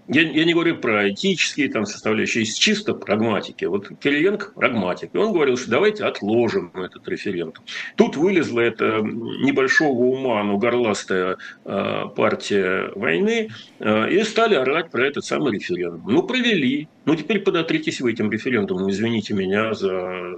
я, 0.08 0.22
я 0.22 0.46
не 0.46 0.54
говорю 0.54 0.78
про 0.78 1.10
этические 1.10 1.70
там 1.70 1.86
составляющие, 1.86 2.44
из 2.44 2.56
чисто 2.56 2.94
прагматики. 2.94 3.66
Вот 3.66 3.90
Кириенко 4.00 4.52
прагматик. 4.52 5.10
И 5.14 5.18
он 5.18 5.34
говорил, 5.34 5.58
что 5.58 5.72
давайте 5.72 6.04
отложим 6.06 6.72
этот 6.76 7.08
референдум. 7.08 7.64
Тут 7.96 8.18
вылезла 8.18 8.62
эта 8.62 9.02
небольшого 9.02 9.92
ума, 9.92 10.44
но 10.44 10.58
горластая 10.58 11.38
э, 11.66 12.04
партия 12.16 12.92
войны, 12.96 13.50
э, 13.80 14.12
и 14.12 14.24
стали 14.24 14.56
орать 14.56 14.92
про 14.92 15.08
этот 15.08 15.26
самый 15.26 15.54
референдум. 15.54 16.04
Ну, 16.12 16.24
провели. 16.24 16.88
Ну, 17.06 17.16
теперь 17.16 17.40
подотритесь 17.40 18.02
вы 18.02 18.12
этим 18.12 18.32
референдумом, 18.32 18.90
извините 18.90 19.34
меня 19.34 19.74
за 19.74 20.36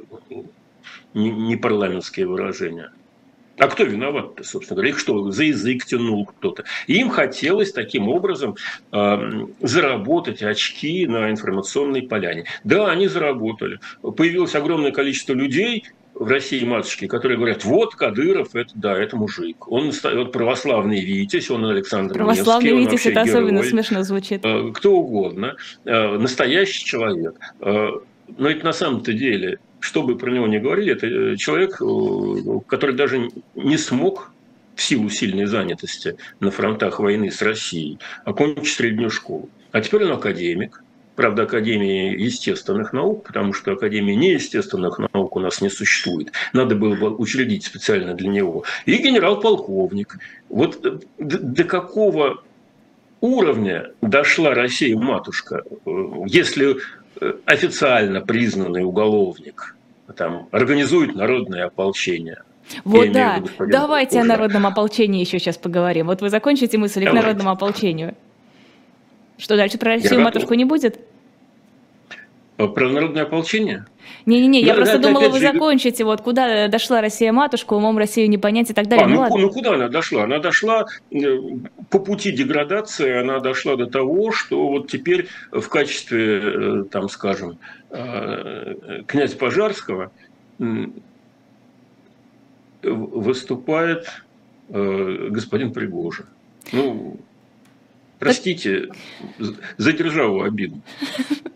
непарламентские 1.14 2.28
выражения. 2.28 2.92
А 3.58 3.68
кто 3.68 3.84
виноват 3.84 4.40
собственно 4.42 4.78
говоря? 4.78 4.92
Их 4.92 5.00
что, 5.00 5.32
за 5.32 5.44
язык 5.44 5.86
тянул 5.86 6.26
кто-то? 6.26 6.64
им 6.88 7.10
хотелось 7.10 7.72
таким 7.72 8.10
образом 8.10 8.56
э, 8.92 9.46
заработать 9.62 10.42
очки 10.42 11.06
на 11.08 11.30
информационной 11.30 12.04
поляне. 12.04 12.46
Да, 12.64 12.90
они 12.90 13.08
заработали. 13.08 13.80
Появилось 14.02 14.56
огромное 14.56 14.92
количество 14.92 15.34
людей, 15.34 15.84
в 16.16 16.28
России 16.28 16.64
матушки, 16.64 17.08
которые 17.08 17.38
говорят, 17.38 17.66
вот 17.66 17.96
Кадыров, 17.96 18.56
это 18.56 18.72
да, 18.76 18.98
это 18.98 19.18
мужик. 19.18 19.68
Он 19.68 19.92
вот 19.92 20.32
православный 20.32 21.04
Витязь, 21.04 21.50
он 21.50 21.66
Александр 21.66 22.14
Православный 22.14 22.72
Невский, 22.72 22.86
Витязь, 22.86 23.06
это 23.08 23.26
герой, 23.26 23.30
особенно 23.30 23.64
смешно 23.64 24.04
звучит. 24.04 24.42
Э, 24.46 24.72
кто 24.74 24.96
угодно, 24.96 25.56
э, 25.86 26.18
настоящий 26.18 26.86
человек. 26.86 27.36
Э, 27.62 27.90
но 28.38 28.50
это 28.50 28.64
на 28.64 28.74
самом-то 28.74 29.14
деле 29.14 29.60
что 29.84 30.02
бы 30.02 30.18
про 30.18 30.32
него 30.32 30.48
ни 30.48 30.60
говорили, 30.60 30.94
это 30.94 31.08
э, 31.08 31.36
человек, 31.36 31.82
э, 31.82 32.60
который 32.68 32.96
даже 32.96 33.30
не 33.54 33.78
смог 33.78 34.32
в 34.76 34.82
силу 34.82 35.10
сильной 35.10 35.46
занятости 35.46 36.16
на 36.40 36.52
фронтах 36.52 37.00
войны 37.00 37.30
с 37.30 37.42
Россией 37.42 38.00
окончить 38.24 38.74
среднюю 38.74 39.10
школу. 39.10 39.50
А 39.74 39.82
теперь 39.82 40.06
он 40.06 40.14
академик, 40.14 40.82
правда, 41.18 41.44
Академии 41.44 42.18
естественных 42.18 42.94
наук, 42.94 43.26
потому 43.28 43.52
что 43.52 43.74
Академии 43.74 44.14
неестественных 44.14 45.00
наук 45.00 45.36
у 45.36 45.42
нас 45.42 45.60
не 45.60 45.70
существует. 45.70 46.32
Надо 46.54 46.76
было 46.76 46.96
бы 46.96 47.14
учредить 47.14 47.66
специально 47.66 48.14
для 48.14 48.30
него. 48.30 48.64
И 48.86 48.96
генерал-полковник. 48.96 50.18
Вот 50.48 50.86
э, 50.86 51.00
до 51.20 51.64
какого 51.66 52.42
уровня 53.20 53.92
дошла 54.02 54.54
Россия-матушка, 54.54 55.64
если 56.26 56.78
официально 57.46 58.22
признанный 58.22 58.84
уголовник 58.84 59.76
там, 60.16 60.48
организует 60.52 61.16
народное 61.16 61.66
ополчение. 61.66 62.44
Вот 62.84 63.12
да, 63.12 63.44
давайте 63.60 64.20
Кожа. 64.20 64.22
о 64.22 64.24
народном 64.26 64.66
ополчении 64.68 65.20
еще 65.20 65.40
сейчас 65.40 65.58
поговорим. 65.58 66.08
Вот 66.08 66.22
вы 66.22 66.30
закончите 66.30 66.78
мысль 66.78 67.04
Давайте. 67.04 67.20
к 67.20 67.24
народному 67.24 67.52
ополчению. 67.52 68.16
Что 69.38 69.58
дальше 69.58 69.78
про 69.78 69.96
Россию 69.96 70.22
матушку 70.22 70.54
не 70.54 70.66
будет? 70.66 71.00
А 72.58 72.68
про 72.68 72.88
народное 72.88 73.24
ополчение? 73.24 73.86
Не-не-не, 74.26 74.62
я 74.62 74.76
просто 74.76 75.00
думала, 75.00 75.30
вы 75.30 75.40
же... 75.40 75.52
закончите, 75.52 76.04
вот 76.04 76.22
куда 76.22 76.68
дошла 76.68 77.02
Россия-матушка, 77.02 77.74
умом 77.74 77.98
Россию 77.98 78.30
не 78.30 78.38
понять 78.38 78.70
и 78.70 78.74
так 78.74 78.88
далее. 78.88 79.06
А, 79.06 79.10
ну, 79.10 79.28
ну, 79.28 79.38
ну 79.38 79.50
куда 79.50 79.74
она 79.74 79.90
дошла? 79.90 80.24
Она 80.24 80.40
дошла 80.40 80.86
э, 81.12 81.18
по 81.90 82.00
пути 82.00 82.32
деградации, 82.32 83.22
она 83.22 83.40
дошла 83.40 83.76
до 83.76 83.88
того, 83.88 84.32
что 84.32 84.68
вот 84.68 84.90
теперь 84.90 85.28
в 85.52 85.68
качестве, 85.68 86.42
э, 86.44 86.84
там, 86.92 87.10
скажем, 87.10 87.58
э, 87.90 88.76
князь 89.08 89.34
Пожарского 89.34 90.12
выступает 92.84 94.08
господин 94.70 95.74
Пригожин. 95.74 96.26
Ну, 96.72 97.18
простите, 98.24 98.90
за 99.78 99.94
державу 99.94 100.44
обиду. 100.44 100.82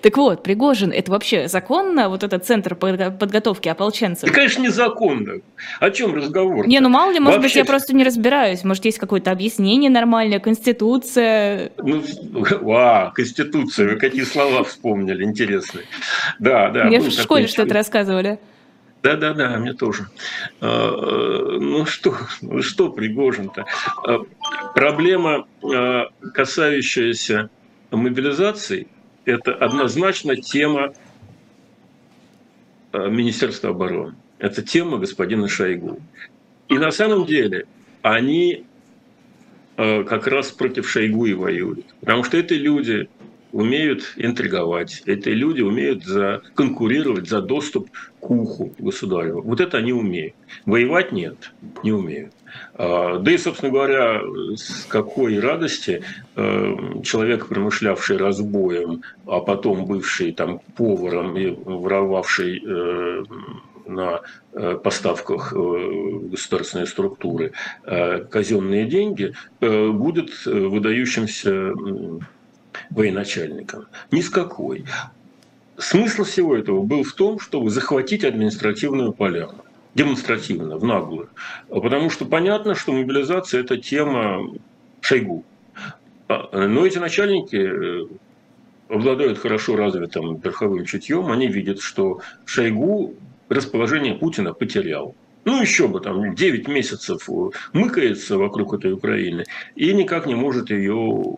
Так 0.00 0.16
вот, 0.16 0.42
Пригожин, 0.42 0.92
это 0.92 1.10
вообще 1.10 1.48
законно, 1.48 2.08
вот 2.08 2.22
этот 2.22 2.46
центр 2.46 2.74
подготовки 2.74 3.68
ополченцев? 3.68 4.28
Да, 4.28 4.34
конечно, 4.34 4.62
незаконно. 4.62 5.40
О 5.80 5.90
чем 5.90 6.14
разговор? 6.14 6.66
Не, 6.66 6.80
ну 6.80 6.88
мало 6.88 7.12
ли, 7.12 7.20
может 7.20 7.42
вообще... 7.42 7.60
быть, 7.60 7.68
я 7.68 7.70
просто 7.70 7.94
не 7.94 8.04
разбираюсь. 8.04 8.64
Может, 8.64 8.84
есть 8.84 8.98
какое-то 8.98 9.30
объяснение 9.30 9.90
нормальное, 9.90 10.40
конституция? 10.40 11.72
Ну, 11.76 12.02
а, 12.74 13.10
конституция, 13.10 13.90
вы 13.90 13.96
какие 13.96 14.24
слова 14.24 14.64
вспомнили, 14.64 15.24
интересные. 15.24 15.84
Да, 16.38 16.70
да. 16.70 16.84
Мне 16.84 17.00
в 17.00 17.10
школе 17.10 17.46
что-то 17.46 17.74
рассказывали. 17.74 18.38
Да, 19.02 19.16
да, 19.16 19.32
да, 19.32 19.56
мне 19.58 19.74
тоже. 19.74 20.08
А, 20.60 21.56
ну 21.58 21.86
что, 21.86 22.16
что 22.60 22.90
Пригожин-то? 22.90 23.64
А, 24.04 24.18
проблема, 24.74 25.46
а, 25.62 26.08
касающаяся 26.34 27.50
мобилизации, 27.90 28.88
это 29.24 29.54
однозначно 29.54 30.36
тема 30.36 30.94
Министерства 32.92 33.70
обороны. 33.70 34.14
Это 34.38 34.62
тема 34.62 34.98
господина 34.98 35.48
Шойгу. 35.48 36.00
И 36.68 36.78
на 36.78 36.90
самом 36.90 37.26
деле 37.26 37.66
они 38.02 38.64
как 39.76 40.26
раз 40.26 40.50
против 40.50 40.88
Шойгу 40.88 41.26
и 41.26 41.34
воюют. 41.34 41.84
Потому 42.00 42.24
что 42.24 42.38
эти 42.38 42.54
люди 42.54 43.08
умеют 43.52 44.14
интриговать, 44.16 45.02
эти 45.06 45.30
люди 45.30 45.62
умеют 45.62 46.04
за, 46.04 46.42
конкурировать 46.54 47.28
за 47.28 47.40
доступ 47.40 47.90
к 48.20 48.30
уху 48.30 48.74
государю. 48.78 49.42
Вот 49.42 49.60
это 49.60 49.78
они 49.78 49.92
умеют. 49.92 50.34
Воевать 50.66 51.12
нет, 51.12 51.52
не 51.82 51.92
умеют. 51.92 52.32
А, 52.74 53.18
да 53.18 53.30
и, 53.30 53.38
собственно 53.38 53.72
говоря, 53.72 54.20
с 54.56 54.84
какой 54.86 55.38
радости 55.38 56.02
э, 56.36 56.76
человек, 57.02 57.48
промышлявший 57.48 58.16
разбоем, 58.16 59.02
а 59.26 59.40
потом 59.40 59.86
бывший 59.86 60.32
там 60.32 60.60
поваром 60.76 61.36
и 61.36 61.50
воровавший 61.50 62.62
э, 62.64 63.24
на 63.86 64.20
э, 64.52 64.78
поставках 64.82 65.52
государственной 65.54 66.86
структуры 66.86 67.52
казенные 68.30 68.84
деньги, 68.84 69.32
будет 69.60 70.44
выдающимся 70.44 71.72
военачальником. 72.90 73.86
Ни 74.10 74.20
с 74.20 74.30
какой. 74.30 74.84
Смысл 75.76 76.24
всего 76.24 76.56
этого 76.56 76.82
был 76.82 77.04
в 77.04 77.12
том, 77.12 77.38
чтобы 77.38 77.70
захватить 77.70 78.24
административную 78.24 79.12
поляну 79.12 79.64
демонстративно, 79.94 80.76
в 80.76 80.84
наглую. 80.84 81.28
Потому 81.68 82.10
что 82.10 82.24
понятно, 82.24 82.74
что 82.74 82.92
мобилизация– 82.92 83.60
это 83.62 83.78
тема 83.78 84.54
Шойгу. 85.00 85.44
А, 86.28 86.66
но 86.68 86.86
эти 86.86 86.98
начальники 86.98 87.56
э, 87.56 88.06
обладают 88.88 89.38
хорошо 89.38 89.76
развитым 89.76 90.36
верховым 90.36 90.84
чутьем, 90.84 91.32
они 91.32 91.48
видят, 91.48 91.80
что 91.80 92.20
Шойгу 92.44 93.14
расположение 93.48 94.14
Путина 94.14 94.52
потерял. 94.52 95.14
Ну, 95.44 95.60
еще 95.62 95.88
бы, 95.88 96.00
там 96.00 96.34
9 96.34 96.68
месяцев 96.68 97.28
мыкается 97.72 98.36
вокруг 98.36 98.74
этой 98.74 98.92
Украины 98.92 99.44
и 99.74 99.92
никак 99.94 100.26
не 100.26 100.34
может 100.34 100.70
ее 100.70 101.36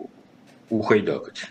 ухайдакать. 0.71 1.47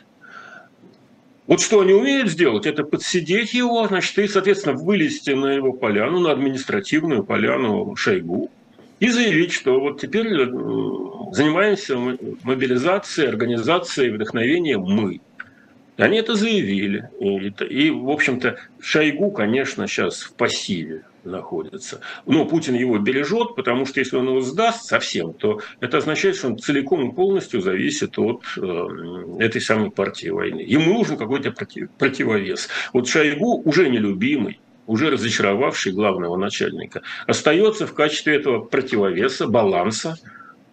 Вот 1.47 1.61
что 1.61 1.81
они 1.81 1.93
умеют 1.93 2.29
сделать, 2.29 2.65
это 2.65 2.83
подсидеть 2.83 3.53
его, 3.53 3.87
значит, 3.87 4.17
и, 4.19 4.27
соответственно, 4.27 4.75
вылезти 4.75 5.31
на 5.31 5.53
его 5.53 5.73
поляну, 5.73 6.19
на 6.19 6.31
административную 6.31 7.23
поляну 7.23 7.95
Шойгу, 7.95 8.51
и 8.99 9.09
заявить, 9.09 9.53
что 9.53 9.79
вот 9.79 9.99
теперь 9.99 10.27
э, 10.27 10.45
занимаемся 11.31 11.97
мобилизацией, 12.43 13.29
организацией 13.29 14.11
вдохновения 14.11 14.77
мы. 14.77 15.21
Они 15.97 16.19
это 16.19 16.35
заявили. 16.35 17.09
И, 17.19 17.51
и 17.65 17.89
в 17.89 18.09
общем-то, 18.09 18.57
Шойгу, 18.79 19.31
конечно, 19.31 19.87
сейчас 19.87 20.21
в 20.21 20.33
пассиве 20.33 21.03
находится. 21.23 22.01
Но 22.25 22.45
Путин 22.45 22.75
его 22.75 22.97
бережет, 22.97 23.55
потому 23.55 23.85
что 23.85 23.99
если 23.99 24.17
он 24.17 24.27
его 24.27 24.41
сдаст 24.41 24.85
совсем, 24.85 25.33
то 25.33 25.61
это 25.79 25.97
означает, 25.97 26.35
что 26.35 26.47
он 26.47 26.57
целиком 26.57 27.09
и 27.09 27.15
полностью 27.15 27.61
зависит 27.61 28.17
от 28.17 28.43
э, 28.57 28.87
этой 29.39 29.61
самой 29.61 29.91
партии 29.91 30.29
войны. 30.29 30.61
Ему 30.61 30.93
нужен 30.93 31.17
какой-то 31.17 31.51
против, 31.51 31.89
противовес. 31.91 32.69
Вот 32.93 33.07
Шойгу 33.07 33.61
уже 33.63 33.89
нелюбимый, 33.89 34.59
уже 34.87 35.09
разочаровавший 35.09 35.91
главного 35.91 36.35
начальника, 36.35 37.01
остается 37.27 37.85
в 37.85 37.93
качестве 37.93 38.35
этого 38.35 38.59
противовеса, 38.59 39.47
баланса, 39.47 40.17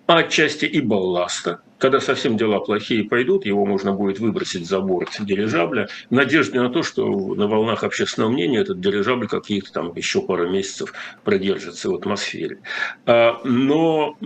а 0.07 0.19
отчасти 0.19 0.65
и 0.65 0.81
балласта. 0.81 1.61
Когда 1.79 2.01
совсем 2.01 2.37
дела 2.37 2.61
плохие 2.61 3.05
пойдут, 3.05 3.45
его 3.45 3.67
можно 3.67 3.93
будет 3.93 4.19
выбросить 4.19 4.67
за 4.67 4.81
борт 4.81 5.11
дирижабля 5.21 5.89
в 6.09 6.15
надежде 6.15 6.61
на 6.61 6.71
то, 6.71 6.83
что 6.83 7.07
на 7.35 7.47
волнах 7.49 7.85
общественного 7.85 8.31
мнения 8.31 8.61
этот 8.61 8.81
дирижабль 8.81 9.29
каких-то 9.29 9.73
там 9.73 9.95
еще 9.95 10.23
пару 10.23 10.49
месяцев 10.49 10.95
продержится 11.23 11.91
в 11.91 11.95
атмосфере. 11.95 12.61
А, 13.05 13.41
но 13.45 14.17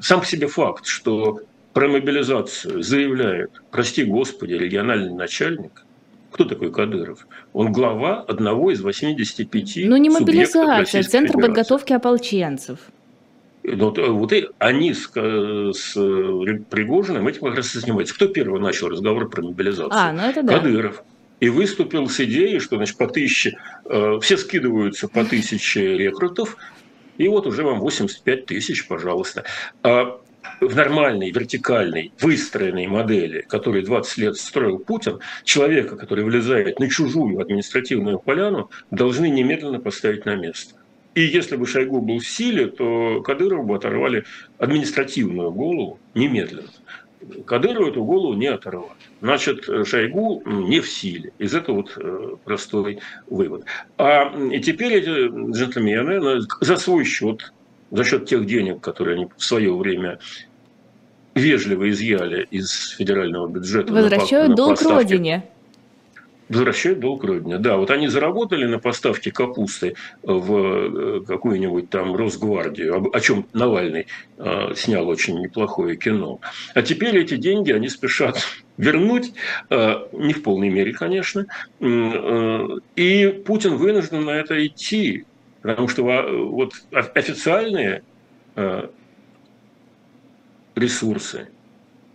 сам 0.00 0.20
по 0.20 0.26
себе 0.26 0.46
факт, 0.46 0.86
что 0.86 1.40
про 1.72 1.88
мобилизацию 1.88 2.82
заявляет, 2.82 3.50
прости 3.70 4.04
господи, 4.04 4.54
региональный 4.54 5.12
начальник, 5.12 5.84
кто 6.30 6.44
такой 6.44 6.70
Кадыров? 6.70 7.26
Он 7.52 7.72
глава 7.72 8.20
одного 8.20 8.70
из 8.70 8.80
85 8.80 9.78
Ну 9.88 9.96
не 9.96 10.10
мобилизация, 10.10 11.02
Центр 11.02 11.32
Федерации. 11.32 11.40
подготовки 11.40 11.92
ополченцев. 11.92 12.78
Вот, 13.76 13.98
вот 13.98 14.32
и 14.32 14.48
они 14.58 14.94
с, 14.94 15.08
с 15.08 15.94
Пригожиным 15.94 17.26
этим 17.28 17.42
как 17.42 17.56
раз 17.56 17.74
и 17.74 17.80
занимаются. 17.80 18.14
Кто 18.14 18.28
первый 18.28 18.60
начал 18.60 18.88
разговор 18.88 19.28
про 19.28 19.42
мобилизацию? 19.42 19.90
А, 19.92 20.12
ну 20.12 20.22
это 20.22 20.42
да. 20.42 20.54
Кадыров. 20.54 21.02
И 21.40 21.48
выступил 21.48 22.08
с 22.08 22.18
идеей, 22.20 22.58
что 22.58 22.76
значит, 22.76 22.96
по 22.96 23.06
тысяче, 23.06 23.56
э, 23.84 24.18
все 24.20 24.36
скидываются 24.36 25.06
по 25.08 25.24
тысяче 25.24 25.96
рекрутов, 25.96 26.56
и 27.16 27.28
вот 27.28 27.46
уже 27.46 27.62
вам 27.62 27.80
85 27.80 28.46
тысяч, 28.46 28.86
пожалуйста. 28.88 29.44
А 29.82 30.20
в 30.60 30.74
нормальной, 30.74 31.30
вертикальной, 31.30 32.12
выстроенной 32.20 32.86
модели, 32.86 33.44
которую 33.48 33.84
20 33.84 34.18
лет 34.18 34.36
строил 34.36 34.78
Путин, 34.78 35.20
человека, 35.44 35.96
который 35.96 36.24
влезает 36.24 36.78
на 36.78 36.88
чужую 36.88 37.40
административную 37.40 38.18
поляну, 38.18 38.70
должны 38.90 39.28
немедленно 39.28 39.80
поставить 39.80 40.24
на 40.24 40.34
место. 40.34 40.74
И 41.18 41.22
если 41.22 41.56
бы 41.56 41.66
Шойгу 41.66 42.00
был 42.00 42.20
в 42.20 42.28
силе, 42.28 42.68
то 42.68 43.20
Кадырову 43.22 43.64
бы 43.64 43.74
оторвали 43.74 44.24
административную 44.58 45.50
голову 45.50 45.98
немедленно. 46.14 46.68
Кадырову 47.44 47.88
эту 47.88 48.04
голову 48.04 48.34
не 48.34 48.46
оторвали. 48.46 48.92
Значит, 49.20 49.64
Шойгу 49.64 50.44
не 50.46 50.78
в 50.78 50.88
силе. 50.88 51.32
Из 51.40 51.56
этого 51.56 51.78
вот 51.78 51.92
э, 51.96 52.36
простой 52.44 53.00
вывод. 53.26 53.64
А 53.96 54.32
и 54.52 54.60
теперь 54.60 54.92
эти 54.92 55.50
джентльмены 55.50 56.42
за 56.60 56.76
свой 56.76 57.04
счет, 57.04 57.52
за 57.90 58.04
счет 58.04 58.26
тех 58.26 58.46
денег, 58.46 58.80
которые 58.80 59.16
они 59.16 59.26
в 59.36 59.42
свое 59.42 59.76
время 59.76 60.20
вежливо 61.34 61.90
изъяли 61.90 62.46
из 62.52 62.90
федерального 62.90 63.48
бюджета. 63.48 63.92
Возвращают 63.92 64.50
на, 64.50 64.54
долг 64.54 64.76
поставки, 64.76 65.14
родине 65.14 65.48
возвращают 66.48 67.00
долг 67.00 67.24
родине. 67.24 67.58
Да, 67.58 67.76
вот 67.76 67.90
они 67.90 68.08
заработали 68.08 68.66
на 68.66 68.78
поставке 68.78 69.30
капусты 69.30 69.94
в 70.22 70.54
э, 70.54 71.20
какую-нибудь 71.26 71.90
там 71.90 72.14
Росгвардию, 72.14 73.10
о 73.12 73.20
чем 73.20 73.46
Навальный 73.52 74.06
э, 74.38 74.74
снял 74.74 75.08
очень 75.08 75.40
неплохое 75.40 75.96
кино. 75.96 76.40
А 76.74 76.82
теперь 76.82 77.16
эти 77.18 77.36
деньги 77.36 77.72
они 77.72 77.88
спешат 77.88 78.38
вернуть, 78.76 79.32
э, 79.70 79.94
не 80.12 80.32
в 80.32 80.42
полной 80.42 80.70
мере, 80.70 80.92
конечно, 80.92 81.46
и 81.80 83.42
Путин 83.46 83.76
вынужден 83.76 84.24
на 84.24 84.30
это 84.30 84.66
идти, 84.66 85.24
потому 85.62 85.88
что 85.88 86.02
вот 86.02 86.72
официальные 86.92 88.02
ресурсы 90.74 91.48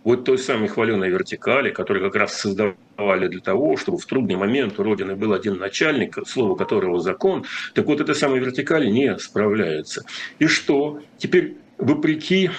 вот 0.04 0.24
той 0.24 0.38
самой 0.38 0.68
хваленой 0.68 1.08
вертикали, 1.08 1.70
которые 1.70 2.04
как 2.04 2.14
раз 2.14 2.34
создавали 2.34 3.26
для 3.28 3.40
того, 3.40 3.76
чтобы 3.78 3.98
в 3.98 4.04
трудный 4.04 4.36
момент 4.36 4.78
у 4.78 4.82
Родины 4.82 5.16
был 5.16 5.32
один 5.32 5.56
начальник, 5.56 6.18
слово 6.26 6.54
которого 6.54 7.00
закон, 7.00 7.44
так 7.74 7.86
вот 7.86 8.00
эта 8.00 8.14
самая 8.14 8.40
вертикаль 8.40 8.90
не 8.92 9.18
справляется. 9.18 10.04
И 10.38 10.46
что? 10.46 11.00
Теперь, 11.16 11.56
вопреки 11.78 12.50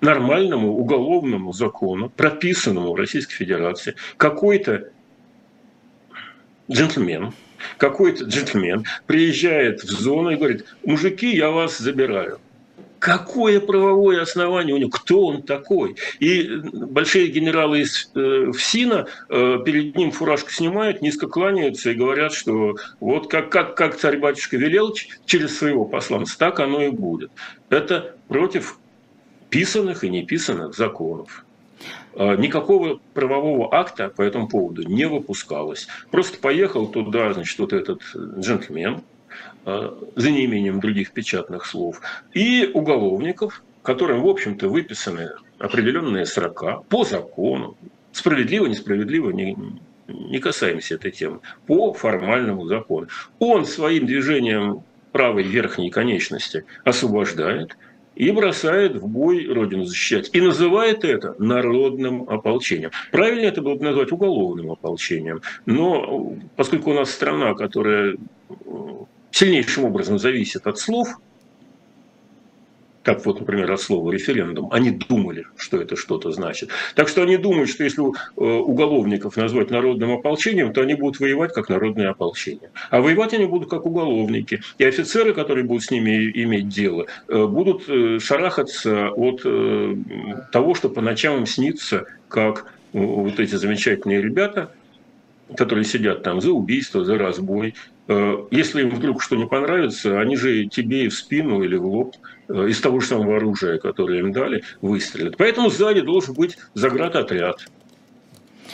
нормальному 0.00 0.72
уголовному 0.72 1.52
закону, 1.52 2.08
прописанному 2.08 2.92
в 2.92 2.96
Российской 2.96 3.34
Федерации, 3.34 3.94
какой-то 4.16 4.88
джентльмен, 6.70 7.34
какой-то 7.76 8.24
джентльмен 8.24 8.86
приезжает 9.06 9.82
в 9.82 9.90
зону 9.90 10.30
и 10.30 10.36
говорит, 10.36 10.64
мужики, 10.84 11.36
я 11.36 11.50
вас 11.50 11.76
забираю. 11.76 12.38
Какое 13.00 13.60
правовое 13.60 14.20
основание 14.20 14.74
у 14.74 14.78
него? 14.78 14.90
Кто 14.90 15.26
он 15.26 15.42
такой? 15.42 15.96
И 16.20 16.60
большие 16.72 17.28
генералы 17.28 17.80
из 17.80 18.10
э, 18.14 18.52
ФСИНа 18.52 19.06
э, 19.30 19.58
перед 19.64 19.96
ним 19.96 20.10
фуражку 20.10 20.50
снимают, 20.50 21.00
низко 21.00 21.26
кланяются 21.26 21.90
и 21.90 21.94
говорят, 21.94 22.34
что 22.34 22.76
вот 23.00 23.28
как, 23.30 23.50
как, 23.50 23.74
как 23.74 23.96
царь-батюшка 23.96 24.58
велел 24.58 24.94
через 25.24 25.56
своего 25.56 25.86
посланца, 25.86 26.38
так 26.38 26.60
оно 26.60 26.82
и 26.82 26.90
будет. 26.90 27.30
Это 27.70 28.16
против 28.28 28.78
писанных 29.48 30.04
и 30.04 30.10
неписанных 30.10 30.76
законов. 30.76 31.46
А, 32.14 32.36
никакого 32.36 33.00
правового 33.14 33.74
акта 33.74 34.10
по 34.10 34.20
этому 34.20 34.46
поводу 34.46 34.82
не 34.82 35.06
выпускалось. 35.06 35.88
Просто 36.10 36.38
поехал 36.38 36.86
туда, 36.86 37.32
значит, 37.32 37.58
вот 37.58 37.72
этот 37.72 38.02
джентльмен, 38.38 39.00
за 39.64 40.30
неимением 40.30 40.80
других 40.80 41.12
печатных 41.12 41.66
слов, 41.66 42.00
и 42.32 42.70
уголовников, 42.72 43.62
которым, 43.82 44.22
в 44.22 44.28
общем-то, 44.28 44.68
выписаны 44.68 45.30
определенные 45.58 46.26
срока 46.26 46.82
по 46.88 47.04
закону, 47.04 47.76
справедливо, 48.12 48.66
несправедливо, 48.66 49.30
не, 49.30 49.56
не 50.08 50.38
касаемся 50.38 50.94
этой 50.94 51.10
темы, 51.10 51.40
по 51.66 51.92
формальному 51.92 52.66
закону. 52.66 53.08
Он 53.38 53.64
своим 53.64 54.06
движением 54.06 54.82
правой 55.12 55.42
верхней 55.42 55.90
конечности 55.90 56.64
освобождает– 56.84 57.76
и 58.20 58.30
бросает 58.32 58.96
в 58.96 59.06
бой 59.06 59.46
Родину 59.46 59.84
защищать. 59.84 60.28
И 60.34 60.42
называет 60.42 61.04
это 61.04 61.34
народным 61.38 62.28
ополчением. 62.28 62.90
Правильно 63.12 63.46
это 63.46 63.62
было 63.62 63.76
бы 63.76 63.84
назвать 63.84 64.12
уголовным 64.12 64.72
ополчением. 64.72 65.40
Но 65.64 66.36
поскольку 66.54 66.90
у 66.90 66.94
нас 66.94 67.10
страна, 67.10 67.54
которая 67.54 68.16
сильнейшим 69.30 69.84
образом 69.84 70.18
зависит 70.18 70.66
от 70.66 70.78
слов, 70.78 71.08
как 73.02 73.24
вот, 73.24 73.40
например, 73.40 73.72
от 73.72 73.80
слова 73.80 74.12
референдум, 74.12 74.70
они 74.72 74.90
думали, 74.90 75.46
что 75.56 75.80
это 75.80 75.96
что-то 75.96 76.32
значит. 76.32 76.68
Так 76.94 77.08
что 77.08 77.22
они 77.22 77.36
думают, 77.38 77.70
что 77.70 77.82
если 77.82 78.02
э, 78.02 78.10
уголовников 78.36 79.36
назвать 79.36 79.70
народным 79.70 80.12
ополчением, 80.12 80.72
то 80.72 80.82
они 80.82 80.94
будут 80.94 81.18
воевать 81.18 81.54
как 81.54 81.68
народное 81.70 82.10
ополчение. 82.10 82.70
А 82.90 83.00
воевать 83.00 83.32
они 83.32 83.46
будут 83.46 83.70
как 83.70 83.86
уголовники. 83.86 84.60
И 84.78 84.84
офицеры, 84.84 85.32
которые 85.32 85.64
будут 85.64 85.84
с 85.84 85.90
ними 85.90 86.30
иметь 86.42 86.68
дело, 86.68 87.06
э, 87.28 87.46
будут 87.46 87.88
э, 87.88 88.18
шарахаться 88.20 89.10
от 89.10 89.42
того, 90.52 90.74
что 90.74 90.88
по 90.90 91.00
ночам 91.00 91.38
им 91.38 91.46
снится, 91.46 92.04
как 92.28 92.66
вот 92.92 93.38
эти 93.38 93.54
замечательные 93.54 94.20
ребята, 94.20 94.72
которые 95.56 95.84
сидят 95.84 96.22
там 96.22 96.40
за 96.40 96.52
убийство, 96.52 97.04
за 97.04 97.18
разбой. 97.18 97.74
Если 98.50 98.82
им 98.82 98.90
вдруг 98.90 99.22
что 99.22 99.36
не 99.36 99.46
понравится, 99.46 100.20
они 100.20 100.36
же 100.36 100.66
тебе 100.66 101.04
и 101.04 101.08
в 101.08 101.14
спину 101.14 101.62
или 101.62 101.76
в 101.76 101.86
лоб 101.86 102.16
Э, 102.50 102.66
из 102.68 102.80
того 102.80 103.00
же 103.00 103.06
самого 103.06 103.36
оружия, 103.36 103.78
которое 103.78 104.18
им 104.18 104.32
дали, 104.32 104.64
выстрелят. 104.80 105.36
Поэтому 105.36 105.70
сзади 105.70 106.00
должен 106.00 106.34
быть 106.34 106.58
заградотряд. 106.74 107.66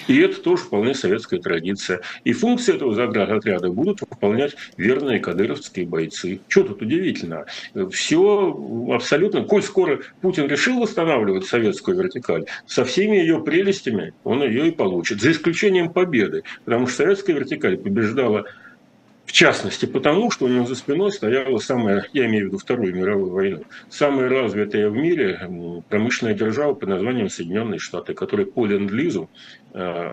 И 0.09 0.19
это 0.19 0.41
тоже 0.41 0.63
вполне 0.63 0.95
советская 0.95 1.41
традиция. 1.41 2.01
И 2.25 2.33
функции 2.33 2.75
этого 2.75 2.95
заградотряда 2.95 3.71
будут 3.71 4.01
выполнять 4.01 4.57
верные 4.77 5.21
кадыровские 5.21 5.87
бойцы. 5.87 6.41
Что 6.49 6.65
тут 6.65 6.83
удивительно? 6.83 7.47
Все 7.91 8.89
абсолютно... 8.93 9.45
Коль 9.45 9.63
скоро 9.63 10.01
Путин 10.21 10.47
решил 10.47 10.81
восстанавливать 10.81 11.47
советскую 11.47 11.97
вертикаль, 11.99 12.47
со 12.67 12.85
всеми 12.85 13.17
ее 13.17 13.43
прелестями 13.43 14.13
он 14.25 14.43
ее 14.43 14.69
и 14.69 14.71
получит. 14.71 15.21
За 15.21 15.31
исключением 15.31 15.93
победы. 15.93 16.43
Потому 16.65 16.87
что 16.87 16.99
советская 16.99 17.37
вертикаль 17.37 17.77
побеждала 17.77 18.45
в 19.27 19.33
частности, 19.33 19.87
потому 19.87 20.31
что 20.31 20.47
у 20.47 20.49
него 20.49 20.65
за 20.67 20.77
спиной 20.77 21.11
стояла 21.11 21.59
самая, 21.59 22.07
я 22.13 22.27
имею 22.27 22.45
в 22.45 22.49
виду 22.49 22.59
Вторую 22.59 22.95
мировую 22.95 23.33
войну, 23.33 23.65
самая 23.91 24.29
развитая 24.29 24.89
в 24.89 24.97
мире 24.97 25.83
промышленная 25.89 26.35
держава 26.35 26.75
под 26.75 26.89
названием 26.89 27.29
Соединенные 27.29 27.81
Штаты, 27.81 28.15
которая 28.15 28.47
по 28.47 28.65
ленд-лизу 28.65 29.29
э, 29.75 30.11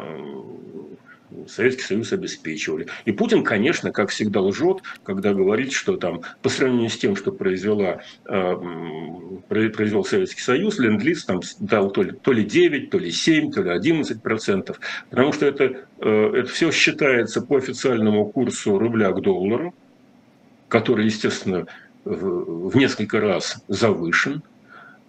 Советский 1.47 1.83
Союз 1.83 2.13
обеспечивали. 2.13 2.87
И 3.05 3.11
Путин, 3.11 3.43
конечно, 3.43 3.91
как 3.91 4.09
всегда 4.09 4.41
лжет, 4.41 4.79
когда 5.03 5.33
говорит, 5.33 5.71
что 5.71 5.97
там 5.97 6.21
по 6.41 6.49
сравнению 6.49 6.89
с 6.89 6.97
тем, 6.97 7.15
что 7.15 7.31
произвела, 7.31 8.01
э, 8.25 8.55
произвел 9.49 10.03
Советский 10.03 10.41
Союз, 10.41 10.79
ленд-лиз 10.79 11.25
там 11.25 11.41
дал 11.59 11.91
то 11.91 12.03
ли, 12.03 12.11
то 12.11 12.31
ли 12.31 12.43
9, 12.43 12.89
то 12.89 12.97
ли 12.97 13.11
7, 13.11 13.51
то 13.51 13.61
ли 13.61 13.69
11 13.69 14.21
процентов. 14.21 14.79
Потому 15.09 15.33
что 15.33 15.45
это, 15.45 15.85
э, 15.99 16.31
это 16.35 16.49
все 16.49 16.71
считается 16.71 17.41
по 17.41 17.57
официальному 17.57 18.25
курсу 18.25 18.77
рубля 18.77 19.11
к 19.11 19.21
доллару, 19.21 19.73
который, 20.67 21.05
естественно, 21.05 21.65
в, 22.05 22.69
в 22.69 22.75
несколько 22.75 23.19
раз 23.19 23.63
завышен. 23.67 24.43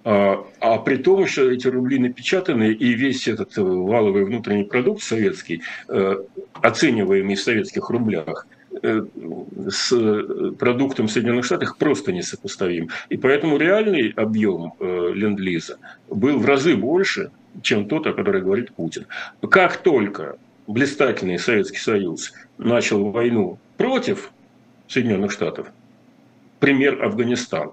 А, 0.05 0.47
а 0.61 0.79
при 0.79 0.97
том 0.99 1.23
еще 1.23 1.53
эти 1.55 1.67
рубли 1.67 1.99
напечатаны, 1.99 2.73
и 2.73 2.93
весь 2.93 3.27
этот 3.27 3.57
валовый 3.57 4.25
внутренний 4.25 4.65
продукт 4.65 5.03
советский, 5.03 5.63
э, 5.89 6.17
оцениваемый 6.61 7.37
в 7.37 7.41
советских 7.41 7.89
рублях, 7.89 8.47
э, 8.83 9.03
с 9.69 9.89
продуктом 10.59 11.09
Соединенных 11.09 11.47
Штатов 11.47 11.79
просто 11.79 12.13
несопоставим. 12.13 12.91
И 13.09 13.17
поэтому 13.17 13.57
реальный 13.57 14.11
объем 14.11 14.75
э, 14.79 15.13
ленд-лиза 15.15 15.79
был 16.11 16.39
в 16.39 16.45
разы 16.45 16.77
больше, 16.77 17.31
чем 17.63 17.89
тот, 17.89 18.07
о 18.07 18.13
котором 18.13 18.43
говорит 18.43 18.73
Путин. 18.73 19.07
Как 19.49 19.79
только 19.79 20.37
блистательный 20.67 21.39
Советский 21.39 21.79
Союз 21.79 22.33
начал 22.59 23.11
войну 23.11 23.59
против 23.79 24.33
Соединенных 24.87 25.31
Штатов, 25.31 25.69
пример 26.61 27.03
Афганистан, 27.03 27.71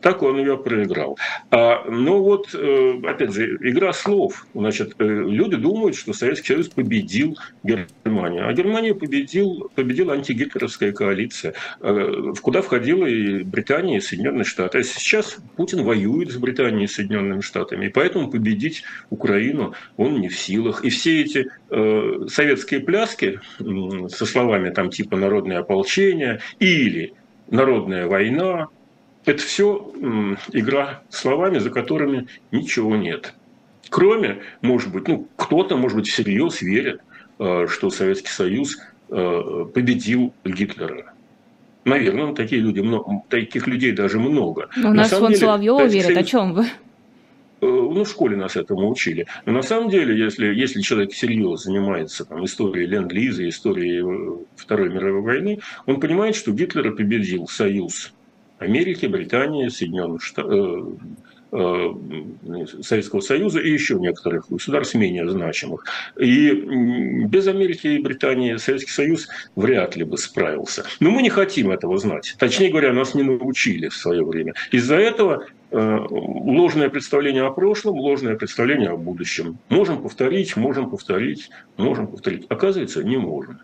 так 0.00 0.22
он 0.22 0.38
ее 0.38 0.58
проиграл. 0.58 1.16
А, 1.50 1.84
ну 1.88 2.20
вот, 2.22 2.54
э, 2.54 3.00
опять 3.04 3.32
же, 3.32 3.56
игра 3.60 3.92
слов. 3.92 4.46
Значит, 4.54 4.94
э, 4.98 5.04
люди 5.04 5.56
думают, 5.56 5.96
что 5.96 6.12
Советский 6.12 6.54
Союз 6.54 6.68
победил 6.68 7.36
Германию. 7.62 8.48
А 8.48 8.52
Германию 8.52 8.96
победил, 8.96 9.70
победила 9.74 10.14
антигитлеровская 10.14 10.92
коалиция, 10.92 11.54
э, 11.80 12.32
в 12.34 12.40
куда 12.40 12.62
входила 12.62 13.06
и 13.06 13.42
Британия, 13.44 13.98
и 13.98 14.00
Соединенные 14.00 14.44
Штаты. 14.44 14.78
А 14.78 14.82
сейчас 14.82 15.38
Путин 15.56 15.84
воюет 15.84 16.32
с 16.32 16.36
Британией 16.36 16.84
и 16.84 16.88
Соединенными 16.88 17.40
Штатами. 17.40 17.86
И 17.86 17.88
поэтому 17.88 18.30
победить 18.30 18.82
Украину 19.10 19.74
он 19.96 20.20
не 20.20 20.28
в 20.28 20.36
силах. 20.36 20.84
И 20.84 20.90
все 20.90 21.20
эти 21.22 21.46
э, 21.70 22.26
советские 22.28 22.80
пляски 22.80 23.40
со 23.58 24.26
словами 24.26 24.70
там 24.70 24.90
типа 24.90 25.16
«народное 25.16 25.60
ополчение» 25.60 26.40
или 26.58 27.14
«народная 27.48 28.08
война», 28.08 28.68
это 29.26 29.42
все 29.42 29.92
игра 30.52 31.02
словами, 31.10 31.58
за 31.58 31.70
которыми 31.70 32.28
ничего 32.52 32.96
нет. 32.96 33.34
Кроме, 33.90 34.38
может 34.62 34.92
быть, 34.92 35.06
ну, 35.08 35.28
кто-то, 35.36 35.76
может 35.76 35.98
быть, 35.98 36.08
всерьез 36.08 36.62
верит, 36.62 37.00
э, 37.38 37.66
что 37.68 37.90
Советский 37.90 38.30
Союз 38.30 38.78
э, 39.10 39.66
победил 39.74 40.32
Гитлера. 40.44 41.12
Наверное, 41.84 42.34
такие 42.34 42.60
люди, 42.60 42.84
таких 43.28 43.66
людей 43.66 43.92
даже 43.92 44.18
много. 44.18 44.68
Но 44.76 44.90
у 44.90 44.92
нас 44.92 45.10
фон 45.10 45.34
Соловьева 45.34 45.84
верит. 45.84 46.06
Союз... 46.06 46.18
О 46.18 46.24
чем 46.24 46.52
вы? 46.52 46.62
Э, 46.62 46.66
ну, 47.60 48.04
в 48.04 48.08
школе 48.08 48.36
нас 48.36 48.56
этому 48.56 48.88
учили. 48.88 49.26
Но 49.44 49.52
на 49.52 49.62
самом 49.62 49.88
деле, 49.88 50.16
если, 50.18 50.52
если 50.52 50.80
человек 50.80 51.14
серьезно 51.14 51.72
занимается 51.72 52.24
там, 52.24 52.44
историей 52.44 52.86
Ленд-Лиза, 52.86 53.48
историей 53.48 54.44
Второй 54.56 54.88
мировой 54.88 55.22
войны, 55.22 55.60
он 55.86 56.00
понимает, 56.00 56.34
что 56.34 56.52
Гитлера 56.52 56.90
победил 56.92 57.46
Союз 57.46 58.12
Америки, 58.58 59.06
Британии, 59.06 59.68
Соединенных 59.68 60.22
Штатов, 60.22 60.52
э, 60.52 61.52
э, 61.52 62.66
Советского 62.82 63.20
Союза 63.20 63.60
и 63.60 63.70
еще 63.70 63.94
некоторых 63.96 64.48
государств 64.48 64.94
менее 64.94 65.28
значимых. 65.28 65.84
И 66.18 66.50
без 66.52 67.46
Америки 67.46 67.86
и 67.86 67.98
Британии 67.98 68.56
Советский 68.56 68.92
Союз 68.92 69.28
вряд 69.56 69.96
ли 69.96 70.04
бы 70.04 70.16
справился. 70.16 70.84
Но 71.00 71.10
мы 71.10 71.22
не 71.22 71.30
хотим 71.30 71.70
этого 71.70 71.98
знать. 71.98 72.34
Точнее 72.38 72.70
говоря, 72.70 72.92
нас 72.92 73.14
не 73.14 73.22
научили 73.22 73.88
в 73.88 73.96
свое 73.96 74.24
время. 74.24 74.54
Из-за 74.70 74.96
этого 74.96 75.46
э, 75.70 75.98
ложное 76.10 76.88
представление 76.88 77.44
о 77.44 77.50
прошлом, 77.50 77.96
ложное 77.96 78.36
представление 78.36 78.90
о 78.90 78.96
будущем. 78.96 79.58
Можем 79.68 80.02
повторить, 80.02 80.56
можем 80.56 80.90
повторить, 80.90 81.50
можем 81.76 82.06
повторить. 82.06 82.46
Оказывается, 82.48 83.04
не 83.04 83.18
можем. 83.18 83.60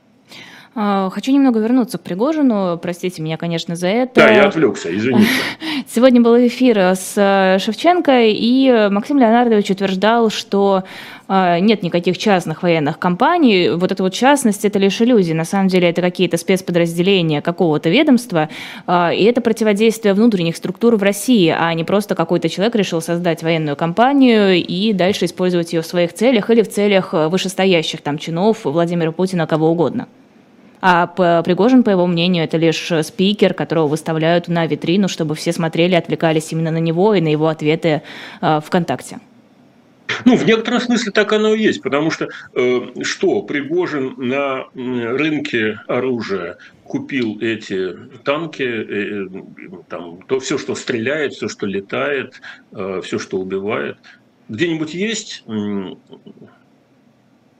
А, 0.75 1.11
хочу 1.11 1.33
немного 1.33 1.61
вернуться 1.61 1.99
к 1.99 2.01
Пригожину. 2.01 2.79
Простите 2.83 3.21
меня, 3.21 3.37
конечно, 3.37 3.77
за 3.77 3.89
это. 3.89 4.13
Да, 4.15 4.31
я 4.31 4.47
отвлекся, 4.47 4.95
извините. 4.95 5.29
Сегодня 5.95 6.23
был 6.23 6.35
эфир 6.47 6.79
с 6.79 7.13
э, 7.17 7.59
Шевченко, 7.59 8.23
и 8.23 8.89
Максим 8.91 9.19
Леонардович 9.19 9.71
утверждал, 9.71 10.31
что 10.31 10.85
э, 11.29 11.59
нет 11.59 11.83
никаких 11.83 12.17
частных 12.17 12.63
военных 12.63 12.99
компаний. 12.99 13.69
Вот 13.69 13.93
эта 13.93 14.03
вот 14.03 14.15
частность– 14.15 14.65
это 14.65 14.79
лишь 14.79 14.99
иллюзия. 15.03 15.35
На 15.35 15.45
самом 15.45 15.69
деле 15.69 15.91
это 15.91 16.01
какие-то 16.01 16.39
спецподразделения 16.39 17.43
какого-то 17.43 17.91
ведомства, 17.91 18.49
э, 18.87 19.15
и 19.15 19.25
это 19.25 19.43
противодействие 19.43 20.15
внутренних 20.15 20.57
структур 20.57 20.97
в 20.97 21.03
России, 21.03 21.55
а 21.55 21.75
не 21.75 21.85
просто 21.85 22.15
какой-то 22.15 22.49
человек 22.49 22.75
решил 22.77 23.03
создать 23.03 23.43
военную 23.43 23.77
компанию 23.77 24.55
и 24.55 24.95
дальше 24.95 25.27
использовать 25.27 25.75
ее 25.75 25.83
в 25.83 25.87
своих 25.87 26.15
целях 26.15 26.49
или 26.49 26.63
в 26.63 26.71
целях 26.71 27.13
вышестоящих 27.13 28.01
там 28.01 28.17
чинов 28.17 28.65
Владимира 28.65 29.13
Путина, 29.13 29.47
кого 29.47 29.69
угодно. 29.69 30.09
А 30.83 31.07
Пригожин, 31.07 31.85
по 31.85 31.91
его 31.91 32.07
мнению, 32.09 32.43
это 32.45 32.57
лишь 32.57 32.93
спикер, 33.03 33.55
которого 33.55 33.87
выставляют 33.87 34.49
на 34.49 34.67
витрину, 34.67 35.07
чтобы 35.07 35.37
все 35.37 35.53
смотрели, 35.53 35.95
отвлекались 35.95 36.53
именно 36.53 36.73
на 36.73 36.79
него 36.79 37.15
и 37.15 37.21
на 37.21 37.29
его 37.29 37.47
ответы 37.47 38.03
э, 38.41 38.61
ВКонтакте. 38.67 39.21
Ну, 40.25 40.37
в 40.37 40.45
некотором 40.45 40.81
смысле 40.81 41.13
так 41.13 41.33
оно 41.33 41.55
и 41.55 41.63
есть, 41.63 41.83
потому 41.83 42.11
что 42.11 42.29
э, 42.55 42.81
что 43.03 43.43
Пригожин 43.43 44.15
на 44.17 44.67
рынке 44.75 45.79
оружия 45.87 46.59
купил 46.85 47.39
эти 47.41 47.97
танки, 48.25 48.63
э, 48.63 49.27
там, 49.89 50.21
то 50.27 50.41
все, 50.41 50.59
что 50.59 50.75
стреляет, 50.75 51.35
все, 51.35 51.49
что 51.49 51.67
летает, 51.67 52.41
э, 52.73 53.01
все, 53.05 53.19
что 53.19 53.39
убивает. 53.39 53.99
Где-нибудь 54.49 54.95
есть 54.95 55.45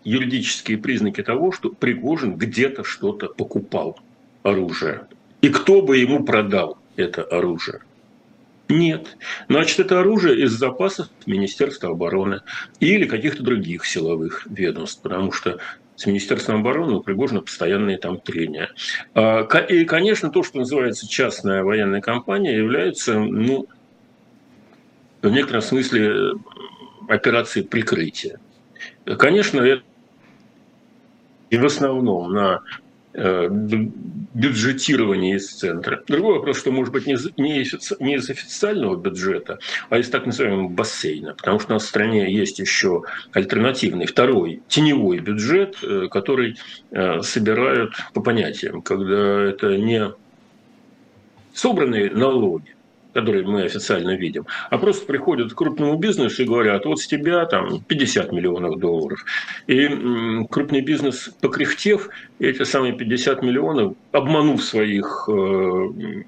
юридические 0.05 0.79
признаки 0.79 1.23
того, 1.23 1.53
что 1.53 1.71
Пригожин 1.71 2.37
где-то 2.37 2.85
что-то 2.85 3.29
покупал 3.29 3.99
оружие. 4.43 5.07
И 5.41 5.49
кто 5.49 5.83
бы 5.83 5.99
ему 5.99 6.25
продал 6.25 6.79
это 6.97 7.23
оружие? 7.23 7.81
Нет. 8.69 9.17
Значит, 9.49 9.81
это 9.81 10.01
оружие 10.01 10.45
из 10.45 10.53
запасов 10.53 11.09
Министерства 11.27 11.91
обороны 11.91 12.41
или 12.81 13.07
каких-то 13.07 13.43
других 13.43 13.85
силовых 13.85 14.47
ведомств, 14.47 15.03
потому 15.03 15.33
что 15.33 15.59
с 15.97 16.07
Министерством 16.07 16.61
обороны 16.61 16.95
у 16.95 17.01
Пригожина 17.01 17.43
постоянные 17.43 17.99
там 17.99 18.19
трения. 18.19 18.71
А, 19.15 19.43
и, 19.43 19.85
конечно, 19.85 20.31
то, 20.31 20.43
что 20.43 20.59
называется 20.59 21.07
частная 21.07 21.63
военная 21.63 22.01
компания, 22.01 22.57
является, 22.57 23.19
ну, 23.19 23.69
в 25.21 25.31
некотором 25.31 25.63
смысле 25.63 26.33
операцией 27.09 27.67
прикрытия. 27.67 28.41
Конечно, 29.05 29.61
это 29.61 29.83
и 31.53 31.59
в 31.59 31.67
основном 31.67 32.33
на 32.33 32.63
э, 33.13 33.49
бюджетирование 33.51 35.37
из 35.37 35.51
центра. 35.51 36.03
Другой 36.09 36.39
вопрос, 36.39 36.59
что 36.59 36.73
может 36.73 36.95
быть 36.95 37.07
не 37.07 37.13
из, 37.61 38.31
официального 38.31 38.97
бюджета, 38.97 39.59
а 39.91 39.99
из 39.99 40.09
так 40.09 40.25
называемого 40.25 40.69
бассейна, 40.69 41.35
потому 41.35 41.61
что 41.61 41.73
у 41.73 41.75
нас 41.75 41.83
в 41.83 41.89
стране 41.89 42.33
есть 42.33 42.59
еще 42.59 43.03
альтернативный, 43.35 44.07
второй, 44.07 44.63
теневой 44.67 45.19
бюджет, 45.19 45.77
э, 45.83 46.09
который 46.11 46.57
э, 46.91 47.21
собирают 47.21 47.93
по 48.15 48.23
понятиям, 48.23 48.81
когда 48.81 49.43
это 49.43 49.77
не 49.77 50.11
собранные 51.53 52.11
налоги, 52.13 52.75
которые 53.13 53.45
мы 53.47 53.63
официально 53.63 54.17
видим, 54.17 54.47
а 54.71 54.79
просто 54.79 55.07
приходят 55.07 55.53
к 55.53 55.57
крупному 55.57 55.97
бизнесу 55.97 56.43
и 56.43 56.47
говорят, 56.47 56.85
вот 56.85 57.01
с 57.01 57.07
тебя 57.07 57.45
там 57.47 57.81
50 57.83 58.33
миллионов 58.33 58.79
долларов. 58.79 59.25
И 59.67 59.89
крупный 60.51 60.81
бизнес, 60.81 61.31
покряхтев, 61.41 62.09
эти 62.39 62.65
самые 62.65 62.95
50 62.95 63.43
миллионов, 63.43 63.95
обманув 64.13 64.63
своих 64.63 65.29
э, 65.29 66.23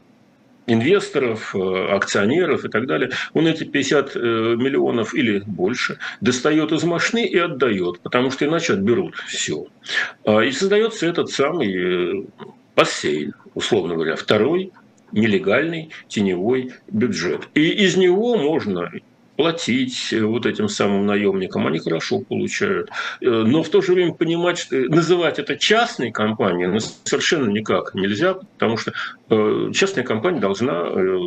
инвесторов, 0.66 1.54
э, 1.54 1.88
акционеров 1.92 2.64
и 2.64 2.68
так 2.68 2.86
далее, 2.86 3.10
он 3.32 3.46
эти 3.46 3.64
50 3.64 4.16
э, 4.16 4.18
миллионов 4.18 5.14
или 5.14 5.42
больше 5.46 5.98
достает 6.20 6.72
из 6.72 6.84
машины 6.84 7.24
и 7.26 7.38
отдает, 7.38 8.00
потому 8.00 8.30
что 8.30 8.44
иначе 8.44 8.74
отберут 8.74 9.14
все. 9.26 9.66
А, 10.24 10.40
и 10.40 10.50
создается 10.52 11.06
этот 11.06 11.30
самый 11.30 12.26
бассейн, 12.76 13.34
условно 13.54 13.94
говоря, 13.94 14.16
второй 14.16 14.72
нелегальный 15.14 15.90
теневой 16.08 16.72
бюджет. 16.88 17.48
И 17.54 17.68
из 17.68 17.96
него 17.96 18.36
можно 18.36 18.90
платить 19.36 20.12
вот 20.12 20.46
этим 20.46 20.68
самым 20.68 21.06
наемникам, 21.06 21.66
они 21.66 21.78
хорошо 21.78 22.20
получают. 22.20 22.90
Э, 23.20 23.28
но 23.28 23.62
в 23.62 23.68
то 23.68 23.80
же 23.80 23.92
время 23.92 24.14
понимать, 24.14 24.58
что 24.58 24.76
называть 24.76 25.38
это 25.38 25.56
частной 25.56 26.12
компанией 26.12 26.68
ну, 26.68 26.78
совершенно 27.04 27.50
никак 27.50 27.94
нельзя, 27.94 28.34
потому 28.34 28.76
что 28.76 28.92
частная 29.72 30.04
компания 30.04 30.40
должна 30.40 30.86
э, 30.86 31.18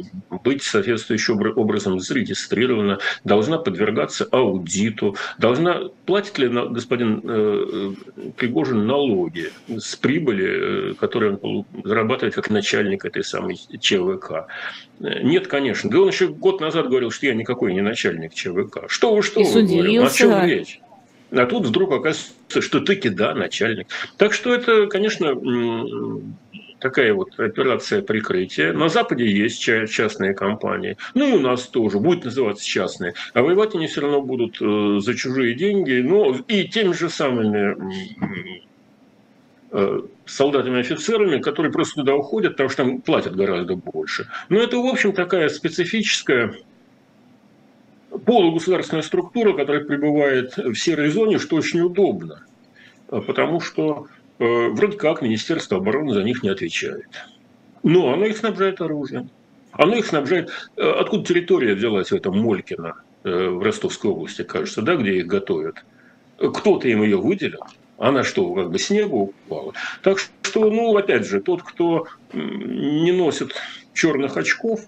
быть 0.44 0.64
соответствующим 0.64 1.40
образом 1.56 2.00
зарегистрирована, 2.00 3.00
должна 3.24 3.58
подвергаться 3.58 4.28
аудиту, 4.32 5.16
должна 5.40 5.90
платит 6.06 6.38
ли 6.38 6.48
господин 6.48 7.22
Пригожин 8.38 8.86
налоги 8.86 9.52
с 9.68 9.96
прибыли, 9.96 10.94
которые 10.94 11.38
он 11.38 11.66
зарабатывает 11.84 12.36
как 12.36 12.50
начальник 12.50 13.06
этой 13.06 13.24
самой 13.24 13.58
ЧВК. 13.80 14.48
Нет, 15.00 15.48
конечно. 15.48 15.90
Да 15.90 16.02
он 16.02 16.10
еще 16.10 16.28
год 16.28 16.62
назад 16.62 16.90
говорил, 16.90 17.12
что 17.12 17.26
я 17.26 17.34
никакой 17.34 17.74
не 17.74 17.82
начальник 17.82 18.34
ЧВК. 18.34 18.86
Что 18.88 19.16
вы, 19.16 19.22
что 19.24 19.42
и 19.42 19.44
вы, 19.44 19.64
говорим, 19.64 20.06
о 20.06 20.10
чем 20.10 20.46
речь? 20.46 20.80
А 21.32 21.46
тут 21.46 21.66
вдруг 21.66 21.92
оказывается, 21.92 22.62
что 22.62 22.80
таки 22.80 23.10
да, 23.10 23.36
начальник. 23.36 23.88
Так 24.18 24.34
что 24.34 24.54
это, 24.54 24.88
конечно, 24.88 25.36
такая 26.90 27.14
вот 27.14 27.40
операция 27.40 28.02
прикрытия. 28.02 28.74
На 28.74 28.90
Западе 28.90 29.26
есть 29.26 29.60
частные 29.62 30.34
компании. 30.34 30.98
Ну 31.14 31.28
и 31.28 31.38
у 31.38 31.40
нас 31.40 31.68
тоже. 31.68 32.00
Будет 32.00 32.26
называться 32.26 32.66
частные. 32.66 33.14
А 33.34 33.42
воевать 33.42 33.76
они 33.76 33.88
все 33.88 34.02
равно 34.02 34.22
будут 34.22 34.62
э, 34.62 35.00
за 35.00 35.14
чужие 35.16 35.54
деньги. 35.56 36.02
Но 36.02 36.36
и 36.48 36.68
теми 36.68 36.94
же 36.94 37.10
самыми 37.10 37.76
Э, 39.70 40.00
солдатами 40.26 40.78
и 40.78 40.80
офицерами, 40.80 41.40
которые 41.42 41.74
просто 41.74 41.96
туда 41.96 42.16
уходят, 42.16 42.54
потому 42.54 42.70
что 42.70 42.84
там 42.84 43.02
платят 43.02 43.36
гораздо 43.36 43.76
больше. 43.76 44.30
Но 44.48 44.60
это, 44.60 44.78
в 44.78 44.86
общем, 44.86 45.12
такая 45.12 45.50
специфическая 45.50 46.56
полугосударственная 48.26 49.04
структура, 49.04 49.54
которая 49.54 49.84
пребывает 49.84 50.56
в 50.56 50.76
серой 50.76 51.10
зоне, 51.10 51.38
что 51.38 51.58
очень 51.58 51.82
удобно, 51.82 52.46
потому 53.08 53.60
что 53.60 54.08
э, 54.08 54.17
вроде 54.40 54.98
как 54.98 55.22
Министерство 55.22 55.78
обороны 55.78 56.14
за 56.14 56.24
них 56.24 56.44
не 56.44 56.50
отвечает. 56.50 57.08
Но 57.84 58.14
оно 58.14 58.26
их 58.26 58.38
снабжает 58.38 58.82
оружием. 58.82 59.30
Оно 59.72 59.96
их 59.96 60.06
снабжает... 60.06 60.50
Э, 60.76 60.90
откуда 61.00 61.24
территория 61.26 61.76
взялась 61.76 62.12
в 62.12 62.16
этом 62.16 62.38
Молькино, 62.38 62.96
в 63.24 63.64
Ростовской 63.64 64.12
области, 64.12 64.44
кажется, 64.44 64.82
да, 64.82 64.96
где 64.96 65.18
их 65.18 65.28
готовят? 65.28 65.84
Кто-то 66.38 66.88
им 66.88 67.04
ее 67.04 67.18
выделил. 67.18 67.62
Она 67.98 68.24
что, 68.24 68.54
как 68.54 68.70
бы 68.70 68.80
снегу 68.80 69.34
упала? 69.48 69.74
Так 70.04 70.20
что, 70.20 70.70
ну, 70.70 70.96
опять 70.96 71.26
же, 71.26 71.42
тот, 71.42 71.64
кто 71.64 72.08
не 72.34 73.12
носит 73.12 73.54
черных 73.94 74.38
очков 74.38 74.82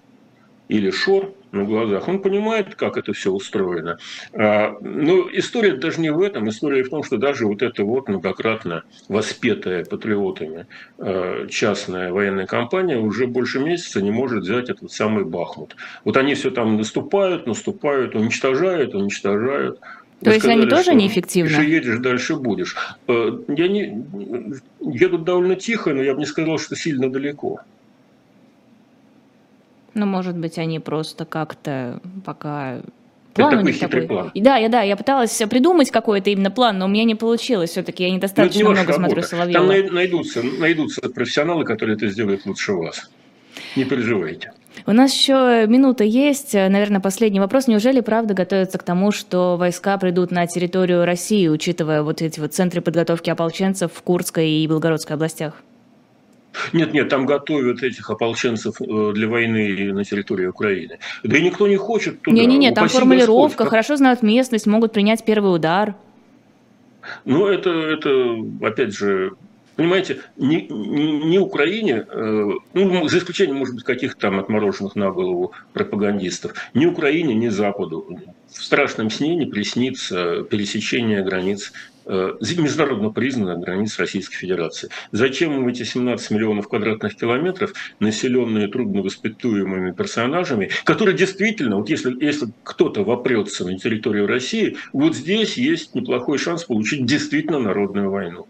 или 0.67 0.91
шор 0.91 1.33
на 1.51 1.63
глазах, 1.63 2.07
он 2.07 2.21
понимает, 2.21 2.75
как 2.75 2.97
это 2.97 3.13
все 3.13 3.31
устроено. 3.31 3.97
А, 4.33 4.77
но 4.81 5.27
история 5.31 5.73
даже 5.75 5.99
не 6.01 6.11
в 6.11 6.21
этом. 6.21 6.49
История 6.49 6.83
в 6.83 6.89
том, 6.89 7.03
что 7.03 7.17
даже 7.17 7.47
вот 7.47 7.61
эта 7.61 7.83
вот 7.83 8.07
многократно 8.07 8.83
воспетая 9.07 9.85
патриотами 9.85 10.67
а, 10.97 11.47
частная 11.47 12.11
военная 12.11 12.45
компания 12.45 12.97
уже 12.97 13.27
больше 13.27 13.59
месяца 13.59 14.01
не 14.01 14.11
может 14.11 14.43
взять 14.43 14.69
этот 14.69 14.91
самый 14.91 15.25
Бахмут. 15.25 15.75
Вот 16.03 16.17
они 16.17 16.35
все 16.35 16.51
там 16.51 16.77
наступают, 16.77 17.47
наступают, 17.47 18.15
уничтожают, 18.15 18.93
уничтожают. 18.93 19.79
То 20.23 20.31
есть 20.31 20.41
сказали, 20.41 20.61
они 20.61 20.69
тоже 20.69 20.93
неэффективны? 20.95 21.55
Ты 21.55 21.63
едешь, 21.63 21.99
дальше 21.99 22.35
будешь. 22.35 22.75
Э, 23.07 23.39
я 23.47 23.67
не, 23.69 24.03
едут 24.81 25.23
довольно 25.23 25.55
тихо, 25.55 25.93
но 25.93 26.03
я 26.03 26.13
бы 26.13 26.19
не 26.19 26.25
сказал, 26.25 26.59
что 26.59 26.75
сильно 26.75 27.09
далеко. 27.09 27.61
Ну, 29.93 30.05
может 30.05 30.37
быть, 30.37 30.57
они 30.57 30.79
просто 30.79 31.25
как-то 31.25 31.99
пока 32.25 32.81
план 33.33 33.57
такой 33.57 33.71
хитрый 33.71 34.01
такой. 34.03 34.07
план. 34.07 34.31
Да, 34.35 34.57
я 34.57 34.69
да, 34.69 34.81
я 34.81 34.95
пыталась 34.95 35.41
придумать 35.49 35.91
какой-то 35.91 36.29
именно 36.29 36.51
план, 36.51 36.77
но 36.77 36.85
у 36.85 36.87
меня 36.87 37.03
не 37.03 37.15
получилось. 37.15 37.71
Все-таки 37.71 38.03
я 38.03 38.11
недостаточно 38.11 38.57
не 38.57 38.63
много 38.63 38.79
работа. 38.79 38.99
смотрю 38.99 39.23
Соловьева. 39.23 39.73
Там 39.73 39.93
найдутся, 39.95 40.43
найдутся 40.43 41.01
профессионалы, 41.09 41.65
которые 41.65 41.95
это 41.95 42.07
сделают 42.07 42.45
лучше 42.45 42.73
вас. 42.73 43.09
Не 43.75 43.85
переживайте. 43.85 44.53
У 44.85 44.91
нас 44.91 45.13
еще 45.13 45.65
минута 45.67 46.03
есть. 46.03 46.53
Наверное, 46.53 47.01
последний 47.01 47.39
вопрос. 47.39 47.67
Неужели 47.67 47.99
правда 47.99 48.33
готовятся 48.33 48.77
к 48.77 48.83
тому, 48.83 49.11
что 49.11 49.57
войска 49.57 49.97
придут 49.97 50.31
на 50.31 50.47
территорию 50.47 51.05
России, 51.05 51.47
учитывая 51.47 52.01
вот 52.01 52.21
эти 52.21 52.39
вот 52.39 52.53
центры 52.53 52.81
подготовки 52.81 53.29
ополченцев 53.29 53.91
в 53.93 54.01
Курской 54.01 54.49
и 54.49 54.67
Белгородской 54.67 55.15
областях? 55.15 55.53
Нет, 56.73 56.93
нет, 56.93 57.09
там 57.09 57.25
готовят 57.25 57.83
этих 57.83 58.09
ополченцев 58.09 58.81
э, 58.81 59.11
для 59.13 59.27
войны 59.27 59.93
на 59.93 60.03
территории 60.03 60.47
Украины. 60.47 60.99
Да 61.23 61.37
и 61.37 61.41
никто 61.41 61.67
не 61.67 61.77
хочет 61.77 62.21
туда. 62.21 62.35
Не-не-не, 62.35 62.71
там 62.71 62.87
формулировка, 62.89 63.63
Господь, 63.63 63.69
хорошо 63.69 63.95
знают 63.95 64.23
местность, 64.23 64.67
могут 64.67 64.93
принять 64.93 65.23
первый 65.23 65.55
удар. 65.55 65.95
Ну, 67.25 67.47
это, 67.47 67.69
это 67.69 68.35
опять 68.61 68.93
же, 68.95 69.31
Понимаете, 69.79 70.19
ни, 70.35 70.67
ни, 70.69 71.25
ни 71.25 71.37
Украине, 71.37 72.05
э, 72.05 72.49
ну, 72.73 73.07
за 73.07 73.17
исключением, 73.17 73.59
может 73.59 73.75
быть, 73.75 73.85
каких-то 73.85 74.19
там 74.19 74.37
отмороженных 74.37 74.97
на 74.97 75.09
голову 75.09 75.53
пропагандистов, 75.71 76.51
ни 76.73 76.85
Украине, 76.85 77.33
ни 77.33 77.47
Западу 77.47 78.05
в 78.51 78.61
страшном 78.61 79.09
сне 79.09 79.37
не 79.37 79.45
приснится 79.45 80.43
пересечение 80.43 81.23
границ 81.23 81.71
международно 82.09 83.11
признанных 83.11 83.59
границ 83.59 83.99
Российской 83.99 84.35
Федерации. 84.35 84.89
Зачем 85.11 85.53
им 85.53 85.67
эти 85.67 85.83
17 85.83 86.31
миллионов 86.31 86.67
квадратных 86.67 87.15
километров, 87.15 87.73
населенные 87.99 88.67
трудновоспитуемыми 88.67 89.91
персонажами, 89.91 90.71
которые 90.83 91.15
действительно, 91.15 91.77
вот 91.77 91.89
если, 91.89 92.15
если 92.23 92.47
кто-то 92.63 93.03
вопрется 93.03 93.65
на 93.65 93.77
территорию 93.77 94.27
России, 94.27 94.77
вот 94.93 95.15
здесь 95.15 95.57
есть 95.57 95.95
неплохой 95.95 96.37
шанс 96.37 96.63
получить 96.63 97.05
действительно 97.05 97.59
народную 97.59 98.09
войну. 98.09 98.47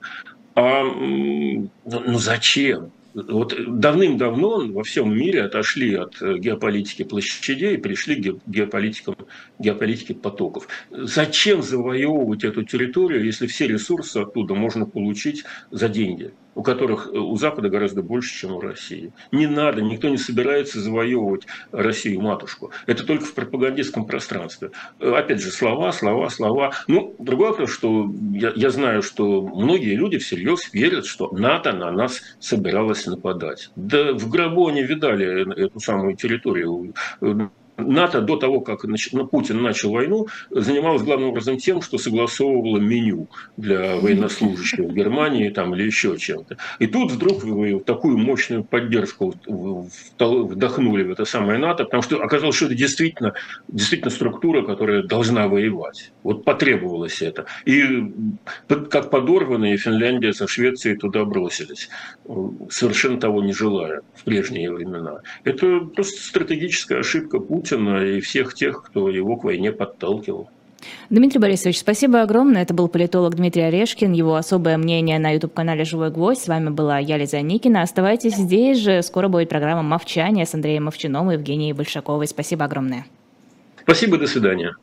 А 0.55 0.83
ну, 0.83 1.69
ну 1.85 2.17
зачем? 2.17 2.91
Вот 3.13 3.55
давным-давно 3.67 4.67
во 4.71 4.83
всем 4.83 5.15
мире 5.15 5.43
отошли 5.43 5.95
от 5.95 6.21
э, 6.21 6.37
геополитики 6.37 7.03
площадей 7.03 7.75
и 7.75 7.77
пришли 7.77 8.15
к 8.15 8.39
геополитикам, 8.45 9.15
геополитике 9.57 10.13
потоков. 10.13 10.67
Зачем 10.91 11.63
завоевывать 11.63 12.43
эту 12.43 12.63
территорию, 12.63 13.25
если 13.25 13.47
все 13.47 13.67
ресурсы 13.67 14.17
оттуда 14.17 14.53
можно 14.53 14.85
получить 14.85 15.43
за 15.71 15.89
деньги? 15.89 16.35
У 16.59 16.61
которых 16.61 17.07
э, 17.07 17.17
у 17.17 17.37
Запада 17.37 17.69
гораздо 17.69 18.03
больше, 18.03 18.37
чем 18.37 18.51
у 18.51 18.59
России. 18.59 19.13
Не 19.31 19.47
надо, 19.47 19.81
никто 19.81 20.09
не 20.09 20.17
собирается 20.17 20.81
завоевывать 20.81 21.43
Россию 21.71 22.19
матушку. 22.19 22.71
Это 22.85 23.05
только 23.05 23.23
в 23.23 23.33
пропагандистском 23.33 24.05
пространстве. 24.05 24.71
Э, 24.99 25.13
опять 25.13 25.41
же, 25.41 25.51
слова, 25.51 25.93
слова, 25.93 26.29
слова. 26.29 26.73
Ну, 26.87 27.15
другой 27.17 27.51
вопрос, 27.51 27.71
что 27.71 28.11
я, 28.33 28.51
я 28.57 28.71
знаю, 28.71 29.03
что 29.03 29.41
многие 29.41 29.95
люди 29.95 30.17
всерьез 30.17 30.73
верят, 30.73 31.05
что 31.05 31.31
НАТО 31.31 31.71
на 31.71 31.93
нас 31.93 32.19
собиралось 32.41 33.05
нападать. 33.05 33.71
Да 33.77 34.11
в 34.11 34.27
гробу 34.27 34.67
они 34.67 34.83
видали 34.83 35.65
эту 35.65 35.79
самую 35.79 36.17
территорию 36.17 36.93
НАТО 37.79 38.21
до 38.21 38.35
того, 38.35 38.61
как 38.61 38.85
Путин 39.31 39.61
начал 39.61 39.91
войну, 39.91 40.27
занималась 40.49 41.01
главным 41.01 41.29
образом 41.29 41.57
тем, 41.57 41.81
что 41.81 41.97
согласовывала 41.97 42.77
меню 42.77 43.27
для 43.57 43.95
военнослужащих 43.95 44.79
в 44.79 44.93
Германии 44.93 45.49
там, 45.49 45.73
или 45.75 45.83
еще 45.83 46.17
чем-то. 46.17 46.57
И 46.79 46.87
тут 46.87 47.11
вдруг 47.11 47.43
такую 47.85 48.17
мощную 48.17 48.63
поддержку 48.63 49.33
вдохнули 50.17 51.03
в 51.03 51.11
это 51.11 51.25
самое 51.25 51.59
НАТО, 51.59 51.85
потому 51.85 52.03
что 52.03 52.21
оказалось, 52.21 52.55
что 52.55 52.65
это 52.65 52.75
действительно, 52.75 53.33
действительно 53.67 54.11
структура, 54.11 54.61
которая 54.63 55.03
должна 55.03 55.47
воевать. 55.47 56.11
Вот 56.23 56.43
потребовалось 56.43 57.21
это. 57.21 57.45
И 57.65 58.11
как 58.67 59.09
подорванные 59.09 59.77
Финляндия 59.77 60.33
со 60.33 60.47
Швецией 60.47 60.97
туда 60.97 61.25
бросились, 61.25 61.89
совершенно 62.69 63.19
того 63.19 63.41
не 63.41 63.53
желая 63.53 64.01
в 64.15 64.23
прежние 64.23 64.71
времена. 64.71 65.21
Это 65.43 65.79
просто 65.79 66.21
стратегическая 66.21 66.99
ошибка 66.99 67.39
Путина 67.39 67.68
Путина 67.69 68.03
и 68.03 68.19
всех 68.21 68.53
тех, 68.53 68.83
кто 68.83 69.09
его 69.09 69.35
к 69.37 69.43
войне 69.43 69.71
подталкивал. 69.71 70.49
Дмитрий 71.09 71.39
Борисович, 71.39 71.79
спасибо 71.79 72.21
огромное. 72.21 72.61
Это 72.61 72.73
был 72.73 72.87
политолог 72.87 73.35
Дмитрий 73.35 73.63
Орешкин. 73.63 74.13
Его 74.13 74.35
особое 74.35 74.77
мнение 74.77 75.19
на 75.19 75.31
YouTube-канале 75.31 75.83
«Живой 75.83 76.09
гвоздь». 76.09 76.41
С 76.41 76.47
вами 76.47 76.69
была 76.69 76.99
я, 76.99 77.17
Лиза 77.17 77.41
Никина. 77.41 77.81
Оставайтесь 77.81 78.35
здесь 78.35 78.77
же. 78.77 79.01
Скоро 79.03 79.27
будет 79.27 79.49
программа 79.49 79.83
«Мовчание» 79.83 80.45
с 80.45 80.53
Андреем 80.53 80.85
Мовчином 80.85 81.31
и 81.31 81.33
Евгенией 81.33 81.73
Большаковой. 81.73 82.27
Спасибо 82.27 82.65
огромное. 82.65 83.05
Спасибо, 83.83 84.17
до 84.17 84.27
свидания. 84.27 84.73